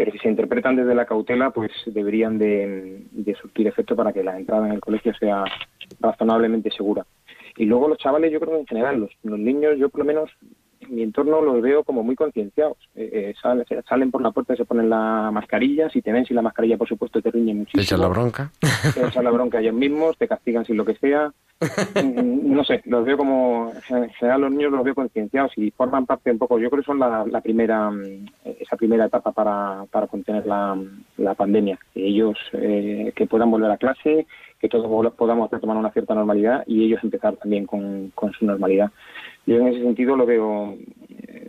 pero 0.00 0.12
si 0.12 0.18
se 0.18 0.30
interpretan 0.30 0.76
desde 0.76 0.94
la 0.94 1.04
cautela, 1.04 1.50
pues 1.50 1.70
deberían 1.84 2.38
de, 2.38 3.04
de 3.10 3.34
surtir 3.34 3.66
efecto 3.66 3.94
para 3.94 4.14
que 4.14 4.24
la 4.24 4.38
entrada 4.38 4.66
en 4.66 4.72
el 4.72 4.80
colegio 4.80 5.12
sea 5.12 5.44
razonablemente 6.00 6.70
segura. 6.70 7.04
Y 7.58 7.66
luego 7.66 7.86
los 7.86 7.98
chavales, 7.98 8.32
yo 8.32 8.40
creo 8.40 8.54
que 8.54 8.60
en 8.60 8.66
general, 8.66 9.00
los, 9.00 9.10
los 9.24 9.38
niños, 9.38 9.76
yo 9.76 9.90
por 9.90 9.98
lo 9.98 10.06
menos 10.06 10.30
en 10.80 10.94
mi 10.94 11.02
entorno 11.02 11.40
los 11.40 11.60
veo 11.60 11.84
como 11.84 12.02
muy 12.02 12.16
concienciados. 12.16 12.76
Eh, 12.94 13.10
eh, 13.12 13.34
salen, 13.40 13.64
salen 13.88 14.10
por 14.10 14.22
la 14.22 14.30
puerta 14.30 14.54
y 14.54 14.56
se 14.56 14.64
ponen 14.64 14.88
la 14.90 15.30
mascarilla. 15.32 15.90
Si 15.90 16.02
te 16.02 16.12
ven 16.12 16.24
sin 16.24 16.36
la 16.36 16.42
mascarilla, 16.42 16.76
por 16.78 16.88
supuesto, 16.88 17.20
te 17.20 17.30
riñen 17.30 17.56
Te 17.56 17.60
muchísimo. 17.60 17.82
echas 17.82 17.98
la 18.00 18.08
bronca. 18.08 18.50
te 18.94 19.06
echan 19.06 19.24
la 19.24 19.30
bronca 19.30 19.60
ellos 19.60 19.74
mismos, 19.74 20.16
te 20.16 20.28
castigan 20.28 20.64
sin 20.64 20.76
lo 20.76 20.84
que 20.84 20.96
sea. 20.96 21.32
Mm, 21.60 22.54
no 22.54 22.64
sé, 22.64 22.80
los 22.86 23.04
veo 23.04 23.18
como, 23.18 23.70
en 23.90 24.08
general 24.10 24.40
los 24.40 24.50
niños 24.50 24.72
los 24.72 24.82
veo 24.82 24.94
concienciados 24.94 25.52
y 25.56 25.70
forman 25.70 26.06
parte 26.06 26.30
un 26.30 26.38
poco, 26.38 26.58
yo 26.58 26.70
creo 26.70 26.82
que 26.82 26.86
son 26.86 26.98
la, 26.98 27.26
la 27.26 27.42
primera, 27.42 27.90
mm, 27.90 28.26
esa 28.60 28.76
primera 28.76 29.04
etapa 29.04 29.32
para, 29.32 29.84
para 29.90 30.06
contener 30.06 30.46
la, 30.46 30.74
la 31.18 31.34
pandemia. 31.34 31.78
Ellos 31.94 32.38
eh, 32.54 33.12
que 33.14 33.26
puedan 33.26 33.50
volver 33.50 33.70
a 33.70 33.76
clase, 33.76 34.26
que 34.58 34.68
todos 34.70 35.12
podamos 35.14 35.50
retomar 35.50 35.76
una 35.76 35.90
cierta 35.90 36.14
normalidad 36.14 36.64
y 36.66 36.84
ellos 36.84 37.04
empezar 37.04 37.36
también 37.36 37.66
con, 37.66 38.10
con 38.14 38.32
su 38.32 38.46
normalidad. 38.46 38.90
Yo 39.50 39.56
en 39.56 39.66
ese 39.66 39.82
sentido 39.82 40.14
lo 40.14 40.26
veo, 40.26 40.76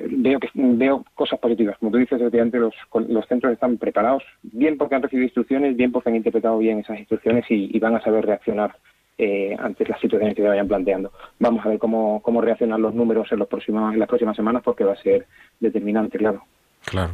veo 0.09 0.39
que 0.39 0.49
veo 0.55 1.05
cosas 1.13 1.37
positivas. 1.39 1.77
Como 1.77 1.91
tú 1.91 1.99
dices, 1.99 2.19
efectivamente 2.19 2.57
los, 2.57 2.73
los 3.07 3.27
centros 3.27 3.53
están 3.53 3.77
preparados, 3.77 4.23
bien 4.41 4.75
porque 4.79 4.95
han 4.95 5.03
recibido 5.03 5.25
instrucciones, 5.25 5.77
bien 5.77 5.91
porque 5.91 6.09
han 6.09 6.15
interpretado 6.15 6.57
bien 6.57 6.79
esas 6.79 6.97
instrucciones 6.97 7.45
y, 7.49 7.77
van 7.77 7.95
a 7.95 8.01
saber 8.01 8.25
reaccionar 8.25 8.75
eh, 9.19 9.55
ante 9.59 9.85
las 9.85 10.01
situaciones 10.01 10.35
que 10.35 10.41
se 10.41 10.47
vayan 10.47 10.67
planteando. 10.67 11.11
Vamos 11.37 11.63
a 11.63 11.69
ver 11.69 11.77
cómo, 11.77 12.23
cómo 12.23 12.41
reaccionan 12.41 12.81
los 12.81 12.95
números 12.95 13.31
en, 13.31 13.37
los 13.37 13.47
próximos, 13.47 13.93
en 13.93 13.99
las 13.99 14.07
próximas 14.07 14.35
semanas 14.35 14.63
porque 14.65 14.83
va 14.83 14.93
a 14.93 15.03
ser 15.03 15.27
determinante, 15.59 16.17
claro. 16.17 16.43
Claro. 16.83 17.13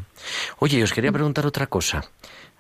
Oye, 0.59 0.81
os 0.81 0.93
quería 0.93 1.11
preguntar 1.11 1.45
otra 1.45 1.67
cosa. 1.67 2.05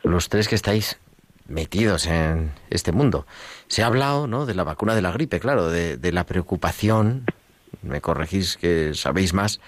Los 0.03 0.27
tres 0.27 0.49
que 0.49 0.55
estáis 0.55 0.99
metidos 1.47 2.07
en 2.07 2.51
este 2.69 2.91
mundo. 2.91 3.25
Se 3.67 3.83
ha 3.83 3.85
hablado, 3.85 4.27
¿no? 4.27 4.45
De 4.45 4.53
la 4.53 4.65
vacuna 4.65 4.95
de 4.95 5.01
la 5.01 5.13
gripe, 5.13 5.39
claro, 5.39 5.69
de 5.69 6.11
la 6.11 6.25
preocupación, 6.25 7.23
me 7.87 8.01
corregís 8.01 8.57
que 8.57 8.93
sabéis 8.93 9.33
más, 9.33 9.59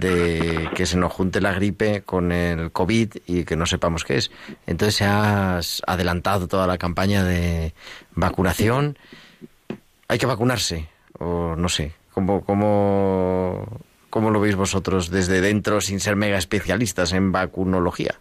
de 0.00 0.70
que 0.74 0.86
se 0.86 0.96
nos 0.96 1.12
junte 1.12 1.40
la 1.40 1.52
gripe 1.52 2.02
con 2.02 2.32
el 2.32 2.72
COVID 2.72 3.14
y 3.26 3.44
que 3.44 3.56
no 3.56 3.66
sepamos 3.66 4.04
qué 4.04 4.16
es. 4.16 4.30
Entonces 4.66 4.96
se 4.96 5.04
ha 5.04 5.60
adelantado 5.86 6.48
toda 6.48 6.66
la 6.66 6.78
campaña 6.78 7.24
de 7.24 7.74
vacunación. 8.14 8.96
¿Hay 10.08 10.18
que 10.18 10.26
vacunarse? 10.26 10.88
O 11.18 11.54
no 11.56 11.68
sé, 11.68 11.92
¿cómo, 12.12 12.42
cómo, 12.44 13.66
cómo 14.08 14.30
lo 14.30 14.40
veis 14.40 14.56
vosotros 14.56 15.10
desde 15.10 15.40
dentro 15.40 15.80
sin 15.80 16.00
ser 16.00 16.16
mega 16.16 16.38
especialistas 16.38 17.12
en 17.12 17.32
vacunología? 17.32 18.14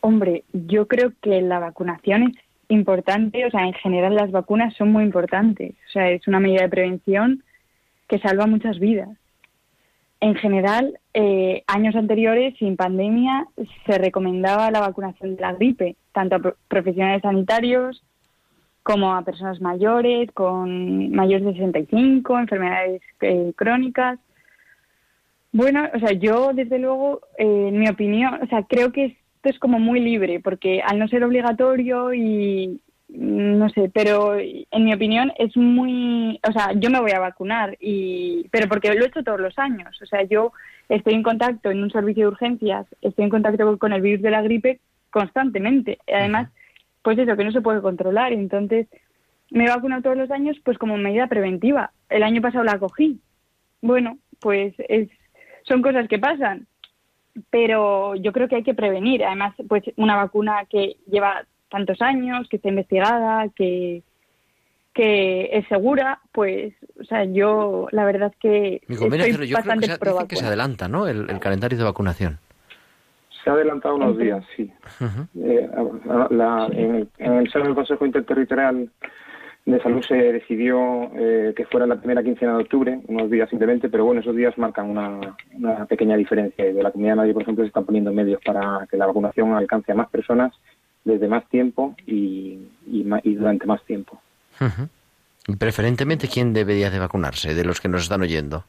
Hombre, 0.00 0.44
yo 0.52 0.86
creo 0.86 1.12
que 1.22 1.40
la 1.40 1.58
vacunación 1.58 2.24
es 2.24 2.43
importante, 2.68 3.44
o 3.46 3.50
sea, 3.50 3.66
en 3.66 3.74
general 3.74 4.14
las 4.14 4.30
vacunas 4.30 4.74
son 4.74 4.92
muy 4.92 5.04
importantes, 5.04 5.74
o 5.88 5.90
sea, 5.92 6.10
es 6.10 6.26
una 6.28 6.40
medida 6.40 6.62
de 6.62 6.68
prevención 6.68 7.42
que 8.08 8.18
salva 8.18 8.46
muchas 8.46 8.78
vidas. 8.78 9.08
En 10.20 10.34
general, 10.36 10.98
eh, 11.12 11.62
años 11.66 11.94
anteriores, 11.96 12.54
sin 12.58 12.76
pandemia, 12.76 13.46
se 13.84 13.98
recomendaba 13.98 14.70
la 14.70 14.80
vacunación 14.80 15.36
de 15.36 15.42
la 15.42 15.52
gripe, 15.52 15.96
tanto 16.12 16.36
a 16.36 16.38
pro- 16.38 16.56
profesionales 16.68 17.22
sanitarios 17.22 18.02
como 18.82 19.14
a 19.14 19.22
personas 19.22 19.60
mayores, 19.60 20.30
con 20.32 21.10
mayores 21.12 21.44
de 21.46 21.52
65, 21.52 22.38
enfermedades 22.38 23.02
eh, 23.20 23.52
crónicas. 23.56 24.18
Bueno, 25.52 25.88
o 25.94 25.98
sea, 25.98 26.12
yo 26.12 26.52
desde 26.52 26.78
luego, 26.78 27.20
eh, 27.38 27.68
en 27.68 27.78
mi 27.78 27.88
opinión, 27.88 28.40
o 28.42 28.46
sea, 28.46 28.62
creo 28.64 28.92
que 28.92 29.16
es 29.50 29.58
como 29.58 29.78
muy 29.78 30.00
libre, 30.00 30.40
porque 30.40 30.82
al 30.82 30.98
no 30.98 31.08
ser 31.08 31.24
obligatorio 31.24 32.12
y 32.14 32.80
mm, 33.08 33.58
no 33.58 33.68
sé, 33.70 33.90
pero 33.92 34.36
en 34.38 34.84
mi 34.84 34.92
opinión 34.94 35.32
es 35.38 35.56
muy, 35.56 36.40
o 36.48 36.52
sea, 36.52 36.72
yo 36.74 36.90
me 36.90 37.00
voy 37.00 37.12
a 37.12 37.20
vacunar 37.20 37.76
y, 37.80 38.48
pero 38.50 38.68
porque 38.68 38.92
lo 38.94 39.04
he 39.04 39.08
hecho 39.08 39.22
todos 39.22 39.40
los 39.40 39.58
años, 39.58 40.00
o 40.02 40.06
sea, 40.06 40.22
yo 40.22 40.52
estoy 40.88 41.14
en 41.14 41.22
contacto 41.22 41.70
en 41.70 41.82
un 41.82 41.90
servicio 41.90 42.24
de 42.24 42.32
urgencias, 42.32 42.86
estoy 43.00 43.24
en 43.24 43.30
contacto 43.30 43.78
con 43.78 43.92
el 43.92 44.02
virus 44.02 44.22
de 44.22 44.30
la 44.30 44.42
gripe 44.42 44.80
constantemente, 45.10 45.98
además, 46.12 46.50
pues 47.02 47.18
eso 47.18 47.36
que 47.36 47.44
no 47.44 47.52
se 47.52 47.60
puede 47.60 47.82
controlar, 47.82 48.32
entonces 48.32 48.88
me 49.50 49.66
he 49.66 49.68
vacunado 49.68 50.02
todos 50.02 50.16
los 50.16 50.30
años, 50.30 50.56
pues 50.64 50.78
como 50.78 50.96
medida 50.96 51.28
preventiva. 51.28 51.92
El 52.08 52.22
año 52.22 52.42
pasado 52.42 52.64
la 52.64 52.78
cogí. 52.78 53.20
Bueno, 53.80 54.18
pues 54.40 54.74
es, 54.88 55.08
son 55.62 55.80
cosas 55.80 56.08
que 56.08 56.18
pasan, 56.18 56.66
pero 57.50 58.14
yo 58.16 58.32
creo 58.32 58.48
que 58.48 58.56
hay 58.56 58.62
que 58.64 58.74
prevenir. 58.74 59.24
Además, 59.24 59.54
pues 59.68 59.82
una 59.96 60.16
vacuna 60.16 60.64
que 60.70 60.96
lleva 61.10 61.44
tantos 61.70 62.00
años, 62.02 62.48
que 62.48 62.56
está 62.56 62.68
investigada, 62.68 63.48
que 63.56 64.02
que 64.92 65.50
es 65.52 65.66
segura, 65.66 66.20
pues, 66.30 66.72
o 67.00 67.04
sea, 67.04 67.24
yo 67.24 67.88
la 67.90 68.04
verdad 68.04 68.30
es 68.32 68.38
que 68.38 68.80
Mi 68.86 68.94
convenio, 68.94 69.26
estoy 69.26 69.32
yo 69.32 69.36
creo 69.38 69.48
que 69.48 69.54
bastante 69.54 69.86
se, 69.86 69.92
dicen 70.12 70.28
que 70.28 70.36
se 70.36 70.46
adelanta, 70.46 70.86
¿no? 70.86 71.08
El, 71.08 71.28
el 71.28 71.40
calendario 71.40 71.76
de 71.76 71.82
vacunación. 71.82 72.38
Se 73.42 73.50
ha 73.50 73.54
adelantado 73.54 73.96
unos 73.96 74.16
días, 74.16 74.44
sí. 74.56 74.72
Eh, 75.36 75.68
la- 76.30 76.68
en, 76.70 76.94
el, 76.94 77.08
en 77.18 77.32
el 77.32 77.50
seno 77.50 77.64
del 77.64 77.74
Consejo 77.74 78.06
Interterritorial 78.06 78.88
de 79.66 79.80
Salud 79.82 80.02
se 80.06 80.14
decidió 80.14 81.10
eh, 81.14 81.54
que 81.56 81.64
fuera 81.66 81.86
la 81.86 81.96
primera 81.96 82.22
quincena 82.22 82.56
de 82.56 82.62
octubre, 82.64 83.00
unos 83.08 83.30
días 83.30 83.48
simplemente, 83.48 83.88
pero 83.88 84.04
bueno, 84.04 84.20
esos 84.20 84.36
días 84.36 84.56
marcan 84.58 84.90
una, 84.90 85.36
una 85.54 85.86
pequeña 85.86 86.16
diferencia. 86.16 86.64
De 86.66 86.82
la 86.82 86.90
Comunidad 86.90 87.12
de 87.12 87.16
Madrid, 87.16 87.32
por 87.32 87.42
ejemplo, 87.42 87.64
se 87.64 87.68
están 87.68 87.84
poniendo 87.86 88.12
medios 88.12 88.40
para 88.44 88.86
que 88.90 88.96
la 88.98 89.06
vacunación 89.06 89.54
alcance 89.54 89.92
a 89.92 89.94
más 89.94 90.10
personas 90.10 90.52
desde 91.04 91.28
más 91.28 91.48
tiempo 91.48 91.94
y, 92.06 92.58
y, 92.86 93.04
ma- 93.04 93.20
y 93.22 93.34
durante 93.34 93.66
más 93.66 93.82
tiempo. 93.84 94.20
Preferentemente, 95.58 96.28
¿quién 96.28 96.52
debería 96.52 96.90
de 96.90 96.98
vacunarse 96.98 97.54
de 97.54 97.64
los 97.64 97.80
que 97.80 97.88
nos 97.88 98.02
están 98.02 98.22
oyendo? 98.22 98.64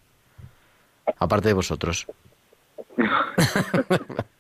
Aparte 1.20 1.50
de 1.50 1.54
vosotros. 1.54 2.08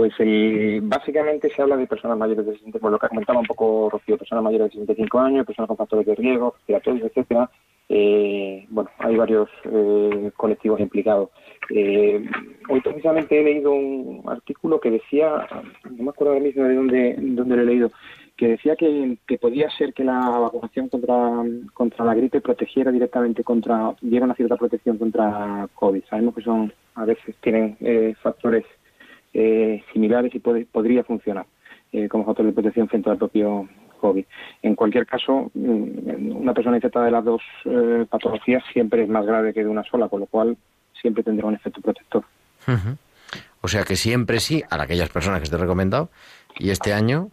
Pues 0.00 0.14
el- 0.18 0.80
básicamente 0.84 1.50
se 1.50 1.60
habla 1.60 1.76
de 1.76 1.86
personas 1.86 2.16
mayores 2.16 2.46
de 2.46 2.52
65, 2.52 2.78
por 2.78 2.90
lo 2.90 2.98
que 2.98 3.08
comentaba 3.08 3.38
un 3.38 3.44
poco 3.44 3.90
Rocío, 3.90 4.16
personas 4.16 4.42
mayores 4.42 4.68
de 4.68 4.72
65 4.72 5.20
años, 5.20 5.44
personas 5.44 5.68
con 5.68 5.76
factores 5.76 6.06
de 6.06 6.14
riesgo, 6.14 6.54
respiratorios, 6.56 7.10
etcétera. 7.10 7.50
Eh, 7.86 8.64
bueno, 8.70 8.88
hay 8.96 9.16
varios 9.16 9.50
eh, 9.64 10.30
colectivos 10.38 10.80
implicados. 10.80 11.28
Eh, 11.68 12.24
hoy 12.70 12.80
precisamente 12.80 13.38
he 13.38 13.44
leído 13.44 13.72
un 13.72 14.22
artículo 14.26 14.80
que 14.80 14.90
decía, 14.90 15.46
no 15.90 16.02
me 16.04 16.08
acuerdo 16.08 16.32
ahora 16.32 16.44
mismo 16.46 16.64
de 16.64 16.74
dónde, 16.76 17.16
dónde 17.18 17.56
lo 17.56 17.62
he 17.62 17.66
leído, 17.66 17.92
que 18.38 18.48
decía 18.48 18.76
que, 18.76 19.18
podía 19.38 19.68
ser 19.68 19.92
que 19.92 20.04
la 20.04 20.18
vacunación 20.18 20.88
contra, 20.88 21.44
contra 21.74 22.06
la 22.06 22.14
gripe 22.14 22.40
protegiera 22.40 22.90
directamente 22.90 23.44
contra, 23.44 23.94
diera 24.00 24.24
una 24.24 24.34
cierta 24.34 24.56
protección 24.56 24.96
contra 24.96 25.68
COVID. 25.74 26.04
Sabemos 26.08 26.34
que 26.34 26.40
son, 26.40 26.72
a 26.94 27.04
veces 27.04 27.36
tienen 27.42 27.76
eh, 27.80 28.14
factores 28.22 28.64
eh, 29.34 29.82
similares 29.92 30.34
y 30.34 30.38
puede- 30.40 30.66
podría 30.66 31.04
funcionar 31.04 31.46
eh, 31.92 32.08
como 32.08 32.24
factor 32.24 32.46
de 32.46 32.52
protección 32.52 32.88
frente 32.88 33.10
al 33.10 33.18
propio 33.18 33.68
COVID. 34.00 34.24
En 34.62 34.74
cualquier 34.74 35.06
caso, 35.06 35.50
mm, 35.54 36.36
una 36.36 36.54
persona 36.54 36.76
infectada 36.76 37.06
de 37.06 37.10
las 37.10 37.24
dos 37.24 37.42
eh, 37.64 38.06
patologías 38.08 38.62
siempre 38.72 39.02
es 39.02 39.08
más 39.08 39.26
grave 39.26 39.52
que 39.52 39.62
de 39.64 39.68
una 39.68 39.84
sola, 39.84 40.08
con 40.08 40.20
lo 40.20 40.26
cual 40.26 40.56
siempre 41.00 41.22
tendrá 41.22 41.46
un 41.46 41.54
efecto 41.54 41.80
protector. 41.80 42.24
O 43.62 43.68
sea 43.68 43.82
que 43.84 43.96
siempre 43.96 44.40
sí 44.40 44.62
a 44.70 44.82
aquellas 44.82 45.08
personas 45.10 45.40
que 45.48 45.54
he 45.54 45.58
recomendado. 45.58 46.08
Y 46.58 46.70
este 46.70 46.92
año, 46.92 47.28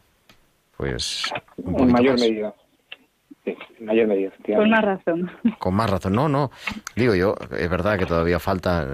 pues. 0.76 1.32
un 1.58 1.82
En 1.82 1.92
mayor 1.92 2.14
más. 2.14 2.22
medida. 2.22 2.54
Sí, 3.48 3.58
en 3.80 3.86
mayor 3.86 4.08
medida. 4.08 4.30
Con 4.46 4.70
más 4.70 4.84
razón. 4.84 5.32
Con 5.58 5.74
más 5.74 5.90
razón. 5.90 6.12
No, 6.12 6.28
no. 6.28 6.52
Digo 6.98 7.16
yo, 7.16 7.34
es 7.58 7.70
verdad 7.70 7.98
que 7.98 8.06
todavía 8.06 8.40
falta. 8.40 8.86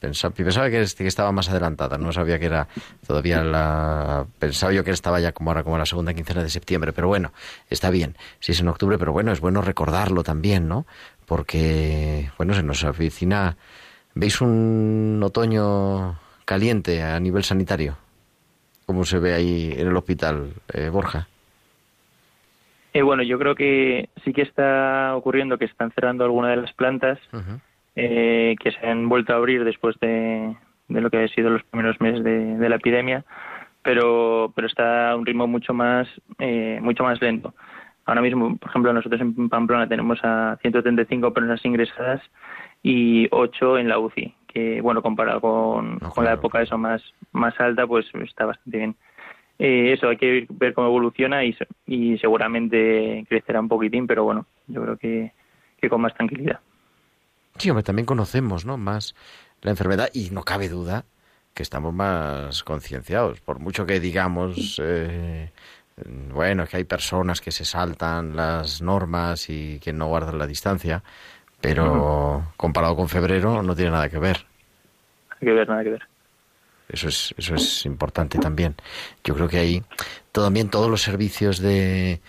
Pensaba, 0.00 0.34
pensaba 0.34 0.68
que, 0.68 0.80
estaba 0.80 1.30
más 1.30 1.48
adelantada. 1.50 1.96
No 1.96 2.10
sabía 2.10 2.40
que 2.40 2.46
era 2.46 2.66
todavía 3.06 3.44
la. 3.44 4.26
Pensaba 4.40 4.72
yo 4.72 4.82
que 4.82 4.90
estaba 4.90 5.20
ya 5.20 5.30
como 5.30 5.50
ahora, 5.50 5.62
como 5.62 5.78
la 5.78 5.86
segunda 5.86 6.12
quincena 6.14 6.42
de 6.42 6.50
septiembre. 6.50 6.92
Pero 6.92 7.06
bueno, 7.06 7.32
está 7.70 7.90
bien. 7.90 8.16
Si 8.40 8.50
es 8.50 8.60
en 8.60 8.66
octubre, 8.66 8.98
pero 8.98 9.12
bueno, 9.12 9.30
es 9.30 9.40
bueno 9.40 9.62
recordarlo 9.62 10.24
también, 10.24 10.66
¿no? 10.66 10.84
Porque, 11.24 12.28
bueno, 12.38 12.54
se 12.54 12.64
nos 12.64 12.82
avecina. 12.82 13.56
¿Veis 14.16 14.40
un 14.40 15.20
otoño 15.22 16.18
caliente 16.44 17.04
a 17.04 17.20
nivel 17.20 17.44
sanitario? 17.44 17.96
¿Cómo 18.84 19.04
se 19.04 19.20
ve 19.20 19.32
ahí 19.32 19.72
en 19.76 19.86
el 19.86 19.96
hospital, 19.96 20.54
eh, 20.72 20.88
Borja? 20.88 21.28
Eh, 22.96 23.02
bueno, 23.02 23.22
yo 23.22 23.38
creo 23.38 23.54
que 23.54 24.08
sí 24.24 24.32
que 24.32 24.40
está 24.40 25.14
ocurriendo 25.16 25.58
que 25.58 25.66
están 25.66 25.90
cerrando 25.90 26.24
algunas 26.24 26.52
de 26.52 26.62
las 26.62 26.72
plantas 26.72 27.18
eh, 27.94 28.56
que 28.58 28.70
se 28.72 28.86
han 28.86 29.10
vuelto 29.10 29.34
a 29.34 29.36
abrir 29.36 29.64
después 29.64 30.00
de, 30.00 30.56
de 30.88 31.00
lo 31.02 31.10
que 31.10 31.22
ha 31.22 31.28
sido 31.28 31.50
los 31.50 31.62
primeros 31.64 32.00
meses 32.00 32.24
de, 32.24 32.56
de 32.56 32.68
la 32.70 32.76
epidemia, 32.76 33.22
pero 33.82 34.50
pero 34.56 34.66
está 34.66 35.10
a 35.10 35.16
un 35.16 35.26
ritmo 35.26 35.46
mucho 35.46 35.74
más 35.74 36.08
eh, 36.38 36.78
mucho 36.80 37.02
más 37.02 37.20
lento. 37.20 37.52
Ahora 38.06 38.22
mismo, 38.22 38.56
por 38.56 38.70
ejemplo, 38.70 38.94
nosotros 38.94 39.20
en 39.20 39.50
Pamplona 39.50 39.86
tenemos 39.86 40.18
a 40.22 40.56
135 40.62 41.34
personas 41.34 41.62
ingresadas 41.66 42.22
y 42.82 43.28
8 43.30 43.76
en 43.76 43.88
la 43.90 43.98
UCI, 43.98 44.34
que 44.48 44.80
bueno, 44.80 45.02
comparado 45.02 45.42
con, 45.42 45.98
con 45.98 46.24
la 46.24 46.32
época 46.32 46.62
eso 46.62 46.78
más 46.78 47.02
más 47.32 47.60
alta, 47.60 47.86
pues 47.86 48.06
está 48.14 48.46
bastante 48.46 48.78
bien. 48.78 48.96
Eh, 49.58 49.92
eso, 49.92 50.08
hay 50.08 50.16
que 50.16 50.46
ver 50.50 50.74
cómo 50.74 50.88
evoluciona 50.88 51.44
y, 51.44 51.56
y 51.86 52.18
seguramente 52.18 53.24
crecerá 53.28 53.60
un 53.60 53.68
poquitín, 53.68 54.06
pero 54.06 54.24
bueno, 54.24 54.46
yo 54.66 54.82
creo 54.82 54.96
que, 54.96 55.32
que 55.80 55.88
con 55.88 56.00
más 56.00 56.14
tranquilidad. 56.14 56.60
Sí, 57.56 57.70
hombre, 57.70 57.82
también 57.82 58.06
conocemos, 58.06 58.66
¿no? 58.66 58.76
Más 58.76 59.14
la 59.62 59.70
enfermedad 59.70 60.10
y 60.12 60.30
no 60.30 60.42
cabe 60.42 60.68
duda 60.68 61.04
que 61.54 61.62
estamos 61.62 61.94
más 61.94 62.62
concienciados. 62.64 63.40
Por 63.40 63.58
mucho 63.58 63.86
que 63.86 63.98
digamos, 63.98 64.80
eh, 64.84 65.50
bueno, 66.32 66.66
que 66.66 66.76
hay 66.76 66.84
personas 66.84 67.40
que 67.40 67.50
se 67.50 67.64
saltan 67.64 68.36
las 68.36 68.82
normas 68.82 69.48
y 69.48 69.78
que 69.80 69.94
no 69.94 70.06
guardan 70.06 70.38
la 70.38 70.46
distancia, 70.46 71.02
pero 71.60 72.52
comparado 72.58 72.94
con 72.94 73.08
febrero 73.08 73.62
no 73.62 73.74
tiene 73.74 73.92
nada 73.92 74.10
que 74.10 74.18
ver. 74.18 74.44
Nada 75.30 75.40
que 75.40 75.52
ver, 75.52 75.68
nada 75.68 75.82
que 75.82 75.90
ver. 75.90 76.15
Eso 76.88 77.08
es, 77.08 77.34
eso 77.36 77.54
es 77.54 77.84
importante 77.84 78.38
también. 78.38 78.76
Yo 79.24 79.34
creo 79.34 79.48
que 79.48 79.58
ahí 79.58 79.82
también 80.32 80.68
todos 80.68 80.88
los 80.88 81.02
servicios 81.02 81.58
de, 81.58 82.20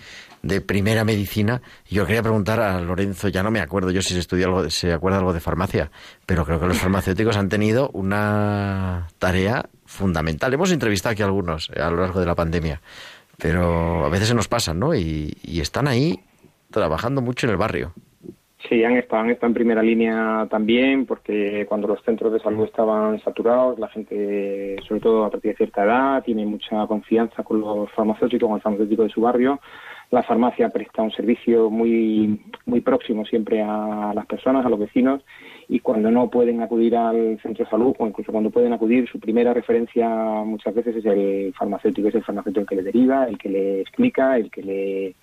de 0.41 0.61
primera 0.61 1.03
medicina. 1.03 1.61
Yo 1.89 2.05
quería 2.05 2.23
preguntar 2.23 2.59
a 2.59 2.81
Lorenzo, 2.81 3.27
ya 3.27 3.43
no 3.43 3.51
me 3.51 3.59
acuerdo 3.59 3.91
yo 3.91 4.01
si 4.01 4.13
se 4.13 4.19
estudia 4.19 4.45
algo, 4.45 4.69
se 4.69 4.93
acuerda 4.93 5.19
algo 5.19 5.33
de 5.33 5.39
farmacia, 5.39 5.91
pero 6.25 6.45
creo 6.45 6.59
que 6.59 6.67
los 6.67 6.77
farmacéuticos 6.77 7.37
han 7.37 7.49
tenido 7.49 7.89
una 7.93 9.07
tarea 9.19 9.69
fundamental. 9.85 10.53
Hemos 10.53 10.71
entrevistado 10.71 11.13
aquí 11.13 11.21
a 11.21 11.25
algunos 11.25 11.69
a 11.69 11.89
lo 11.89 11.97
largo 11.97 12.19
de 12.19 12.25
la 12.25 12.35
pandemia, 12.35 12.81
pero 13.37 14.05
a 14.05 14.09
veces 14.09 14.29
se 14.29 14.33
nos 14.33 14.47
pasan, 14.47 14.79
¿no? 14.79 14.95
Y 14.95 15.35
están 15.61 15.87
ahí 15.87 16.23
trabajando 16.71 17.21
mucho 17.21 17.45
en 17.45 17.51
el 17.51 17.57
barrio. 17.57 17.93
Sí, 18.69 18.83
han 18.83 18.97
estado, 18.97 19.23
han 19.23 19.29
estado 19.29 19.47
en 19.47 19.53
primera 19.53 19.81
línea 19.81 20.45
también, 20.49 21.05
porque 21.05 21.65
cuando 21.69 21.87
los 21.87 22.03
centros 22.03 22.33
de 22.33 22.39
salud 22.39 22.65
estaban 22.65 23.17
saturados, 23.21 23.79
la 23.79 23.87
gente, 23.87 24.75
sobre 24.85 24.99
todo 24.99 25.23
a 25.23 25.29
partir 25.29 25.51
de 25.51 25.57
cierta 25.57 25.85
edad, 25.85 26.23
tiene 26.23 26.45
mucha 26.45 26.85
confianza 26.85 27.43
con 27.43 27.61
los 27.61 27.89
farmacéuticos, 27.91 28.47
con 28.47 28.57
el 28.57 28.61
farmacéutico 28.61 29.03
de 29.03 29.09
su 29.09 29.21
barrio. 29.21 29.61
La 30.11 30.23
farmacia 30.23 30.69
presta 30.69 31.01
un 31.01 31.11
servicio 31.11 31.69
muy, 31.69 32.41
muy 32.65 32.81
próximo 32.81 33.25
siempre 33.25 33.61
a 33.61 34.11
las 34.13 34.25
personas, 34.25 34.65
a 34.65 34.69
los 34.69 34.79
vecinos, 34.79 35.21
y 35.69 35.79
cuando 35.79 36.11
no 36.11 36.29
pueden 36.29 36.61
acudir 36.61 36.97
al 36.97 37.39
centro 37.41 37.63
de 37.63 37.71
salud, 37.71 37.95
o 37.99 38.07
incluso 38.07 38.33
cuando 38.33 38.49
pueden 38.49 38.73
acudir, 38.73 39.07
su 39.07 39.19
primera 39.19 39.53
referencia 39.53 40.09
muchas 40.09 40.75
veces 40.75 40.97
es 40.97 41.05
el 41.05 41.53
farmacéutico, 41.57 42.09
es 42.09 42.15
el 42.15 42.23
farmacéutico 42.23 42.61
el 42.61 42.67
que 42.67 42.75
le 42.75 42.83
deriva, 42.83 43.25
el 43.25 43.37
que 43.37 43.49
le 43.49 43.81
explica, 43.81 44.35
el 44.35 44.51
que 44.51 44.63
le, 44.63 45.15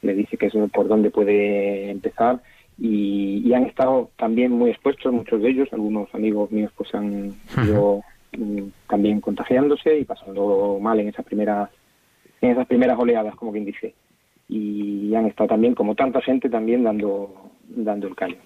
le 0.00 0.14
dice 0.14 0.38
que 0.38 0.46
es 0.46 0.54
por 0.72 0.88
dónde 0.88 1.10
puede 1.10 1.90
empezar 1.90 2.40
y, 2.78 3.42
y 3.44 3.54
han 3.54 3.64
estado 3.64 4.10
también 4.16 4.52
muy 4.52 4.70
expuestos 4.70 5.12
muchos 5.12 5.42
de 5.42 5.50
ellos 5.50 5.68
algunos 5.72 6.12
amigos 6.14 6.50
míos 6.50 6.72
pues 6.76 6.94
han 6.94 7.34
ido 7.64 8.02
mm, 8.36 8.62
también 8.88 9.20
contagiándose 9.20 9.98
y 9.98 10.04
pasando 10.04 10.78
mal 10.80 10.98
en 11.00 11.08
esas 11.08 11.24
primeras 11.24 11.70
en 12.40 12.50
esas 12.50 12.66
primeras 12.66 12.98
oleadas 12.98 13.34
como 13.36 13.52
quien 13.52 13.64
dice 13.64 13.94
y 14.48 15.14
han 15.14 15.26
estado 15.26 15.50
también 15.50 15.74
como 15.74 15.94
tanta 15.94 16.20
gente 16.20 16.48
también 16.48 16.82
dando 16.82 17.50
dando 17.68 18.08
el 18.08 18.14
callo 18.14 18.38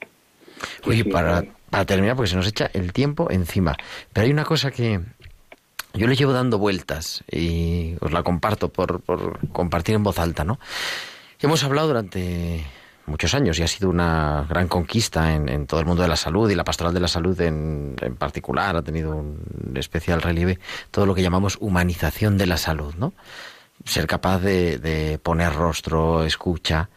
Oye, 0.87 1.05
para, 1.05 1.45
para 1.71 1.85
terminar, 1.85 2.17
porque 2.17 2.31
se 2.31 2.37
nos 2.37 2.47
echa 2.47 2.71
el 2.73 2.93
tiempo 2.93 3.31
encima. 3.31 3.77
Pero 4.13 4.25
hay 4.25 4.33
una 4.33 4.45
cosa 4.45 4.71
que 4.71 5.01
yo 5.95 6.07
le 6.07 6.17
llevo 6.17 6.33
dando 6.33 6.59
vueltas 6.59 7.25
y 7.31 7.95
os 8.01 8.13
la 8.13 8.23
comparto 8.23 8.69
por, 8.69 9.01
por 9.01 9.49
compartir 9.49 9.95
en 9.95 10.03
voz 10.03 10.19
alta, 10.19 10.45
¿no? 10.45 10.59
Hemos 11.41 11.65
hablado 11.65 11.89
durante 11.89 12.65
muchos 13.07 13.35
años 13.35 13.59
y 13.59 13.63
ha 13.63 13.69
sido 13.69 13.89
una 13.89 14.47
gran 14.49 14.69
conquista 14.69 15.35
en, 15.35 15.67
todo 15.67 15.81
el 15.81 15.87
mundo 15.87 16.03
de 16.03 16.09
la 16.09 16.17
salud 16.17 16.51
y 16.51 16.55
la 16.55 16.65
pastoral 16.65 16.93
de 16.93 17.01
la 17.01 17.09
salud 17.09 17.41
en, 17.41 17.97
en 18.01 18.17
particular 18.17 18.77
ha 18.77 18.83
tenido 18.83 19.15
un 19.15 19.73
especial 19.77 20.23
relieve 20.23 20.59
todo 20.91 21.07
lo 21.07 21.15
que 21.15 21.23
llamamos 21.23 21.57
humanización 21.61 22.39
de 22.39 22.47
la 22.47 22.57
salud, 22.57 22.95
¿no? 22.97 23.13
Ser 23.85 24.07
capaz 24.07 24.41
de, 24.41 24.79
de 24.79 25.19
poner 25.19 25.53
rostro, 25.53 26.25
escucha. 26.25 26.89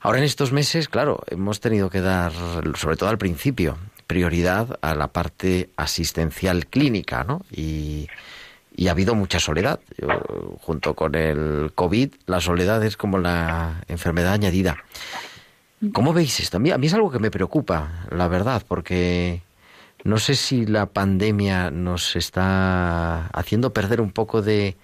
Ahora 0.00 0.18
en 0.18 0.24
estos 0.24 0.52
meses, 0.52 0.88
claro, 0.88 1.22
hemos 1.28 1.60
tenido 1.60 1.90
que 1.90 2.00
dar, 2.00 2.32
sobre 2.74 2.96
todo 2.96 3.08
al 3.08 3.18
principio, 3.18 3.78
prioridad 4.06 4.78
a 4.82 4.94
la 4.94 5.08
parte 5.08 5.70
asistencial 5.76 6.66
clínica, 6.66 7.24
¿no? 7.24 7.40
Y, 7.50 8.08
y 8.76 8.88
ha 8.88 8.92
habido 8.92 9.14
mucha 9.14 9.38
soledad. 9.38 9.80
Yo, 9.98 10.08
junto 10.60 10.94
con 10.94 11.14
el 11.14 11.72
COVID, 11.74 12.14
la 12.26 12.40
soledad 12.40 12.84
es 12.84 12.96
como 12.96 13.18
la 13.18 13.82
enfermedad 13.88 14.32
añadida. 14.32 14.78
¿Cómo 15.92 16.12
veis 16.12 16.40
esto? 16.40 16.56
A 16.56 16.60
mí, 16.60 16.70
a 16.70 16.78
mí 16.78 16.86
es 16.86 16.94
algo 16.94 17.10
que 17.10 17.18
me 17.18 17.30
preocupa, 17.30 18.06
la 18.10 18.26
verdad, 18.28 18.62
porque 18.66 19.42
no 20.02 20.18
sé 20.18 20.34
si 20.34 20.66
la 20.66 20.86
pandemia 20.86 21.70
nos 21.70 22.16
está 22.16 23.26
haciendo 23.28 23.72
perder 23.72 24.00
un 24.00 24.10
poco 24.10 24.42
de 24.42 24.76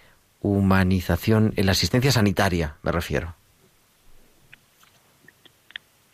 humanización 0.42 1.52
en 1.56 1.66
la 1.66 1.72
asistencia 1.72 2.12
sanitaria, 2.12 2.76
me 2.82 2.92
refiero. 2.92 3.34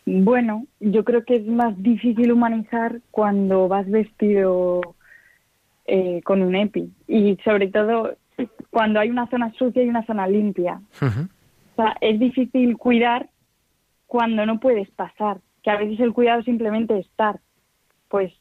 Bueno, 0.05 0.67
yo 0.79 1.05
creo 1.05 1.25
que 1.25 1.37
es 1.37 1.47
más 1.47 1.81
difícil 1.83 2.31
humanizar 2.31 3.01
cuando 3.11 3.67
vas 3.67 3.91
vestido 3.91 4.95
eh, 5.87 6.21
con 6.25 6.43
un 6.43 6.55
EPI 6.55 6.91
y 7.07 7.37
sobre 7.45 7.69
todo 7.69 8.17
cuando 8.71 9.01
hay 9.01 9.11
una 9.11 9.29
zona 9.29 9.53
sucia 9.55 9.83
y 9.83 9.89
una 9.89 10.05
zona 10.05 10.27
limpia. 10.27 10.81
O 11.01 11.77
sea, 11.77 11.97
es 12.01 12.19
difícil 12.19 12.77
cuidar 12.77 13.29
cuando 14.07 14.47
no 14.47 14.61
puedes 14.61 14.91
pasar, 14.91 15.39
que 15.63 15.71
a 15.71 15.77
veces 15.77 16.01
el 16.01 16.13
cuidado 16.13 16.43
simplemente 16.43 16.99
es 16.99 17.07
estar. 17.07 17.41
Pues 18.09 18.33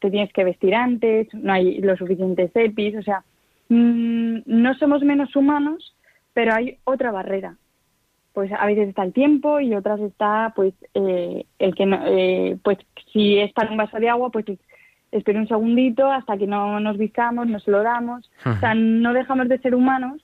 te 0.00 0.10
tienes 0.10 0.32
que 0.32 0.44
vestir 0.44 0.74
antes, 0.74 1.28
no 1.34 1.52
hay 1.52 1.80
los 1.80 1.98
suficientes 1.98 2.50
EPIs, 2.54 2.96
o 2.96 3.02
sea, 3.02 3.24
mm, 3.68 4.38
no 4.46 4.74
somos 4.74 5.02
menos 5.02 5.34
humanos, 5.34 5.94
pero 6.34 6.54
hay 6.54 6.78
otra 6.84 7.10
barrera. 7.10 7.56
Pues 8.32 8.52
a 8.52 8.66
veces 8.66 8.88
está 8.88 9.02
el 9.02 9.12
tiempo 9.12 9.58
y 9.58 9.74
otras 9.74 10.00
está, 10.00 10.52
pues, 10.54 10.72
eh, 10.94 11.46
el 11.58 11.74
que 11.74 11.86
no, 11.86 11.98
eh, 12.06 12.56
pues 12.62 12.78
si 13.12 13.38
es 13.38 13.52
para 13.52 13.70
un 13.70 13.76
vaso 13.76 13.98
de 13.98 14.08
agua, 14.08 14.30
pues 14.30 14.46
espera 15.12 15.40
un 15.40 15.48
segundito 15.48 16.10
hasta 16.10 16.36
que 16.36 16.46
no 16.46 16.80
nos 16.80 16.98
vistamos, 16.98 17.46
nos 17.46 17.66
lo 17.68 17.82
damos. 17.82 18.30
O 18.44 18.56
sea, 18.60 18.74
no 18.74 19.12
dejamos 19.12 19.48
de 19.48 19.58
ser 19.58 19.74
humanos, 19.74 20.20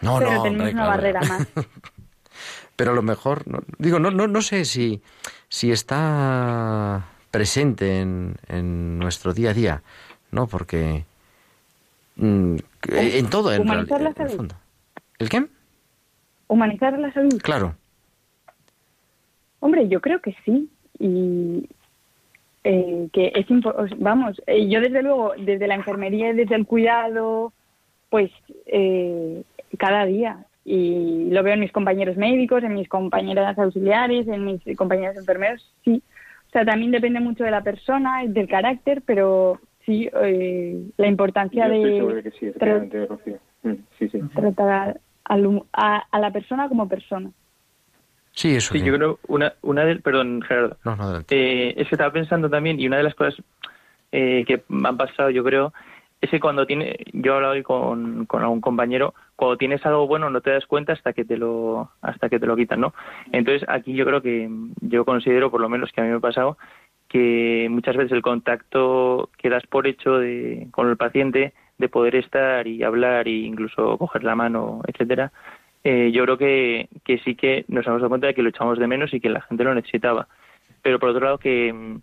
No, 0.00 0.18
pero 0.18 0.32
no, 0.32 0.42
tenemos 0.42 0.68
hombre, 0.68 0.72
una 0.72 0.82
claro. 0.84 0.88
barrera 0.90 1.20
más. 1.20 1.48
Pero 2.76 2.92
a 2.92 2.94
lo 2.94 3.02
mejor, 3.02 3.46
no- 3.46 3.60
digo, 3.78 3.98
no, 3.98 4.10
no, 4.10 4.26
no 4.26 4.40
sé 4.40 4.64
si, 4.64 5.02
si 5.48 5.70
está 5.70 7.04
presente 7.30 8.00
en, 8.00 8.36
en 8.48 8.98
nuestro 8.98 9.34
día 9.34 9.50
a 9.50 9.54
día, 9.54 9.82
¿no? 10.30 10.46
Porque 10.46 11.04
mm, 12.16 12.56
que- 12.80 13.18
en 13.18 13.28
todo, 13.30 13.52
en, 13.52 13.60
Humanizar 13.62 14.00
real- 14.00 14.04
la 14.04 14.08
en 14.10 14.16
salud. 14.16 14.30
el 14.30 14.36
fondo. 14.38 14.54
¿El 15.18 15.28
qué? 15.28 15.46
Humanizar 16.48 16.98
la 16.98 17.12
salud. 17.12 17.38
Claro. 17.42 17.74
Hombre, 19.60 19.86
yo 19.88 20.00
creo 20.00 20.20
que 20.20 20.34
sí. 20.44 20.68
Y 20.98 21.68
eh, 22.64 23.08
que 23.12 23.32
es 23.34 23.46
vamos, 23.98 24.40
eh, 24.46 24.68
yo 24.68 24.80
desde 24.80 25.02
luego, 25.02 25.32
desde 25.38 25.66
la 25.66 25.74
enfermería 25.74 26.30
y 26.30 26.34
desde 26.36 26.54
el 26.54 26.66
cuidado, 26.66 27.52
pues 28.08 28.30
eh, 28.66 29.42
cada 29.78 30.04
día. 30.06 30.44
Y 30.64 31.28
lo 31.30 31.42
veo 31.42 31.54
en 31.54 31.60
mis 31.60 31.72
compañeros 31.72 32.16
médicos, 32.16 32.62
en 32.62 32.74
mis 32.74 32.88
compañeras 32.88 33.58
auxiliares, 33.58 34.28
en 34.28 34.44
mis 34.44 34.60
compañeros 34.76 35.16
enfermeros, 35.16 35.74
sí. 35.84 36.02
O 36.48 36.50
sea, 36.52 36.64
también 36.64 36.92
depende 36.92 37.18
mucho 37.18 37.44
de 37.44 37.50
la 37.50 37.62
persona, 37.62 38.22
del 38.26 38.46
carácter, 38.46 39.02
pero 39.04 39.58
sí, 39.84 40.08
eh, 40.22 40.84
la 40.98 41.08
importancia 41.08 41.66
Yo 41.66 41.74
estoy 41.74 42.14
de 42.14 42.22
que 42.22 42.30
sí, 42.32 42.50
Rocío. 43.08 43.38
Mm, 43.62 43.72
Sí, 43.98 44.08
sí. 44.08 44.20
tratar 44.34 45.00
hum- 45.30 45.64
a, 45.72 46.04
a 46.10 46.20
la 46.20 46.30
persona 46.30 46.68
como 46.68 46.88
persona. 46.88 47.30
Sí, 48.32 48.56
eso. 48.56 48.72
Sí, 48.74 48.82
yo 48.82 48.94
creo 48.94 49.18
una, 49.28 49.54
una 49.62 49.84
del, 49.84 50.00
perdón, 50.00 50.42
Gerardo. 50.42 50.76
No, 50.84 50.96
no, 50.96 51.04
adelante. 51.04 51.36
Eh, 51.36 51.74
es 51.76 51.88
que 51.88 51.94
estaba 51.94 52.12
pensando 52.12 52.48
también, 52.48 52.80
y 52.80 52.86
una 52.86 52.96
de 52.96 53.02
las 53.02 53.14
cosas 53.14 53.34
eh, 54.10 54.44
que 54.46 54.62
me 54.68 54.88
han 54.88 54.96
pasado, 54.96 55.30
yo 55.30 55.44
creo, 55.44 55.72
es 56.20 56.30
que 56.30 56.40
cuando 56.40 56.66
tiene, 56.66 56.96
yo 57.12 57.32
he 57.32 57.36
hablado 57.36 57.54
hoy 57.54 57.62
con, 57.62 58.26
con 58.26 58.42
algún 58.42 58.60
compañero, 58.60 59.12
cuando 59.34 59.56
tienes 59.56 59.84
algo 59.84 60.06
bueno 60.06 60.30
no 60.30 60.40
te 60.40 60.50
das 60.50 60.66
cuenta 60.66 60.92
hasta 60.92 61.12
que 61.12 61.24
te 61.24 61.36
lo, 61.36 61.90
hasta 62.00 62.28
que 62.28 62.38
te 62.38 62.46
lo 62.46 62.56
quitan, 62.56 62.80
¿no? 62.80 62.94
Entonces 63.32 63.68
aquí 63.68 63.92
yo 63.92 64.04
creo 64.06 64.22
que, 64.22 64.48
yo 64.80 65.04
considero, 65.04 65.50
por 65.50 65.60
lo 65.60 65.68
menos 65.68 65.90
que 65.90 66.00
a 66.00 66.04
mí 66.04 66.10
me 66.10 66.16
ha 66.16 66.20
pasado, 66.20 66.56
que 67.08 67.66
muchas 67.70 67.96
veces 67.96 68.12
el 68.12 68.22
contacto 68.22 69.30
que 69.36 69.50
das 69.50 69.66
por 69.66 69.86
hecho 69.86 70.18
de, 70.18 70.68
con 70.70 70.88
el 70.88 70.96
paciente, 70.96 71.54
de 71.78 71.88
poder 71.88 72.14
estar 72.14 72.68
y 72.68 72.84
hablar 72.84 73.26
e 73.26 73.32
incluso 73.32 73.98
coger 73.98 74.22
la 74.22 74.36
mano, 74.36 74.80
etcétera, 74.86 75.32
eh, 75.84 76.10
yo 76.12 76.24
creo 76.24 76.38
que, 76.38 76.88
que 77.04 77.18
sí 77.18 77.34
que 77.34 77.64
nos 77.68 77.86
hemos 77.86 78.00
dado 78.00 78.08
cuenta 78.08 78.26
de 78.28 78.34
que 78.34 78.42
lo 78.42 78.48
echamos 78.50 78.78
de 78.78 78.86
menos 78.86 79.12
y 79.14 79.20
que 79.20 79.28
la 79.28 79.40
gente 79.42 79.64
lo 79.64 79.74
necesitaba. 79.74 80.28
Pero 80.82 80.98
por 80.98 81.08
otro 81.10 81.24
lado 81.24 81.38
que 81.38 81.72
mm, 81.72 81.96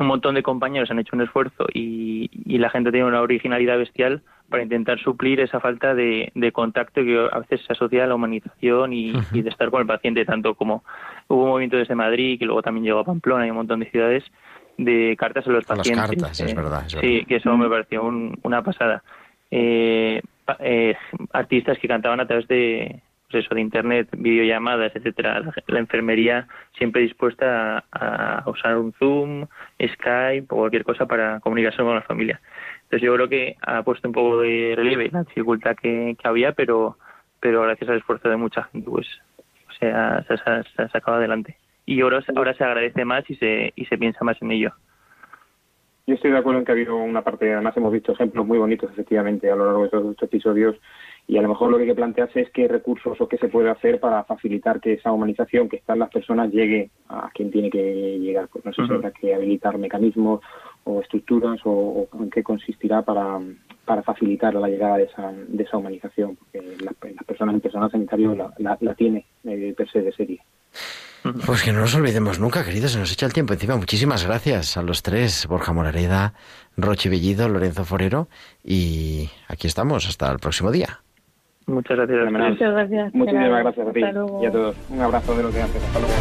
un 0.00 0.06
montón 0.06 0.34
de 0.36 0.42
compañeros 0.42 0.90
han 0.90 0.98
hecho 1.00 1.16
un 1.16 1.22
esfuerzo 1.22 1.66
y, 1.74 2.30
y 2.44 2.58
la 2.58 2.70
gente 2.70 2.92
tiene 2.92 3.06
una 3.06 3.20
originalidad 3.20 3.78
bestial 3.78 4.22
para 4.48 4.62
intentar 4.62 4.98
suplir 5.00 5.40
esa 5.40 5.60
falta 5.60 5.94
de, 5.94 6.30
de 6.34 6.52
contacto 6.52 7.02
que 7.02 7.28
a 7.30 7.38
veces 7.40 7.60
se 7.66 7.72
asocia 7.72 8.04
a 8.04 8.06
la 8.06 8.14
humanización 8.14 8.92
y, 8.94 9.12
y 9.32 9.42
de 9.42 9.50
estar 9.50 9.70
con 9.70 9.80
el 9.82 9.86
paciente, 9.86 10.24
tanto 10.24 10.54
como 10.54 10.84
hubo 11.26 11.42
un 11.42 11.48
movimiento 11.50 11.76
desde 11.76 11.94
Madrid, 11.94 12.38
que 12.38 12.46
luego 12.46 12.62
también 12.62 12.84
llegó 12.84 13.00
a 13.00 13.04
Pamplona 13.04 13.46
y 13.46 13.50
un 13.50 13.56
montón 13.56 13.80
de 13.80 13.90
ciudades, 13.90 14.24
de 14.78 15.16
cartas 15.18 15.46
a 15.46 15.50
los 15.50 15.64
A 15.68 15.74
las 15.74 15.78
pacientes. 15.78 16.06
cartas, 16.06 16.40
es 16.40 16.54
verdad, 16.54 16.86
es 16.86 16.92
sí, 16.92 16.96
verdad. 16.96 17.26
que 17.28 17.36
eso 17.36 17.56
me 17.58 17.68
pareció 17.68 18.04
un- 18.04 18.38
una 18.42 18.62
pasada. 18.62 19.02
Eh, 19.50 20.22
eh, 20.60 20.94
artistas 21.32 21.78
que 21.78 21.88
cantaban 21.88 22.20
a 22.20 22.26
través 22.26 22.46
de 22.48 23.02
pues 23.30 23.44
eso 23.44 23.54
de 23.54 23.60
internet, 23.60 24.08
videollamadas, 24.12 24.94
etcétera. 24.94 25.42
La, 25.66 25.78
enfermería 25.78 26.48
siempre 26.76 27.02
dispuesta 27.02 27.84
a, 27.92 28.42
usar 28.48 28.78
un 28.78 28.92
Zoom, 28.94 29.46
Skype 29.80 30.46
o 30.48 30.56
cualquier 30.56 30.84
cosa 30.84 31.06
para 31.06 31.40
comunicarse 31.40 31.82
con 31.82 31.94
la 31.94 32.02
familia. 32.02 32.40
Entonces 32.84 33.02
yo 33.02 33.14
creo 33.14 33.28
que 33.28 33.56
ha 33.60 33.82
puesto 33.82 34.08
un 34.08 34.14
poco 34.14 34.40
de 34.40 34.74
relieve 34.76 35.10
la 35.12 35.24
dificultad 35.24 35.76
que, 35.76 36.16
que 36.18 36.28
había, 36.28 36.52
pero 36.52 36.96
pero 37.40 37.62
gracias 37.62 37.90
al 37.90 37.98
esfuerzo 37.98 38.28
de 38.28 38.36
mucha 38.36 38.64
gente 38.64 38.90
pues 38.90 39.06
se 39.78 39.90
ha, 39.90 40.24
se 40.24 40.34
ha- 40.34 40.88
sacado 40.88 41.18
adelante. 41.18 41.56
Y 41.86 42.00
ahora, 42.00 42.22
ahora 42.36 42.54
se 42.54 42.64
agradece 42.64 43.04
más 43.04 43.28
y 43.30 43.36
se, 43.36 43.72
y 43.76 43.84
se 43.86 43.96
piensa 43.96 44.24
más 44.24 44.40
en 44.42 44.50
ello. 44.50 44.72
Yo 46.06 46.14
estoy 46.14 46.30
de 46.30 46.38
acuerdo 46.38 46.60
en 46.60 46.64
que 46.64 46.72
ha 46.72 46.74
habido 46.74 46.96
una 46.96 47.22
parte, 47.22 47.52
además 47.52 47.76
hemos 47.76 47.92
visto 47.92 48.12
ejemplos 48.12 48.46
muy 48.46 48.58
bonitos 48.58 48.90
efectivamente 48.90 49.50
a 49.50 49.56
lo 49.56 49.66
largo 49.66 49.80
de 49.80 49.86
estos 49.86 50.22
episodios 50.22 50.76
y 51.28 51.36
a 51.36 51.42
lo 51.42 51.48
mejor 51.50 51.70
lo 51.70 51.76
que 51.76 51.82
hay 51.82 51.90
que 51.90 51.94
plantearse 51.94 52.40
es 52.40 52.50
qué 52.50 52.66
recursos 52.66 53.20
o 53.20 53.28
qué 53.28 53.36
se 53.36 53.48
puede 53.48 53.68
hacer 53.68 54.00
para 54.00 54.24
facilitar 54.24 54.80
que 54.80 54.94
esa 54.94 55.12
humanización 55.12 55.68
que 55.68 55.76
está 55.76 55.92
en 55.92 55.98
las 55.98 56.10
personas 56.10 56.50
llegue 56.50 56.90
a 57.08 57.30
quien 57.34 57.50
tiene 57.50 57.68
que 57.68 58.18
llegar. 58.18 58.48
Pues 58.48 58.64
no 58.64 58.72
sé 58.72 58.86
si 58.86 58.92
habrá 58.94 59.10
que 59.10 59.34
habilitar 59.34 59.76
mecanismos 59.76 60.40
o 60.84 61.02
estructuras 61.02 61.60
o, 61.64 62.08
o 62.10 62.22
en 62.22 62.30
qué 62.30 62.42
consistirá 62.42 63.02
para, 63.02 63.38
para 63.84 64.02
facilitar 64.02 64.54
la 64.54 64.68
llegada 64.68 64.96
de 64.96 65.04
esa, 65.04 65.30
de 65.32 65.62
esa 65.62 65.76
humanización, 65.76 66.36
porque 66.36 66.62
las, 66.82 66.94
las 67.14 67.24
personas 67.26 67.54
en 67.56 67.60
personal 67.60 67.90
sanitario 67.90 68.34
la, 68.34 68.54
la, 68.56 68.78
la 68.80 68.94
tiene 68.94 69.26
eh, 69.44 69.74
per 69.76 69.90
se 69.90 70.00
de 70.00 70.12
serie. 70.12 70.40
Pues 71.44 71.62
que 71.62 71.72
no 71.72 71.80
nos 71.80 71.94
olvidemos 71.94 72.40
nunca, 72.40 72.64
queridos, 72.64 72.92
se 72.92 72.98
nos 73.00 73.12
echa 73.12 73.26
el 73.26 73.34
tiempo 73.34 73.52
encima. 73.52 73.76
Muchísimas 73.76 74.24
gracias 74.24 74.78
a 74.78 74.82
los 74.82 75.02
tres, 75.02 75.46
Borja 75.46 75.74
Morareda, 75.74 76.32
Roche 76.76 77.10
Bellido, 77.10 77.50
Lorenzo 77.50 77.84
Forero, 77.84 78.28
y 78.64 79.28
aquí 79.46 79.66
estamos 79.66 80.08
hasta 80.08 80.32
el 80.32 80.38
próximo 80.38 80.70
día. 80.70 81.00
Muchas 81.68 81.98
gracias. 81.98 82.32
Muchas 82.32 82.72
gracias. 82.72 83.14
Muchísimas 83.14 83.60
gracias 83.62 83.88
a 83.88 83.92
ti 83.92 84.00
luego. 84.00 84.42
y 84.42 84.46
a 84.46 84.50
todos. 84.50 84.76
Un 84.88 85.00
abrazo 85.02 85.36
de 85.36 85.42
los 85.42 85.54
de 85.54 85.62
antes. 85.62 85.82
Hasta 85.84 85.98
luego. 85.98 86.14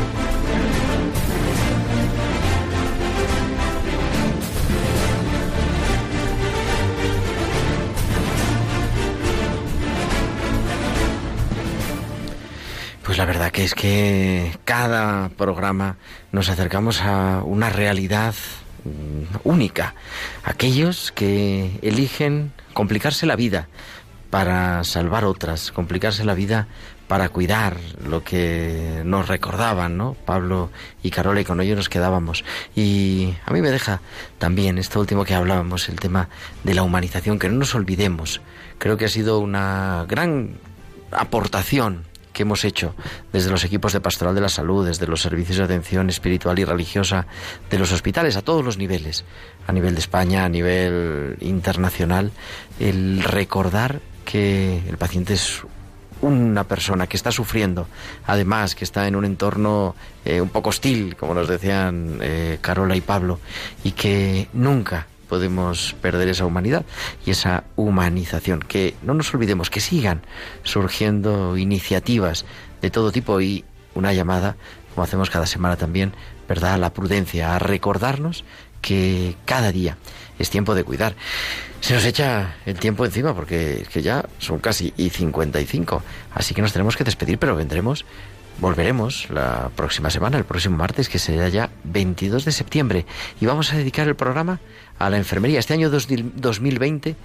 Pues 13.06 13.18
la 13.18 13.26
verdad 13.26 13.52
que 13.52 13.64
es 13.64 13.74
que 13.74 14.52
cada 14.66 15.30
programa 15.30 15.96
nos 16.34 16.50
acercamos 16.50 17.02
a 17.02 17.42
una 17.46 17.70
realidad 17.70 18.36
mm, 18.84 19.48
única. 19.48 19.96
Aquellos 20.44 21.14
que 21.14 21.80
eligen 21.82 22.52
complicarse 22.74 23.26
la 23.26 23.38
vida 23.38 23.70
para 24.30 24.84
salvar 24.84 25.26
otras, 25.26 25.72
complicarse 25.72 26.26
la 26.26 26.34
vida 26.34 26.68
para 27.08 27.30
cuidar 27.30 27.78
lo 28.06 28.24
que 28.24 29.02
nos 29.06 29.28
recordaban, 29.28 29.98
¿no? 29.98 30.14
Pablo 30.26 30.70
y 31.02 31.10
Carola 31.10 31.42
y 31.42 31.46
con 31.46 31.62
ellos 31.62 31.78
nos 31.78 31.90
quedábamos. 31.90 32.44
Y 32.76 33.34
a 33.46 33.54
mí 33.54 33.62
me 33.62 33.72
deja 33.72 34.02
también 34.38 34.78
esto 34.78 35.00
último 35.00 35.24
que 35.24 35.34
hablábamos, 35.34 35.88
el 35.88 36.00
tema 36.00 36.28
de 36.64 36.74
la 36.74 36.84
humanización, 36.84 37.40
que 37.40 37.50
no 37.50 37.56
nos 37.56 37.76
olvidemos. 37.76 38.42
Creo 38.78 38.98
que 38.98 39.06
ha 39.06 39.10
sido 39.10 39.40
una 39.40 40.06
gran 40.08 40.58
aportación 41.12 42.04
que 42.34 42.44
hemos 42.44 42.66
hecho 42.66 42.94
desde 43.34 43.50
los 43.50 43.64
equipos 43.64 43.94
de 43.94 44.02
pastoral 44.02 44.36
de 44.36 44.42
la 44.42 44.50
salud, 44.50 44.86
desde 44.86 45.08
los 45.08 45.22
servicios 45.22 45.58
de 45.58 45.64
atención 45.64 46.10
espiritual 46.10 46.60
y 46.60 46.66
religiosa 46.66 47.26
de 47.72 47.80
los 47.80 47.92
hospitales 47.92 48.36
a 48.36 48.44
todos 48.44 48.64
los 48.64 48.78
niveles, 48.78 49.26
a 49.66 49.72
nivel 49.72 49.96
de 49.96 50.02
España, 50.02 50.46
a 50.46 50.50
nivel 50.50 51.38
internacional, 51.40 52.32
el 52.80 53.24
recordar 53.24 54.02
que 54.28 54.84
el 54.90 54.98
paciente 54.98 55.36
es 55.36 55.62
una 56.22 56.66
persona 56.66 57.08
que 57.08 57.16
está 57.16 57.32
sufriendo, 57.32 57.88
además 58.26 58.76
que 58.76 58.84
está 58.84 59.08
en 59.08 59.16
un 59.16 59.24
entorno 59.24 59.96
eh, 60.26 60.42
un 60.42 60.50
poco 60.50 60.70
hostil, 60.70 61.16
como 61.16 61.34
nos 61.34 61.48
decían 61.48 62.20
eh, 62.22 62.58
Carola 62.60 62.98
y 62.98 63.02
Pablo, 63.02 63.40
y 63.86 63.92
que 63.92 64.50
nunca 64.52 65.08
podemos 65.30 65.96
perder 66.02 66.28
esa 66.28 66.46
humanidad 66.46 66.86
y 67.26 67.32
esa 67.32 67.64
humanización. 67.78 68.60
Que 68.60 68.96
no 69.02 69.14
nos 69.14 69.34
olvidemos 69.34 69.70
que 69.70 69.80
sigan 69.80 70.24
surgiendo 70.64 71.56
iniciativas 71.56 72.44
de 72.82 72.90
todo 72.90 73.14
tipo 73.14 73.40
y 73.40 73.64
una 73.96 74.12
llamada, 74.12 74.58
como 74.94 75.06
hacemos 75.06 75.30
cada 75.30 75.46
semana 75.46 75.78
también, 75.78 76.12
¿verdad? 76.50 76.74
A 76.74 76.78
la 76.78 76.94
prudencia, 76.94 77.56
a 77.56 77.60
recordarnos 77.60 78.44
que 78.82 79.36
cada 79.46 79.72
día 79.72 79.98
es 80.40 80.50
tiempo 80.50 80.76
de 80.76 80.84
cuidar. 80.84 81.16
Se 81.82 81.94
nos 81.94 82.06
echa 82.06 82.56
el 82.66 82.80
tiempo 82.80 83.06
encima 83.06 83.34
porque 83.34 83.82
es 83.82 83.90
que 83.90 84.02
ya 84.02 84.26
son 84.40 84.60
casi 84.60 84.94
y 84.98 85.10
55, 85.10 86.04
así 86.34 86.54
que 86.54 86.62
nos 86.62 86.74
tenemos 86.74 86.98
que 86.98 87.04
despedir, 87.04 87.38
pero 87.38 87.56
vendremos 87.56 88.06
Volveremos 88.60 89.30
la 89.30 89.70
próxima 89.76 90.10
semana, 90.10 90.40
el 90.40 90.44
próximo 90.44 90.78
martes, 90.78 91.10
que 91.10 91.20
será 91.20 91.48
ya 91.48 91.70
22 91.84 92.44
de 92.44 92.52
septiembre, 92.52 93.06
y 93.40 93.46
vamos 93.46 93.72
a 93.72 93.78
dedicar 93.78 94.08
el 94.08 94.16
programa 94.16 94.60
a 94.98 95.12
la 95.12 95.18
enfermería. 95.18 95.60
Este 95.60 95.76
año 95.76 95.92
2020 95.92 97.16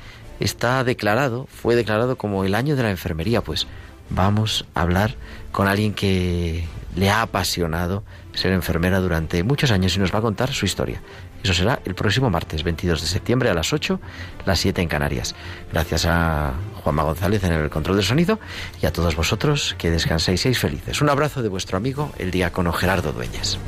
está 0.40 0.84
declarado, 0.84 1.48
fue 1.50 1.74
declarado 1.74 2.16
como 2.16 2.44
el 2.44 2.54
año 2.54 2.76
de 2.76 2.82
la 2.82 2.90
enfermería, 2.90 3.40
pues 3.40 3.66
vamos 4.10 4.66
a 4.74 4.82
hablar 4.82 5.14
con 5.52 5.68
alguien 5.68 5.94
que 5.94 6.66
le 6.96 7.08
ha 7.08 7.22
apasionado 7.22 8.04
ser 8.34 8.52
enfermera 8.52 9.00
durante 9.00 9.42
muchos 9.42 9.70
años 9.70 9.96
y 9.96 10.00
nos 10.00 10.12
va 10.12 10.18
a 10.18 10.22
contar 10.22 10.52
su 10.52 10.66
historia. 10.66 11.00
Eso 11.42 11.54
será 11.54 11.80
el 11.84 11.94
próximo 11.94 12.30
martes 12.30 12.62
22 12.62 13.00
de 13.00 13.06
septiembre 13.06 13.50
a 13.50 13.54
las 13.54 13.72
8, 13.72 14.00
las 14.44 14.60
7 14.60 14.80
en 14.80 14.88
Canarias. 14.88 15.34
Gracias 15.72 16.06
a 16.06 16.52
Juanma 16.82 17.02
González 17.02 17.42
en 17.44 17.52
el 17.52 17.70
control 17.70 17.96
del 17.96 18.04
sonido 18.04 18.38
y 18.80 18.86
a 18.86 18.92
todos 18.92 19.16
vosotros 19.16 19.74
que 19.78 19.90
descanséis 19.90 20.40
y 20.40 20.42
seáis 20.42 20.58
felices. 20.58 21.00
Un 21.00 21.10
abrazo 21.10 21.42
de 21.42 21.48
vuestro 21.48 21.76
amigo 21.76 22.12
el 22.18 22.30
diácono 22.30 22.72
Gerardo 22.72 23.12
Dueñas. 23.12 23.58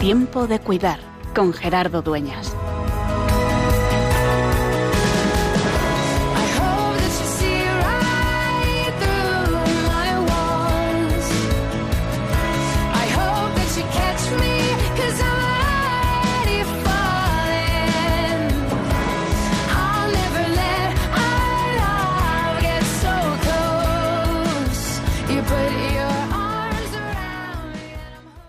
Tiempo 0.00 0.48
de 0.48 0.58
cuidar 0.58 0.98
con 1.32 1.52
Gerardo 1.52 2.02
Dueñas. 2.02 2.56